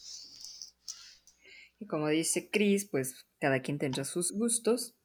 [1.79, 4.95] Y como dice Chris, pues cada quien tendrá sus gustos.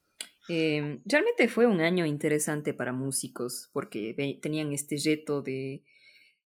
[0.49, 5.83] Em, realmente fue un año interesante para músicos porque tenían este reto de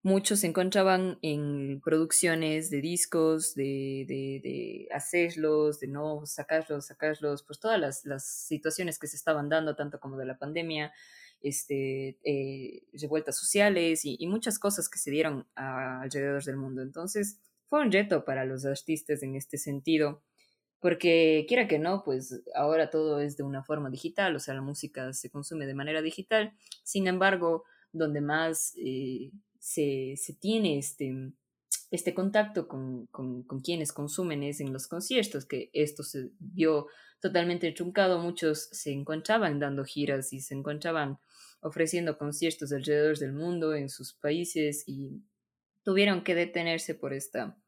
[0.06, 7.59] muchos se encontraban en producciones de discos, de, de, hacerlos, de no sacarlos, sacarlos, pues
[7.59, 10.93] todas las, las, situaciones que se estaban dando, tanto como de la pandemia,
[11.43, 16.82] este, eh, revueltas sociales y, y, muchas cosas que se dieron alrededor del mundo.
[16.82, 20.23] Entonces, fue un reto para los artistas en este sentido,
[20.86, 24.62] porque quiera que no, pues ahora todo es de una forma digital, o sea, la
[24.62, 26.52] música se consume de manera digital,
[26.84, 31.32] sin embargo, donde más eh, se, tiene este,
[31.90, 36.86] este contacto con, con, con, quienes consumen es en los conciertos, que esto se vio
[37.18, 41.18] totalmente truncado, muchos se encontraban dando giras y se encontraban
[41.62, 45.20] ofreciendo conciertos alrededor del mundo en sus países y
[45.82, 47.58] tuvieron que detenerse por esta,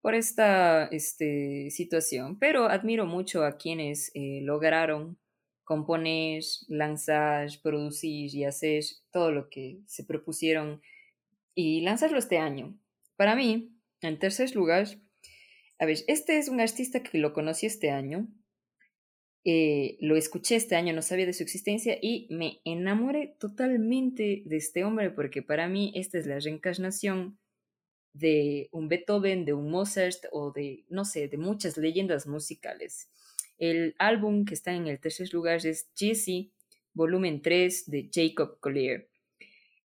[0.00, 2.38] por esta este, situación.
[2.38, 5.18] Pero admiro mucho a quienes eh, lograron
[5.64, 8.82] componer, lanzar, producir y hacer
[9.12, 10.82] todo lo que se propusieron
[11.54, 12.76] y lanzarlo este año.
[13.16, 14.88] Para mí, en tercer lugar,
[15.78, 18.28] a ver, este es un artista que lo conocí este año,
[19.44, 24.56] eh, lo escuché este año, no sabía de su existencia y me enamoré totalmente de
[24.56, 27.38] este hombre porque para mí esta es la reencarnación
[28.12, 33.08] de un Beethoven, de un Mozart o de, no sé, de muchas leyendas musicales.
[33.58, 36.50] El álbum que está en el tercer lugar es Jesse,
[36.94, 39.08] volumen 3 de Jacob Collier.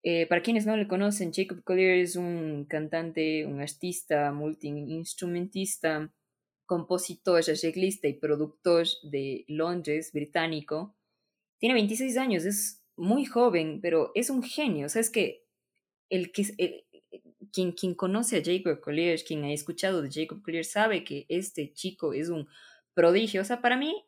[0.07, 6.13] Eh, para quienes no le conocen, Jacob Collier es un cantante, un artista, multi-instrumentista,
[6.65, 10.95] compositor, arreglista y productor de Londres, británico.
[11.57, 14.85] Tiene 26 años, es muy joven, pero es un genio.
[14.85, 15.45] O sea, es que
[16.09, 16.84] el que,
[17.51, 21.73] quien, quien conoce a Jacob Collier, quien ha escuchado de Jacob Collier, sabe que este
[21.73, 22.47] chico es un
[22.93, 23.41] prodigio.
[23.41, 24.05] O sea, para mí,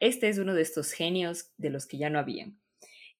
[0.00, 2.58] este es uno de estos genios de los que ya no habían.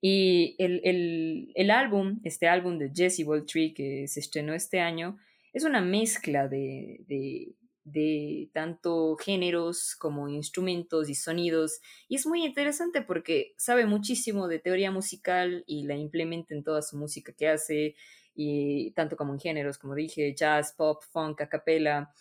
[0.01, 5.19] Y el, el, el álbum, este álbum de Jesse Tree que se estrenó este año,
[5.53, 7.55] es una mezcla de, de,
[7.85, 11.81] de tanto géneros como instrumentos y sonidos.
[12.09, 16.83] Y es muy interesante porque sabe muchísimo de teoría musical y la implementa en toda
[16.83, 17.95] su música que hace
[18.35, 22.13] y tanto como en géneros, como dije, jazz, pop, funk, a.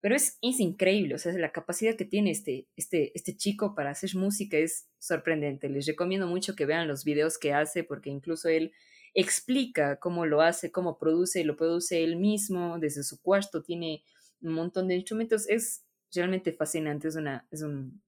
[0.00, 3.90] Pero es, es increíble, o sea, la capacidad que tiene este, este, este chico para
[3.90, 5.68] hacer música es sorprendente.
[5.68, 8.72] Les recomiendo mucho que vean los videos que hace porque incluso él
[9.12, 14.02] explica cómo lo hace, cómo produce, lo produce él mismo, desde su cuarto tiene
[14.40, 15.46] un montón de instrumentos.
[15.48, 15.84] Es
[16.14, 18.02] realmente fascinante, es, una, es un,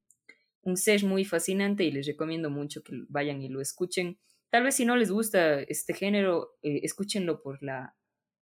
[0.62, 4.18] un ser muy fascinante y les recomiendo mucho que vayan y lo escuchen.
[4.52, 7.96] Tal vez si no les gusta este género, eh, escúchenlo por la,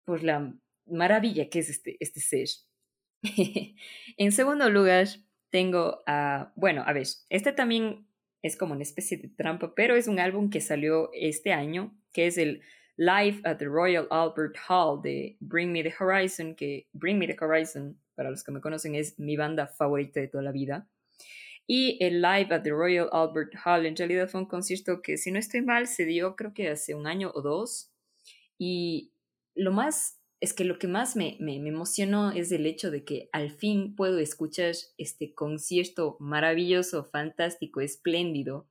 [0.04, 0.54] por la
[0.84, 2.48] maravilla que es este, este ser.
[4.18, 5.08] en segundo lugar,
[5.48, 8.06] tengo a, bueno, a ver, este también
[8.42, 12.26] es como una especie de trampa, pero es un álbum que salió este año, que
[12.26, 12.60] es el
[12.98, 17.36] Live at the Royal Albert Hall de Bring Me the Horizon, que Bring Me the
[17.42, 20.86] Horizon, para los que me conocen, es mi banda favorita de toda la vida.
[21.66, 25.30] Y el live at the Royal Albert Hall en realidad fue un concierto que, si
[25.30, 27.90] no estoy mal, se dio creo que hace un año o dos.
[28.58, 29.12] Y
[29.54, 33.30] lo más, es que lo que más me, me, emocionó es el hecho de que
[33.32, 38.68] al fin puedo escuchar este concierto maravilloso, fantástico, espléndido.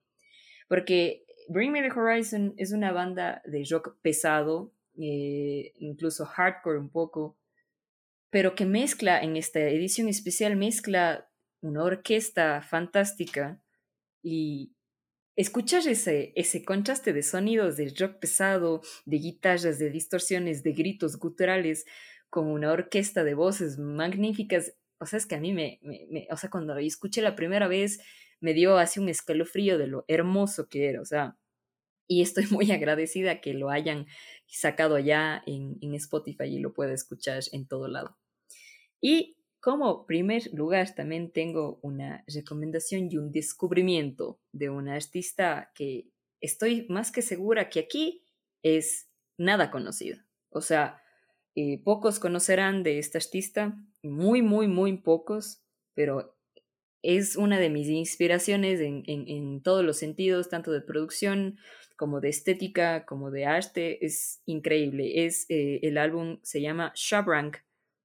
[0.68, 6.90] Porque Bring Me the Horizon es una banda de rock pesado, eh, incluso hardcore un
[6.90, 7.38] poco,
[8.30, 11.28] pero que mezcla en esta edición especial, mezcla
[11.64, 13.62] una orquesta fantástica
[14.22, 14.74] y
[15.36, 21.18] escuchar ese, ese contraste de sonidos de rock pesado, de guitarras, de distorsiones, de gritos
[21.18, 21.86] guturales,
[22.30, 26.38] con una orquesta de voces magníficas, o sea, es que a mí me, me, o
[26.38, 28.00] sea, cuando escuché la primera vez,
[28.40, 31.38] me dio así un escalofrío de lo hermoso que era, o sea,
[32.08, 34.08] y estoy muy agradecida que lo hayan
[34.48, 38.18] sacado allá en, en Spotify y lo pueda escuchar en todo lado.
[39.02, 46.10] Y como primer lugar, también tengo una recomendación y un descubrimiento de una artista que
[46.42, 48.26] estoy más que segura que aquí
[48.62, 50.28] es nada conocida.
[50.50, 51.02] O sea,
[51.56, 55.64] eh, pocos conocerán de esta artista, muy, muy, muy pocos,
[55.94, 56.36] pero
[57.02, 61.58] es una de mis inspiraciones en, en, todos los sentidos, tanto de producción
[61.96, 64.06] como de estética, como de arte.
[64.06, 65.26] Es increíble.
[65.26, 67.60] Es, eh, el álbum se llama Shabrank,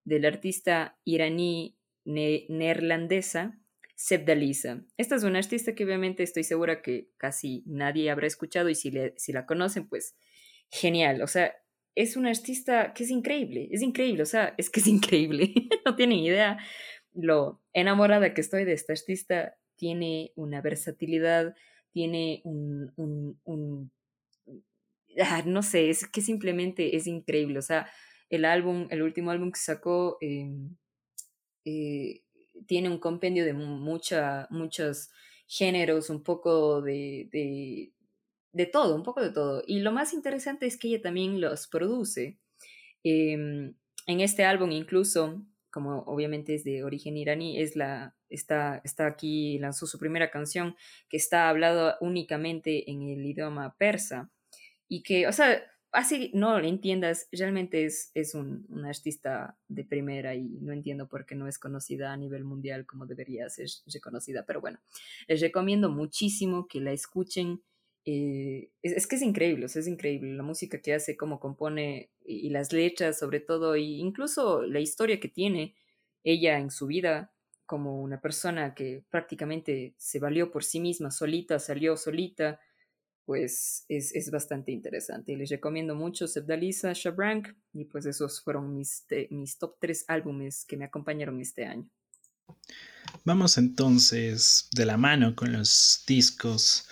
[0.08, 3.58] del artista iraní neerlandesa
[3.94, 4.84] Sebdalisa.
[4.96, 8.92] Esta es una artista que obviamente estoy segura que casi nadie habrá escuchado y si,
[9.16, 10.16] si la conocen, pues
[10.70, 11.20] genial.
[11.20, 11.54] O sea,
[11.96, 15.52] es una artista que es increíble, es increíble, o sea, es que es increíble.
[15.84, 16.58] no tienen idea
[17.12, 19.56] lo enamorada que estoy de esta artista.
[19.74, 21.54] Tiene una versatilidad,
[21.92, 23.90] tiene un, un,
[25.20, 27.58] ah, no sé, es que simplemente es increíble.
[27.58, 27.90] O sea,
[28.30, 30.76] el álbum, el último álbum que sacó, em,
[31.64, 32.22] eh,
[32.66, 35.10] tiene un compendio de muchos
[35.46, 37.92] géneros, un poco de, de,
[38.52, 39.62] de, todo, un poco de todo.
[39.66, 42.38] Y lo más interesante es que ella también los produce.
[43.04, 43.74] Em,
[44.06, 49.58] en este álbum incluso, como obviamente es de origen iraní, es la, está, está aquí,
[49.58, 50.76] lanzó su primera canción
[51.08, 54.30] que está hablada únicamente en el idioma persa.
[54.88, 55.62] Y que, o sea,
[55.98, 61.08] así no lo entiendas, realmente es, es un, una artista de primera y no entiendo
[61.08, 64.78] por qué no es conocida a nivel mundial como debería ser reconocida, pero bueno,
[65.26, 67.62] les recomiendo muchísimo que la escuchen.
[68.04, 72.72] Eh, es, que es increíble, es increíble la música que hace, cómo compone y, las
[72.72, 75.74] letras sobre todo, e incluso la historia que tiene
[76.22, 77.34] ella en su vida
[77.66, 82.60] como una persona que prácticamente se valió por sí misma, solita, salió solita,
[83.28, 85.36] pues es, bastante interesante.
[85.36, 90.78] Les recomiendo mucho Sebdalisa, Shabrank y pues esos fueron mis, mis top tres álbumes que
[90.78, 91.86] me acompañaron este año.
[93.24, 96.88] Vamos entonces de la mano con los discos,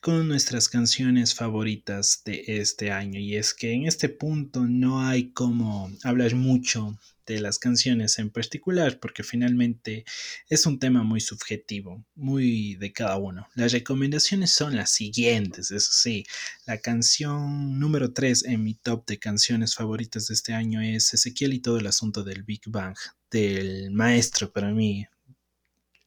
[0.00, 3.20] con nuestras canciones favoritas de este año.
[3.20, 8.30] Y es que en este punto no hay como hablar mucho de las canciones en
[8.30, 10.04] particular, porque finalmente
[10.48, 13.46] es un tema muy subjetivo, muy de cada uno.
[13.54, 16.24] Las recomendaciones son las siguientes, eso sí,
[16.66, 21.52] la canción número 3 en mi top de canciones favoritas de este año es Ezequiel
[21.52, 22.96] y todo el asunto del Big Bang,
[23.30, 25.06] del maestro para mí,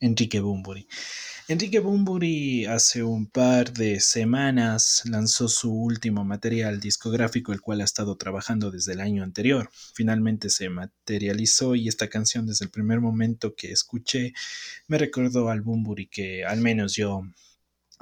[0.03, 0.85] Enrique Bumburi.
[1.47, 7.85] Enrique Bumburi hace un par de semanas lanzó su último material discográfico, el cual ha
[7.85, 9.69] estado trabajando desde el año anterior.
[9.93, 14.33] Finalmente se materializó y esta canción desde el primer momento que escuché
[14.87, 17.23] me recordó al Bumburi que al menos yo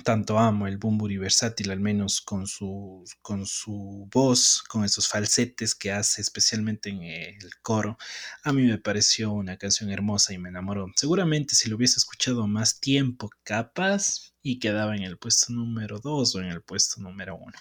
[0.01, 5.75] tanto amo el Bumburi versátil, al menos con su, con su voz, con esos falsetes
[5.75, 7.97] que hace, especialmente en el coro.
[8.43, 10.87] A mí me pareció una canción hermosa y me enamoró.
[10.95, 16.35] Seguramente si lo hubiese escuchado más tiempo, capaz, y quedaba en el puesto número 2
[16.35, 17.51] o en el puesto número 1.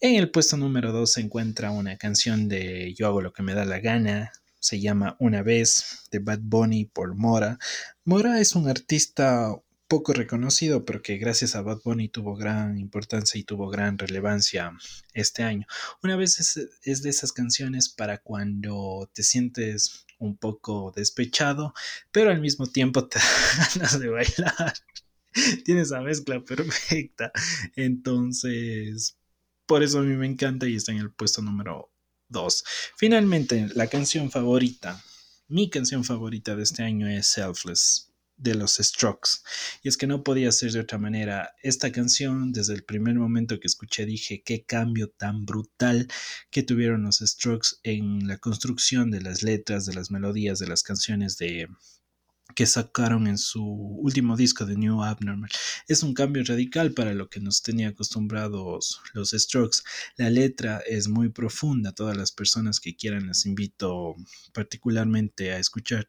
[0.00, 3.54] En el puesto número 2 se encuentra una canción de Yo hago lo que me
[3.54, 7.58] da la gana, se llama Una vez de Bad Bunny por Mora.
[8.04, 9.54] Mora es un artista
[9.90, 14.72] poco reconocido, pero que gracias a Bad Bunny tuvo gran importancia y tuvo gran relevancia
[15.14, 15.66] este año.
[16.00, 21.74] Una vez es, de esas canciones para cuando te sientes un poco despechado,
[22.12, 23.18] pero al mismo tiempo te
[23.74, 24.74] ganas de bailar.
[25.64, 27.32] Tiene esa mezcla perfecta.
[27.74, 29.18] Entonces,
[29.66, 31.92] por eso a mí me encanta y está en el puesto número
[32.28, 32.64] 2.
[32.96, 35.02] Finalmente, la canción favorita,
[35.48, 38.09] mi canción favorita de este año es Selfless
[38.40, 39.30] de los Strokes.
[39.82, 41.54] Y es que no podía ser de otra manera.
[41.62, 46.08] Esta canción, desde el primer momento que escuché, dije qué cambio tan brutal
[46.50, 50.82] que tuvieron los Strokes en la construcción de las letras, de las melodías, de las
[50.82, 51.68] canciones de,
[52.54, 55.50] que sacaron en su último disco de New Abnormal.
[55.88, 59.80] Es un cambio radical para lo que nos tenía acostumbrados los Strokes.
[60.16, 64.16] La letra es muy profunda, todas las personas que quieran las invito
[64.52, 66.08] particularmente a escuchar.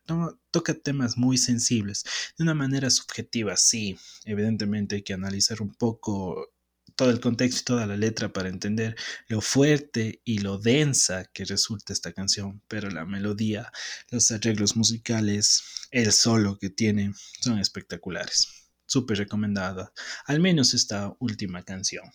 [0.51, 2.03] toca temas muy sensibles,
[2.37, 6.51] de una manera subjetiva, sí, evidentemente hay que analizar un poco
[6.95, 8.95] todo el contexto y toda la letra para entender
[9.27, 13.71] lo fuerte y lo densa que resulta esta canción, pero la melodía,
[14.09, 18.69] los arreglos musicales, el solo que tiene son espectaculares.
[18.85, 19.93] Súper recomendada,
[20.25, 22.05] al menos esta última canción.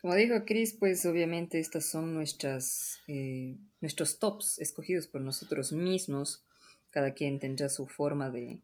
[0.00, 6.44] Como dijo Chris, pues obviamente estas son nuestras, eh, nuestros tops escogidos por nosotros mismos.
[6.90, 8.60] Cada quien tendrá su forma de,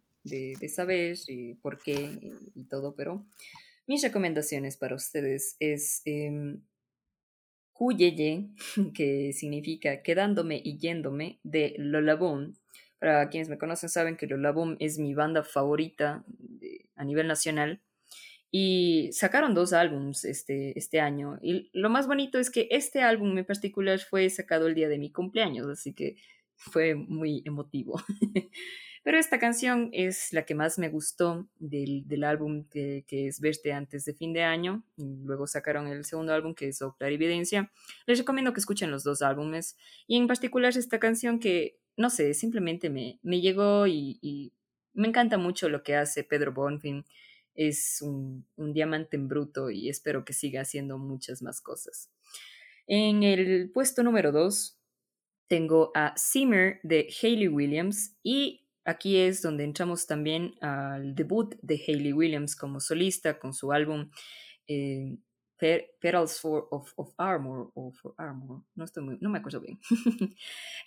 [0.68, 2.18] saber y por qué
[2.54, 3.24] y todo, pero
[3.86, 6.58] mis recomendaciones para ustedes es eh,
[8.94, 12.54] que significa quedándome y yéndome, de Lolabum.
[12.98, 16.24] Para quienes me conocen saben que Lolabum es mi banda favorita
[16.96, 17.80] a nivel nacional.
[18.50, 21.38] Y sacaron dos álbums este, este año.
[21.42, 24.98] Y lo más bonito es que este álbum en particular fue sacado el día de
[24.98, 26.16] mi cumpleaños, así que
[26.56, 28.00] fue muy emotivo.
[29.04, 33.40] Pero esta canción es la que más me gustó del, del álbum que, que, es
[33.40, 34.82] Verte antes de fin de año.
[34.96, 37.70] Y luego sacaron el segundo álbum que es O Evidencia.
[38.06, 39.76] Les recomiendo que escuchen los dos álbumes.
[40.06, 44.52] Y en particular esta canción que, no sé, simplemente me, me llegó y,
[44.94, 47.04] me encanta mucho lo que hace Pedro Bonfim.
[47.54, 52.10] Es un, un diamante en bruto y espero que siga haciendo muchas más cosas.
[52.86, 54.80] En el puesto número 2
[55.48, 61.80] tengo a Simmer de Hayley Williams y aquí es donde entramos también al debut de
[61.86, 64.10] Hayley Williams como solista con su álbum
[64.66, 65.18] eh,
[65.58, 69.80] Petals for, of, Armor o for Armor, no, estoy muy, no me acuerdo bien.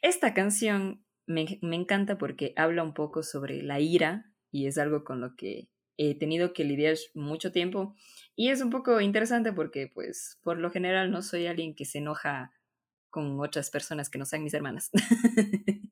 [0.02, 5.04] Esta canción me, me encanta porque habla un poco sobre la ira y es algo
[5.04, 7.96] con lo que he tenido que lidiar mucho tiempo
[8.36, 12.00] y es un poco interesante porque pues por lo general no soy alguien que se
[12.00, 12.54] enoja
[13.12, 14.90] con otras personas que no sean mis hermanas.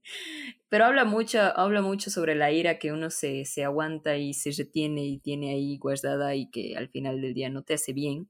[0.70, 4.52] Pero habla mucho, habla mucho sobre la ira que uno se, se aguanta y se
[4.52, 8.30] retiene y tiene ahí guardada y que al final del día no te hace bien.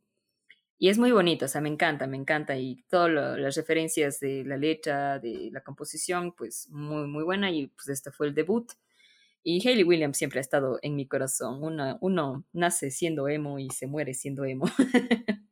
[0.81, 2.57] Y es muy bonito, o sea, me encanta, me encanta.
[2.57, 7.51] Y todas las referencias de la letra, de la composición, pues muy, muy buena.
[7.51, 8.71] Y pues este fue el debut.
[9.43, 11.59] Y Hayley Williams siempre ha estado en mi corazón.
[12.01, 14.65] uno nace siendo emo y se muere siendo emo.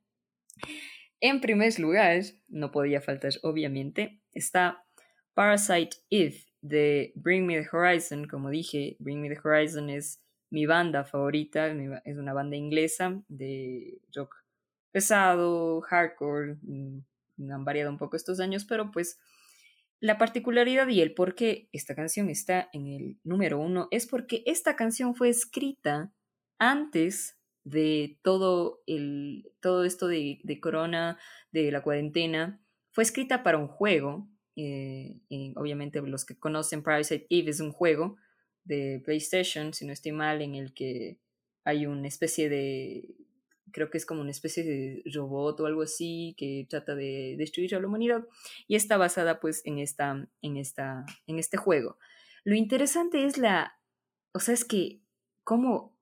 [1.20, 4.86] En primer lugar, no podía faltar obviamente, está
[5.34, 8.28] Parasite Eve de Bring Me the Horizon.
[8.28, 10.22] Como dije, Bring Me the Horizon es
[10.52, 11.68] mi banda favorita,
[12.06, 14.36] es una banda inglesa de rock
[14.98, 19.19] pesado, hardcore, mm, han variado un poco estos años, pero pues
[19.99, 24.41] la particularidad y el por qué esta canción está en el número uno es porque
[24.48, 26.11] esta canción fue escrita
[26.57, 31.19] antes de todo, el, todo esto de, corona,
[31.52, 32.60] de la cuarentena,
[32.90, 34.28] fue escrita para un juego.
[34.56, 35.19] Eh,
[35.57, 38.15] obviamente los que conocen Parasite Eve es un juego
[38.64, 41.19] de PlayStation, si no estoy mal, en el que
[41.65, 43.16] hay una especie de,
[43.72, 47.76] creo que es como una especie de robot o algo así que trata de destruir
[47.76, 48.26] a la humanidad
[48.68, 51.98] y está basada pues en, esta, en, esta, en este juego.
[52.44, 53.80] Lo interesante es la,
[54.34, 55.02] o sea, es que
[55.44, 55.98] cómo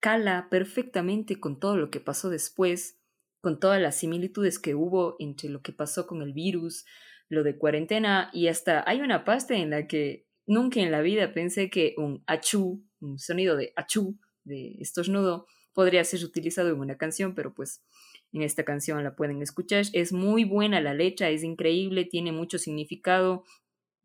[0.00, 3.00] cala perfectamente con todo lo que pasó después,
[3.40, 6.84] con todas las similitudes que hubo entre lo que pasó con el virus,
[7.28, 11.32] lo de cuarentena y hasta hay una pasta en la que nunca en la vida
[11.32, 15.46] pensé que un achú, un sonido de achú, de estornudo,
[15.78, 17.84] podría ser utilizado en una canción, pero pues
[18.32, 19.84] en esta canción la pueden escuchar.
[19.92, 23.44] Es muy buena la letra, es increíble, tiene mucho significado,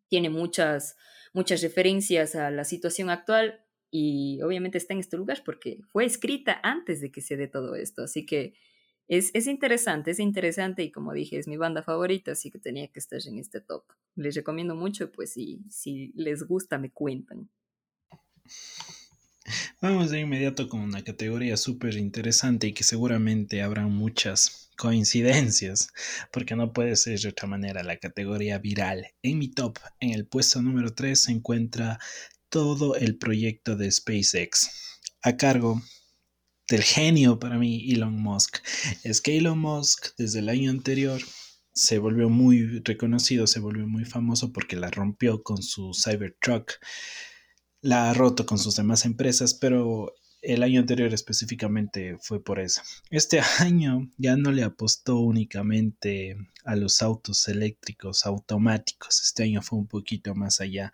[0.07, 0.95] tiene muchas,
[1.33, 6.59] muchas referencias a la situación actual y obviamente está en este lugar porque fue escrita
[6.61, 8.03] antes de que se dé todo esto.
[8.03, 8.53] Así que
[9.07, 12.87] es, es, interesante, es interesante y como dije, es mi banda favorita, así que tenía
[12.89, 13.83] que estar en este top.
[14.13, 17.49] Les recomiendo mucho, pues si, si les gusta, me cuentan.
[19.81, 25.89] Vamos de inmediato con una categoría súper interesante y que seguramente habrán muchas coincidencias,
[26.31, 29.07] porque no puede ser de otra manera la categoría viral.
[29.21, 31.99] En mi top, en el puesto número 3, se encuentra
[32.49, 34.69] todo el proyecto de SpaceX
[35.21, 35.81] a cargo
[36.69, 38.57] del genio para mí Elon Musk.
[39.03, 41.21] Es que Elon Musk desde el año anterior
[41.73, 46.73] se volvió muy reconocido, se volvió muy famoso porque la rompió con su Cybertruck.
[47.83, 52.81] La ha roto con sus demás empresas, pero el año anterior específicamente fue por eso.
[53.09, 59.79] Este año ya no le apostó únicamente a los autos eléctricos automáticos, este año fue
[59.79, 60.93] un poquito más allá.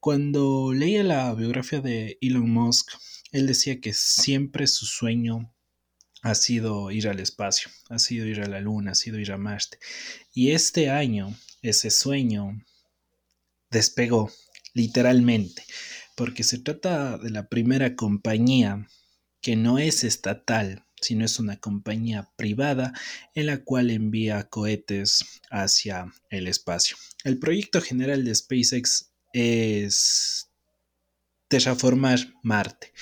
[0.00, 2.90] Cuando leía la biografía de Elon Musk,
[3.30, 5.54] él decía que siempre su sueño
[6.22, 9.38] ha sido ir al espacio, ha sido ir a la luna, ha sido ir a
[9.38, 9.78] Marte.
[10.34, 11.32] Y este año
[11.62, 12.60] ese sueño
[13.70, 14.32] despegó,
[14.74, 15.62] literalmente,
[16.16, 18.88] porque se trata de la primera compañía
[19.40, 22.92] que no es estatal, sino es una compañía privada
[23.34, 26.96] en la cual envía cohetes hacia el espacio.
[27.22, 30.48] El proyecto general de SpaceX es
[31.48, 32.92] terraformar Marte.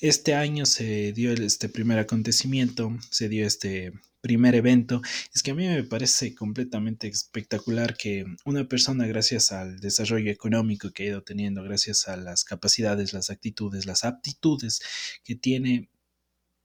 [0.00, 3.92] Este año se dio este primer acontecimiento, se dio este
[4.22, 5.02] primer evento.
[5.34, 10.90] Es que a mí me parece completamente espectacular que una persona, gracias al desarrollo económico
[10.92, 14.80] que ha ido teniendo, gracias a las capacidades, las actitudes, las aptitudes
[15.24, 15.90] que tiene,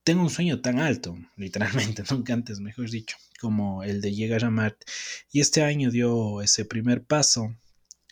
[0.03, 4.51] tenga un sueño tan alto, literalmente, nunca antes, mejor dicho, como el de llegar a
[4.51, 4.85] Marte.
[5.31, 7.57] Y este año dio ese primer paso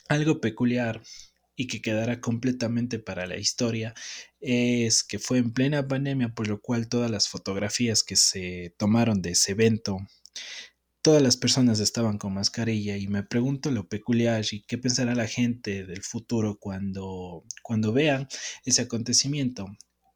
[0.08, 1.02] algo peculiar
[1.56, 3.94] y que quedará completamente para la historia
[4.40, 9.22] es que fue en plena pandemia, por lo cual todas las fotografías que se tomaron
[9.22, 9.98] de ese evento
[11.06, 15.28] todas las personas estaban con mascarilla y me pregunto lo peculiar y qué pensará la
[15.28, 18.26] gente del futuro cuando, cuando vean
[18.64, 19.66] ese acontecimiento.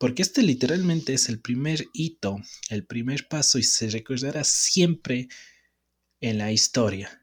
[0.01, 2.39] Porque este literalmente es el primer hito,
[2.71, 5.29] el primer paso y se recordará siempre
[6.21, 7.20] en la historia.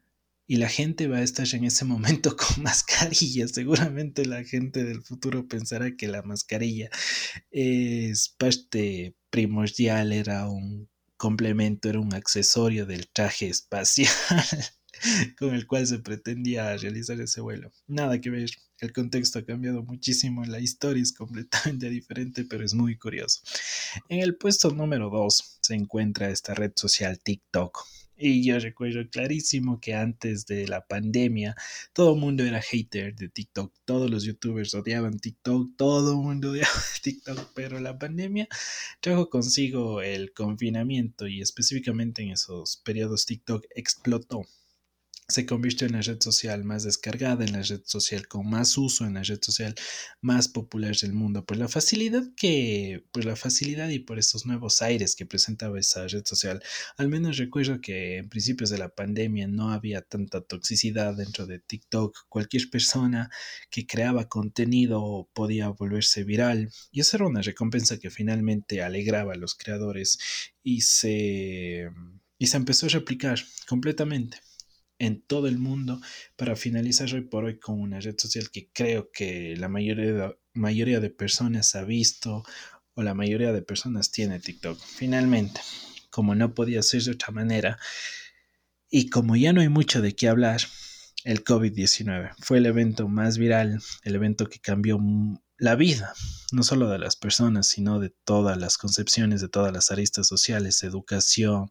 [0.50, 3.46] Y la gente va a estar en ese momento con mascarilla.
[3.46, 6.90] Seguramente la gente del futuro pensará que la mascarilla
[7.50, 10.88] es parte primordial, era un
[11.18, 14.10] complemento, era un accesorio del traje espacial
[15.38, 17.70] con el cual se pretendía realizar ese vuelo.
[17.86, 18.50] Nada que ver,
[18.80, 23.40] el contexto ha cambiado muchísimo, la historia es completamente diferente, pero es muy curioso.
[24.08, 27.84] En el puesto número 2 se encuentra esta red social TikTok
[28.18, 31.54] y yo recuerdo clarísimo que antes de la pandemia
[31.92, 36.50] todo el mundo era hater de TikTok, todos los youtubers odiaban TikTok, todo el mundo
[36.52, 38.48] odiaba TikTok, pero la pandemia
[39.00, 44.44] trajo consigo el confinamiento y específicamente en esos periodos TikTok explotó
[45.30, 49.04] se convirtió en la red social más descargada, en la red social con más uso,
[49.04, 49.74] en la red social
[50.22, 54.80] más popular del mundo, por la facilidad que, por la facilidad y por estos nuevos
[54.80, 56.62] aires que presentaba esa red social.
[56.96, 61.58] Al menos recuerdo que en principios de la pandemia no había tanta toxicidad dentro de
[61.58, 62.16] TikTok.
[62.30, 63.28] Cualquier persona
[63.70, 69.36] que creaba contenido podía volverse viral y esa era una recompensa que finalmente alegraba a
[69.36, 70.18] los creadores
[70.62, 71.90] y se,
[72.38, 73.38] y se empezó a replicar
[73.68, 74.47] completamente
[74.98, 76.00] en todo el mundo
[76.36, 80.38] para finalizar hoy por hoy con una red social que creo que la mayoría de,
[80.54, 82.44] mayoría de personas ha visto
[82.94, 84.78] o la mayoría de personas tiene TikTok.
[84.78, 85.60] Finalmente,
[86.10, 87.78] como no podía ser de otra manera
[88.90, 90.60] y como ya no hay mucho de qué hablar,
[91.24, 94.98] el COVID-19 fue el evento más viral, el evento que cambió
[95.58, 96.14] la vida,
[96.52, 100.84] no solo de las personas, sino de todas las concepciones, de todas las aristas sociales,
[100.84, 101.68] educación,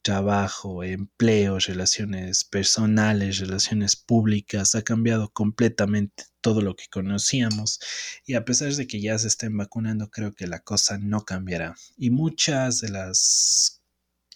[0.00, 7.78] trabajo, empleo, relaciones personales, relaciones públicas, ha cambiado completamente todo lo que conocíamos
[8.24, 11.74] y a pesar de que ya se estén vacunando, creo que la cosa no cambiará.
[11.98, 13.82] Y muchas de las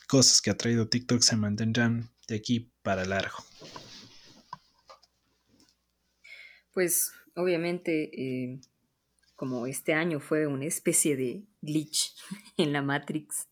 [0.06, 3.38] cosas que ha traído TikTok se mantendrán de aquí para largo.
[6.72, 8.60] Pues obviamente eh,
[9.40, 12.14] como este año fue una especie de glitch
[12.58, 13.48] en la Matrix,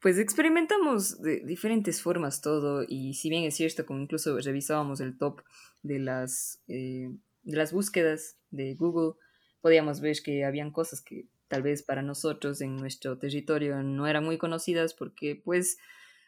[0.00, 5.18] pues experimentamos de diferentes formas todo y si bien es cierto, como incluso revisábamos el
[5.18, 5.42] top
[5.82, 7.10] de las, eh,
[7.42, 9.20] de las búsquedas de Google,
[9.60, 14.24] podíamos ver que habían cosas que tal vez para nosotros en nuestro territorio no eran
[14.24, 15.76] muy conocidas porque pues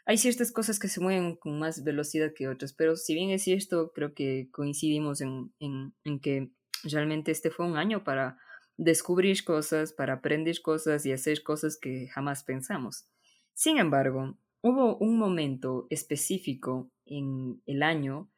[0.05, 3.43] hay ciertas cosas que se mueven con más velocidad que otras, pero si bien es
[3.43, 6.51] cierto, creo que coincidimos en, en, en que
[6.85, 8.36] realmente este fue un año para
[8.77, 13.09] descubrir cosas, para aprender cosas y hacer cosas que jamás pensamos.
[13.55, 18.31] Sin embargo, hubo un momento específico en el año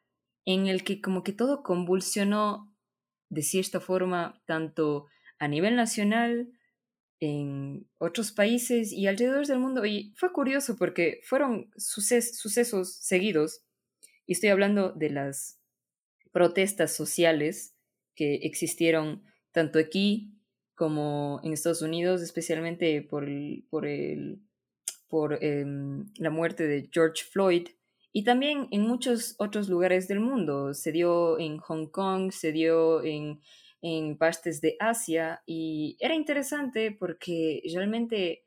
[0.45, 2.73] en el que como que todo convulsionó
[3.29, 5.07] de cierta forma, tanto
[5.37, 6.51] a nivel nacional,
[7.19, 9.85] en otros países y alrededor del mundo.
[9.85, 13.61] Y fue curioso porque fueron sucesos seguidos,
[14.25, 15.59] y estoy hablando de las
[16.31, 17.75] protestas sociales
[18.15, 20.33] que existieron tanto aquí
[20.75, 23.27] como en Estados Unidos, especialmente por,
[23.69, 24.39] por, el,
[25.07, 27.67] por em, la muerte de George Floyd,
[28.11, 30.73] y también en muchos otros lugares del mundo.
[30.73, 33.41] Se dio en Hong Kong, se dio en,
[33.81, 38.45] en partes de Asia, y era interesante porque realmente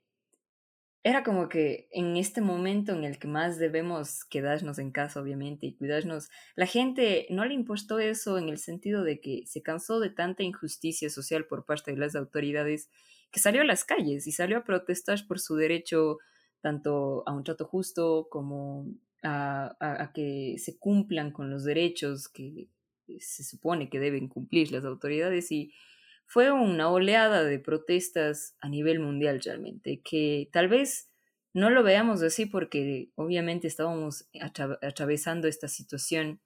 [1.04, 5.66] era como que en este momento en el que más debemos quedarnos en casa, obviamente,
[5.66, 9.98] y cuidarnos, la gente no le impostó eso en el sentido de que se cansó
[9.98, 12.88] de tanta injusticia social por parte de las autoridades
[13.32, 16.18] que salió a las calles y salió a protestar por su derecho
[16.60, 18.86] tanto a un trato justo como
[19.24, 22.68] a, a que se cumplan con los derechos que
[23.18, 25.72] se supone que deben cumplir las autoridades y
[26.32, 31.10] fue una oleada de protestas a nivel mundial realmente, que tal vez
[31.52, 34.30] no lo veamos así porque obviamente estábamos
[34.80, 36.40] atravesando esta situación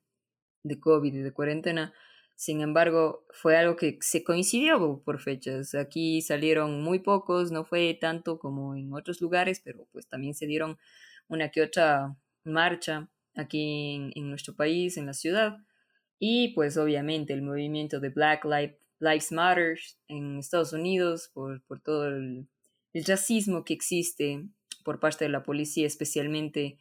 [0.64, 1.94] de COVID y de cuarentena.
[2.34, 5.76] Sin embargo, fue algo que se coincidió por fechas.
[5.76, 10.48] Aquí salieron muy pocos, no fue tanto como en otros lugares, pero pues también se
[10.48, 10.78] dieron
[11.28, 15.58] una que otra marcha aquí en, en nuestro país, en la ciudad.
[16.18, 19.78] Y pues obviamente el movimiento de Black Lives Lives Matter
[20.08, 22.48] en Estados Unidos, por, por todo el,
[23.06, 24.46] racismo que existe
[24.82, 26.78] por parte de la policía, especialmente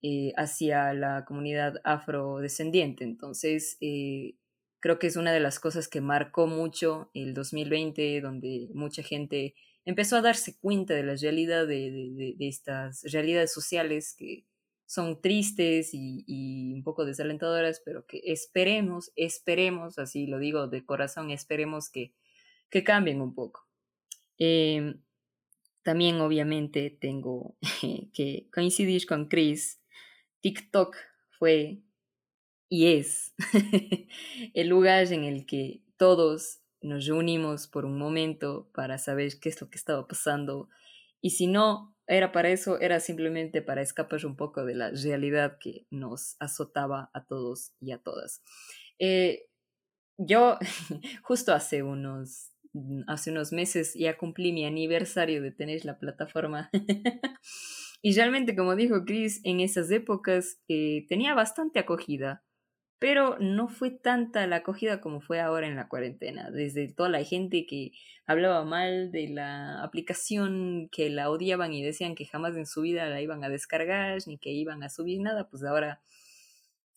[0.00, 3.04] eh, hacia la comunidad afrodescendiente.
[3.04, 4.36] Entonces, eh,
[4.80, 9.54] creo que es una de las cosas que marcó mucho el 2020, donde mucha gente
[9.84, 14.44] empezó a darse cuenta de la realidad de, estas realidades sociales que
[14.88, 21.30] son tristes y, un poco desalentadoras, pero que esperemos, esperemos, así lo digo de corazón,
[21.30, 22.14] esperemos que,
[22.70, 23.66] que cambien un poco.
[24.38, 25.02] Em,
[25.82, 27.54] también obviamente tengo
[28.14, 29.78] que coincidir con Chris.
[30.40, 30.96] TikTok
[31.38, 31.82] fue
[32.70, 33.34] y es
[34.54, 39.60] el lugar en el que todos nos reunimos por un momento para saber qué es
[39.60, 40.70] lo que estaba pasando.
[41.20, 45.58] Y si no era para eso, era simplemente para escapar un poco de la realidad
[45.60, 48.42] que nos azotaba a todos y a todas.
[48.98, 49.46] Eh,
[50.16, 50.58] yo
[51.22, 52.50] justo hace unos,
[53.06, 56.70] hace unos meses ya cumplí mi aniversario de tener la plataforma.
[58.02, 62.42] y realmente, como dijo Chris, en esas épocas eh, tenía bastante acogida
[62.98, 67.22] pero no fue tanta la acogida como fue ahora en la cuarentena, desde toda la
[67.22, 67.92] gente que
[68.26, 73.06] hablaba mal de la aplicación, que la odiaban y decían que jamás en su vida
[73.06, 76.00] la iban a descargar ni que iban a subir nada, pues ahora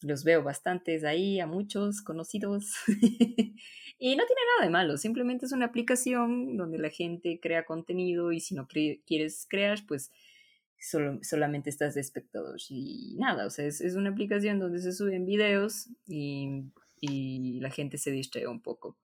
[0.01, 2.73] los veo bastantes ahí, a muchos conocidos.
[2.87, 8.31] y no tiene nada de malo, simplemente es una aplicación donde la gente crea contenido
[8.31, 10.11] y si no quieres crear, pues
[10.81, 15.89] solamente estás de espectador y nada, o sea, es, una aplicación donde se suben videos
[16.07, 16.63] y,
[16.99, 18.97] y, la gente se distrae un poco.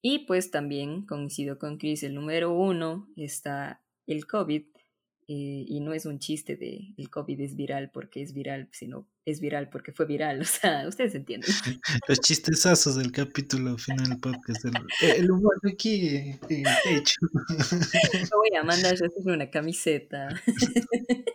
[0.00, 4.64] Y pues también coincido con Chris, el número uno está el COVID,
[5.28, 9.06] eh, y no es un chiste de el COVID es viral porque es viral, sino
[9.24, 10.40] es viral porque fue viral.
[10.40, 11.50] O sea, ustedes entienden.
[12.08, 14.64] Los chistesazos del capítulo final del podcast.
[15.00, 16.06] El, humor de aquí
[16.48, 17.20] eh, hecho.
[18.30, 20.28] No voy a mandar yo una camiseta.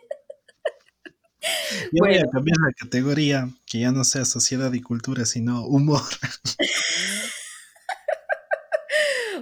[1.92, 6.02] Yo voy a cambiar la categoría, que ya no sea sociedad y cultura, sino humor.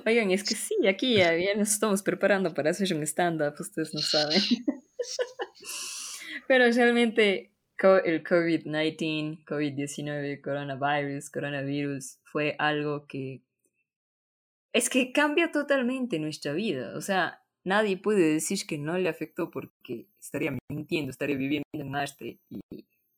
[0.05, 4.01] Oigan, es que sí, aquí ya, nos estamos preparando para hacer un stand-up, ustedes no
[4.01, 4.41] saben.
[6.47, 13.43] Pero realmente el COVID-19, COVID-19, coronavirus, coronavirus, fue algo que
[14.73, 16.97] es que cambia totalmente nuestra vida.
[16.97, 21.91] O sea, nadie puede decir que no le afectó porque estaría mintiendo, estaría viviendo en
[21.91, 22.61] Marte y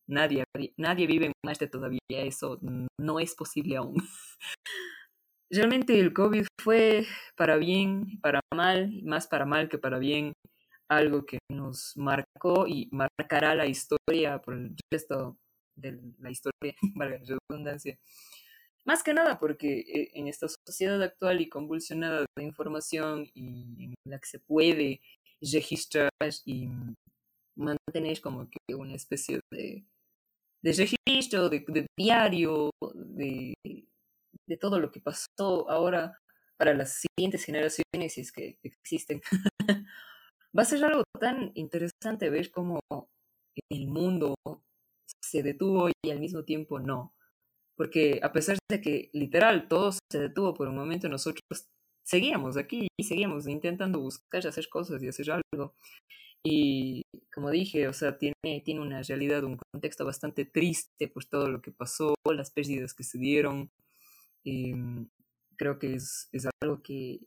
[0.06, 0.44] nadie,
[0.76, 1.98] nadie vive en Marte todavía.
[2.08, 2.60] Eso
[2.98, 3.96] no es posible aún.
[5.50, 7.06] Realmente el COVID fue
[7.36, 10.34] para bien, para mal, más para mal que para bien,
[10.88, 15.38] algo que nos marcó y marcará la historia por el resto
[15.76, 17.98] de la historia, valga la redundancia.
[18.84, 23.94] Más que nada porque eh, en esta sociedad actual y convulsionada de información y en
[24.04, 25.00] la que se puede
[25.40, 26.10] registrar
[26.44, 26.68] y
[27.54, 29.84] mantener como que una especie de,
[30.62, 33.54] registro, de diario, de,
[34.46, 36.18] de todo lo que pasó ahora
[36.56, 39.20] para las siguientes generaciones, si es que existen.
[40.58, 42.80] Va a ser algo tan interesante ver cómo
[43.70, 44.34] el mundo
[45.22, 47.14] se detuvo y al mismo tiempo no.
[47.76, 51.68] Porque a pesar de que literal todo se detuvo por un momento, nosotros
[52.04, 55.74] seguíamos aquí y seguíamos intentando buscar hacer cosas y hacer algo.
[56.44, 57.02] Y
[57.32, 61.60] como dije, o sea, tiene, tiene una realidad, un contexto bastante triste por todo lo
[61.60, 63.70] que pasó, las pérdidas que se dieron,
[64.44, 65.08] Em,
[65.56, 67.20] creo que es, es algo que,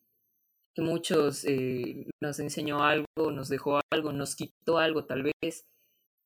[0.74, 5.66] que muchos eh, nos enseñó algo, nos dejó algo, nos quitó algo tal vez.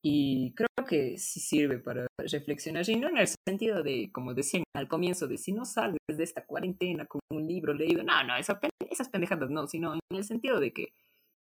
[0.02, 4.62] Y creo que sí sirve para reflexionar, y no en el sentido de, como decían
[4.74, 8.36] al comienzo, de si no sales de esta cuarentena con un libro leído, no, no,
[8.36, 10.92] esa, esas pendejadas no, sino en el sentido de que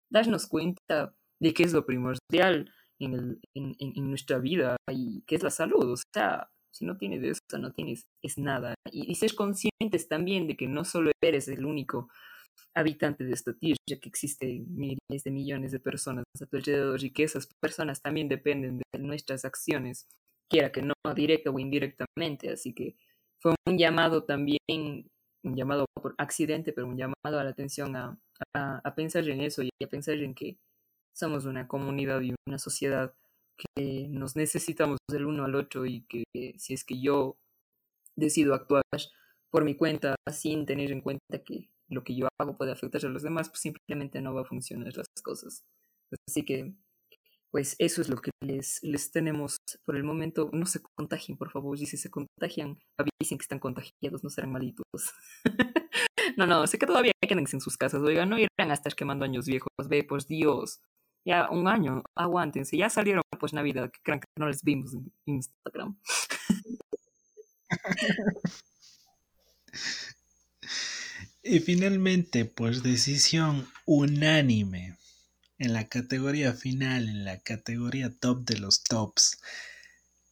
[0.09, 5.43] darnos cuenta de qué es lo primordial en, el, en nuestra vida y qué es
[5.43, 5.91] la salud.
[5.91, 8.73] O sea, si no tienes eso, no tienes es nada.
[8.91, 12.09] Y, y ser conscientes también de que no solo eres el único
[12.73, 17.11] habitante de esta tierra, que existen miles de millones de personas a tu alrededor y
[17.11, 20.07] que esas personas también dependen de nuestras acciones,
[20.49, 22.51] quiera que no, directa o indirectamente.
[22.51, 22.95] Así que
[23.39, 24.59] fue un llamado también,
[25.43, 28.19] un llamado por accidente, pero un llamado a la atención a,
[28.53, 30.57] a, pensar en eso y a pensar en que
[31.13, 33.13] somos una comunidad y una sociedad
[33.57, 36.25] que nos necesitamos del uno al otro y que
[36.57, 37.37] si es que yo
[38.17, 38.83] decido actuar
[39.49, 43.09] por mi cuenta sin tener en cuenta que lo que yo hago puede afectar a
[43.09, 45.63] los demás, pues simplemente no va a funcionar las cosas.
[46.27, 46.73] Así que,
[47.51, 50.49] pues eso es lo que les, les tenemos por el momento.
[50.53, 54.51] No se contagien, por favor, y si se contagian, avisen que están contagiados, no serán
[54.51, 54.85] malitos.
[56.37, 59.25] no, no, sé que todavía quédense en sus casas, oigan, no irán a estar quemando
[59.25, 60.81] años viejos, ve, pues Dios,
[61.25, 65.11] ya un año, aguántense, ya salieron pues Navidad, que crean que no les vimos en
[65.25, 65.97] Instagram.
[71.45, 74.97] y finalmente, pues decisión unánime,
[75.59, 79.39] en la categoría final, en la categoría top de los tops.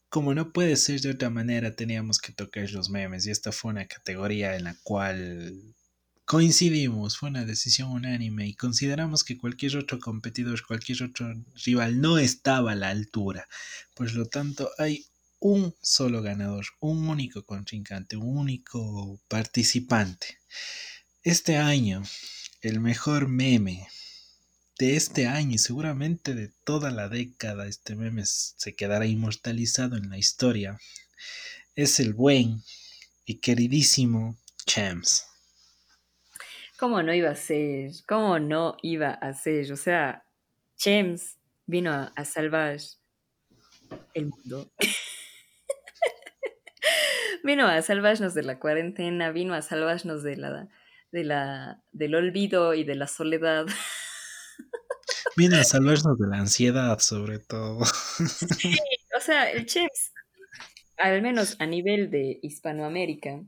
[0.08, 3.70] Como no puede ser de otra manera, teníamos que tocar los memes y esta fue
[3.70, 5.74] una categoría en la cual
[6.24, 11.32] coincidimos, fue una decisión unánime y consideramos que cualquier otro competidor, cualquier otro
[11.64, 13.46] rival no estaba a la altura.
[13.94, 15.06] Por lo tanto, hay
[15.38, 20.38] un solo ganador, un único contrincante, un único participante.
[21.24, 22.02] Este año,
[22.60, 23.88] el mejor meme
[24.78, 30.10] de este año y seguramente de toda la década, este meme se quedará inmortalizado en
[30.10, 30.78] la historia,
[31.76, 32.62] es el buen
[33.24, 34.36] y queridísimo
[34.66, 35.26] Champs.
[36.78, 37.92] ¿Cómo no iba a ser?
[38.06, 39.72] ¿Cómo no iba a ser?
[39.72, 40.26] O sea,
[40.76, 42.76] Champs vino a, salvar
[44.12, 44.70] el mundo.
[47.44, 50.68] vino a salvarnos de la cuarentena, vino a salvarnos de la,
[51.14, 53.66] de la, del olvido y de la soledad.
[55.36, 57.84] Vino a salvarnos de la ansiedad, sobre todo.
[58.58, 58.76] Sí,
[59.16, 60.12] o sea, el Champs,
[60.96, 63.42] al menos a nivel de Hispanoamérica,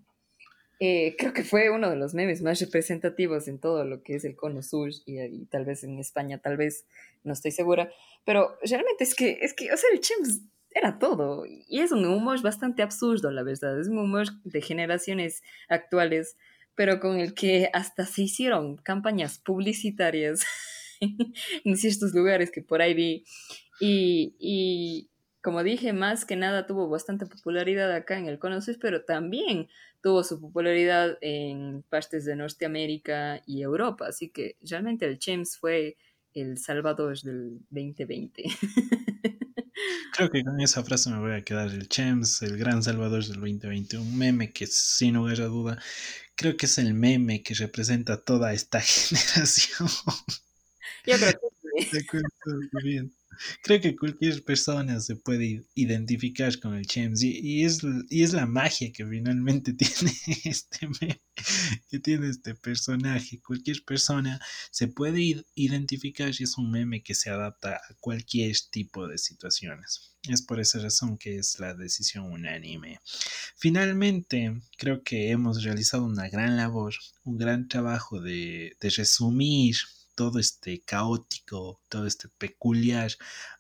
[0.78, 4.24] eh, creo que fue uno de los memes más representativos en todo lo que es
[4.24, 6.86] el cono sur y, tal vez en España, tal vez,
[7.24, 7.90] no estoy segura,
[8.24, 12.04] pero realmente es que, es que, o sea, el Chimps era todo y es un
[12.04, 16.36] humor bastante absurdo, la verdad, es un humor de generaciones actuales,
[16.76, 20.44] pero con el que hasta se hicieron campañas publicitarias
[21.64, 23.24] en ciertos lugares que por ahí vi
[23.80, 25.10] y, y
[25.42, 29.68] como dije, más que nada tuvo bastante popularidad acá en el Cono Sur, pero también
[30.02, 34.08] tuvo su popularidad en partes de Norteamérica y Europa.
[34.08, 35.96] Así que realmente el James fue
[36.34, 38.42] el salvador del 2020.
[40.16, 43.40] Creo que con esa frase me voy a quedar el Chems, el gran salvador del
[43.40, 45.78] 2020, un meme que sin lugar a duda
[46.36, 49.88] creo que es el meme que representa toda esta generación.
[51.06, 51.40] Yo creo
[51.80, 53.10] que sí.
[53.62, 58.46] Creo que cualquier persona se puede identificar con el James y, es, y es la
[58.46, 60.12] magia que finalmente tiene
[60.44, 60.88] este
[61.88, 63.40] que tiene este personaje.
[63.40, 64.40] Cualquier persona
[64.70, 70.16] se puede identificar y es un meme que se adapta a cualquier tipo de situaciones.
[70.28, 73.00] Es por esa razón que es la decisión unánime.
[73.56, 79.76] Finalmente, creo que hemos realizado una gran labor, un gran trabajo de, de resumir
[80.16, 83.12] todo este caótico, todo este peculiar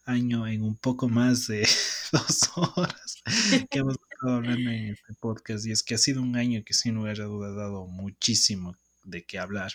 [0.04, 1.68] año en un poco más de
[2.12, 3.22] dos horas
[3.70, 5.66] que hemos estado hablando en este podcast.
[5.66, 8.76] Y es que ha sido un año que sin lugar a duda ha dado muchísimo
[9.04, 9.72] de qué hablar.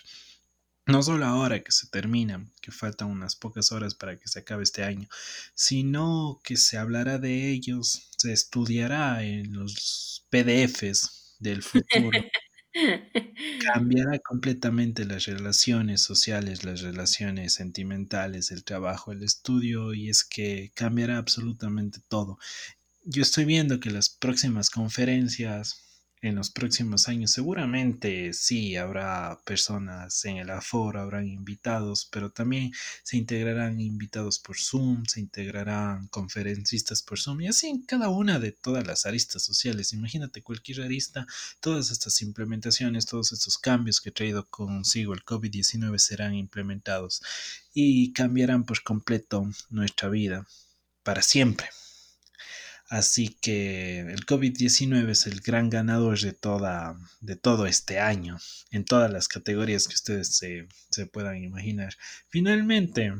[0.84, 4.64] No solo ahora que se termina, que faltan unas pocas horas para que se acabe
[4.64, 5.08] este año,
[5.54, 12.10] sino que se hablará de ellos, se estudiará en los PDFs del futuro.
[13.58, 20.72] Cambiará completamente las relaciones sociales, las relaciones sentimentales, el trabajo, el estudio, y es que
[20.74, 22.38] cambiará absolutamente todo.
[23.04, 25.91] Yo estoy viendo que las próximas conferencias
[26.22, 27.32] en los próximos años.
[27.32, 32.72] Seguramente sí habrá personas en el aforo, habrán invitados, pero también
[33.02, 38.38] se integrarán invitados por Zoom, se integrarán conferencistas por Zoom y así en cada una
[38.38, 39.92] de todas las aristas sociales.
[39.92, 41.26] Imagínate cualquier arista,
[41.60, 47.20] todas estas implementaciones, todos estos cambios que ha traído consigo el COVID-19 serán implementados
[47.74, 50.46] y cambiarán por completo nuestra vida
[51.02, 51.68] para siempre.
[52.92, 58.36] Así que el COVID-19 es el gran ganador de, toda, de todo este año,
[58.70, 61.94] en todas las categorías que ustedes se, se puedan imaginar.
[62.28, 63.14] Finalmente,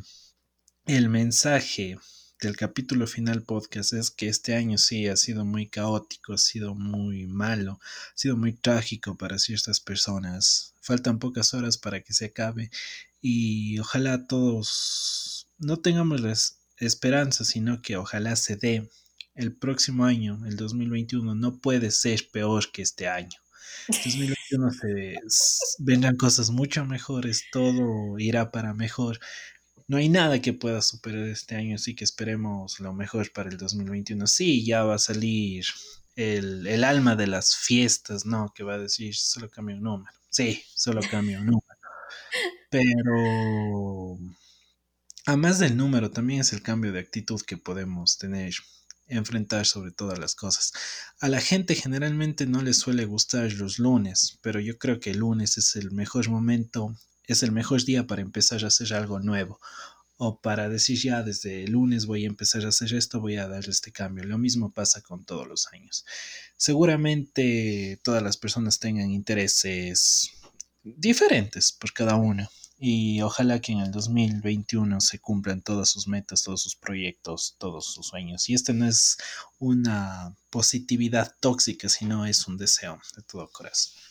[0.85, 1.97] el mensaje
[2.43, 6.74] del capítulo final podcast es que este año sí ha sido muy caótico, ha sido
[6.74, 10.74] muy malo, ha sido muy trágico para ciertas personas.
[10.82, 12.70] Faltan pocas horas para que se acabe
[13.23, 16.35] y ojalá todos no tengamos la
[16.77, 18.90] esperanza, sino que ojalá se dé
[19.35, 23.39] el próximo año, el 2021, no puede ser peor que este año.
[23.89, 25.15] 2021 se,
[25.79, 29.19] vendrán cosas mucho mejores, todo irá para mejor.
[29.89, 33.57] No hay nada que pueda superar este año, así que esperemos lo mejor para el
[33.59, 34.27] 2021.
[34.27, 35.65] Sí, ya va a salir
[36.17, 38.53] el, el alma de las fiestas, ¿no?
[38.55, 40.13] Que va a decir, solo cambia un número.
[40.31, 41.67] Sí, solo cambia un número.
[42.71, 44.19] Pero,
[45.27, 48.55] además del número, también es el cambio de actitud que podemos tener
[49.07, 50.73] enfrentar sobre todas las cosas.
[51.20, 55.19] A la gente generalmente no le suele gustar los lunes, pero yo creo que el
[55.19, 56.97] lunes es el mejor momento,
[57.27, 59.61] es el mejor día para empezar a hacer algo nuevo
[60.16, 63.49] o para decir ya desde el lunes voy a empezar a hacer esto, voy a
[63.49, 64.24] dar este cambio.
[64.24, 66.05] Lo mismo pasa con todos los años.
[66.57, 70.31] Seguramente todas las personas tengan intereses
[70.85, 72.49] diferentes por cada uno
[72.85, 77.87] y ojalá que en el 2021 se cumplan todas sus metas, todos sus proyectos, todos
[77.87, 78.51] sus sueños.
[78.51, 79.19] Y este no es
[79.61, 84.03] una positividad tóxica, sino es un deseo de todo corazón.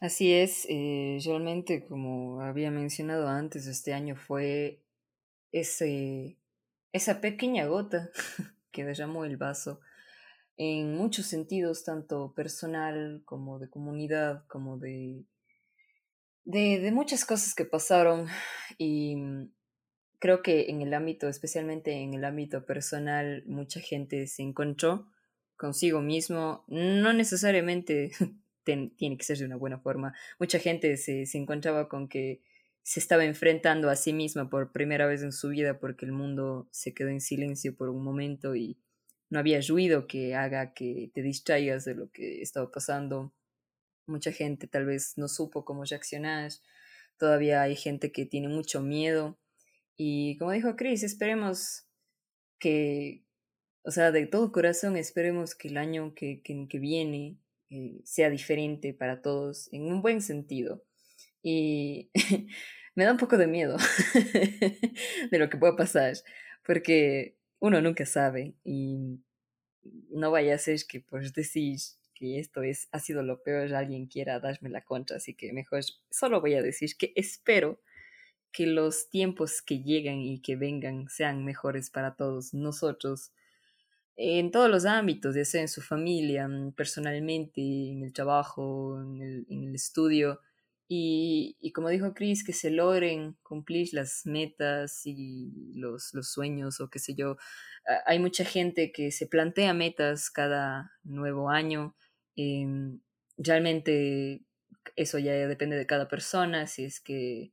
[0.00, 4.80] Así es, eh, realmente como había mencionado antes, este año fue
[5.52, 6.38] ese,
[6.94, 8.08] esa pequeña gota
[8.72, 9.80] que derramó el vaso
[10.56, 15.26] en muchos sentidos, tanto personal como de comunidad, como de
[16.48, 18.26] de, muchas cosas que pasaron
[18.78, 19.52] y mm,
[20.18, 25.06] creo que en el ámbito, especialmente en el ámbito personal, mucha gente se encontró
[25.56, 28.12] consigo mismo, no necesariamente
[28.64, 32.40] tiene que ser de una buena forma, mucha gente se, se encontraba con que
[32.82, 36.66] se estaba enfrentando a sí misma por primera vez en su vida porque el mundo
[36.70, 38.78] se quedó en silencio por un momento y
[39.28, 43.34] no había ruido que haga que te distraigas de lo que estaba pasando
[44.08, 46.50] Mucha gente tal vez no supo cómo reaccionar.
[47.18, 49.38] Todavía hay gente que tiene mucho miedo.
[49.98, 51.86] Y como dijo Chris, esperemos
[52.58, 53.22] que,
[53.82, 57.36] o sea, de todo corazón, esperemos que el año que, que, viene
[57.68, 60.82] eh, sea diferente para todos, en un buen sentido.
[61.42, 62.10] Y
[62.94, 63.76] me da un poco de miedo
[65.30, 66.14] de lo que pueda pasar,
[66.64, 69.20] porque uno nunca sabe y
[70.10, 74.06] no vaya a ser que pues decís que esto es, ha sido lo peor, alguien
[74.06, 77.80] quiera darme la contra, así que mejor solo voy a decir que espero
[78.52, 83.32] que los tiempos que llegan y que vengan sean mejores para todos nosotros
[84.20, 89.22] en todos los ámbitos, ya sea en su familia, mm, personalmente, en el trabajo, en
[89.22, 90.40] el, en el estudio.
[90.88, 96.80] Y, y, como dijo Chris, que se logren cumplir las metas y los, los sueños
[96.80, 97.36] o qué sé yo.
[98.06, 101.94] Hay mucha gente que se plantea metas cada nuevo año
[102.38, 103.00] Em,
[103.36, 104.42] realmente
[104.94, 107.52] eso ya depende de cada persona, si es que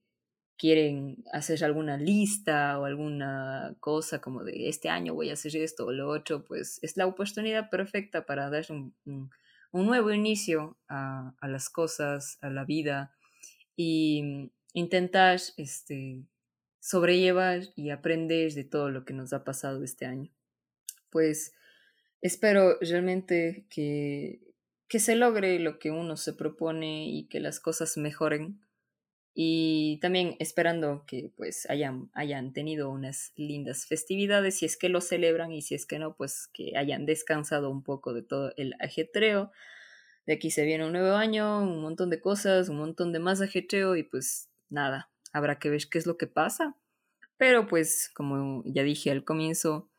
[0.58, 5.88] quieren hacer alguna lista o alguna cosa como de este año voy a hacer esto
[5.88, 9.32] o lo otro, pues es la oportunidad perfecta para dar un, un,
[9.88, 13.12] nuevo inicio a, a, las cosas, a la vida
[13.76, 16.24] y intentar este,
[16.80, 20.32] sobrellevar y aprender de todo lo que nos ha pasado este año.
[21.10, 21.54] Pues
[22.22, 24.46] espero realmente que
[24.88, 28.62] que se logre lo que uno se propone y que las cosas mejoren.
[29.34, 35.02] Y también esperando que pues hayan, hayan tenido unas lindas festividades, si es que lo
[35.02, 38.76] celebran y si es que no, pues que hayan descansado un poco de todo el
[38.80, 39.52] ajetreo.
[40.26, 43.42] De aquí se viene un nuevo año, un montón de cosas, un montón de más
[43.42, 46.78] ajetreo y pues nada, habrá que ver qué es lo que pasa.
[47.38, 49.90] Pero pues como ya dije al comienzo,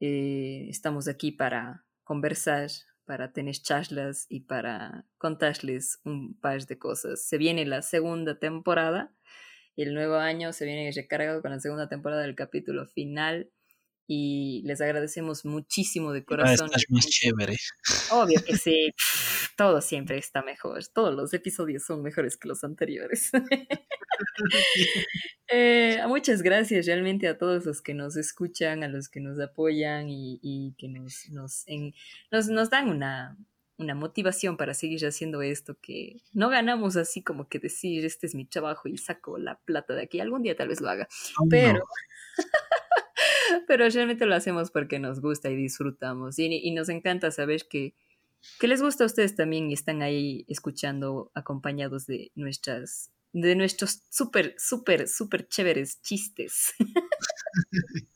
[0.00, 2.70] eh, estamos aquí para conversar,
[3.04, 7.26] para tener charlas y para contarles un par de cosas.
[7.26, 9.14] Se viene la segunda temporada,
[9.76, 13.50] el nuevo año se viene recargado con la segunda temporada del capítulo final
[14.06, 16.70] y les agradecemos muchísimo de corazón.
[16.72, 17.56] Ah, más chévere.
[18.10, 18.92] Obvio que sí,
[19.56, 23.30] todo siempre está mejor, todos los episodios son mejores que los anteriores.
[25.54, 30.06] Eh, muchas gracias realmente a todos los que nos escuchan, a los que nos apoyan
[30.08, 31.66] y, que nos, nos,
[32.48, 33.36] nos, dan una,
[33.76, 38.34] una motivación para seguir haciendo esto, que no ganamos así como que decir, este es
[38.34, 40.20] mi trabajo y saco la plata de aquí.
[40.20, 41.06] Algún día tal vez lo haga,
[41.50, 41.84] pero...
[43.66, 47.94] pero realmente lo hacemos porque nos gusta y disfrutamos y, y nos encanta saber que,
[48.58, 54.02] que les gusta a ustedes también y están ahí escuchando acompañados de nuestras de nuestros
[54.10, 56.74] súper, súper, súper chéveres chistes.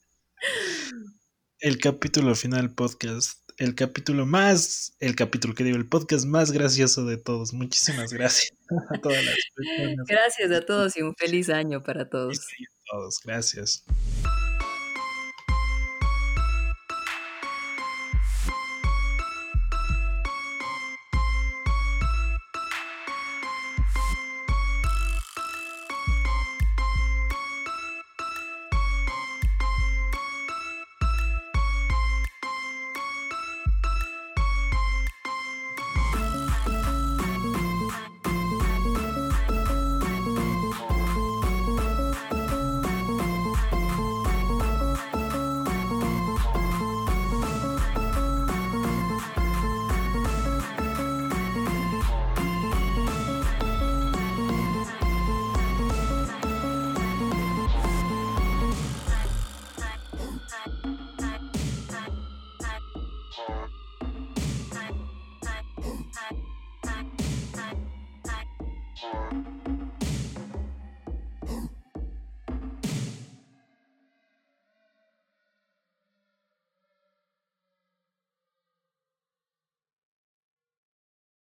[1.61, 7.07] el capítulo final podcast, el capítulo más, el capítulo que digo, el podcast más gracioso
[7.07, 7.55] de todos.
[7.55, 8.53] Muchísimas gracias
[8.95, 10.07] a todas las personas.
[10.07, 12.39] Gracias a todos y un feliz año para todos.
[12.39, 12.43] A
[12.91, 13.85] todos, gracias.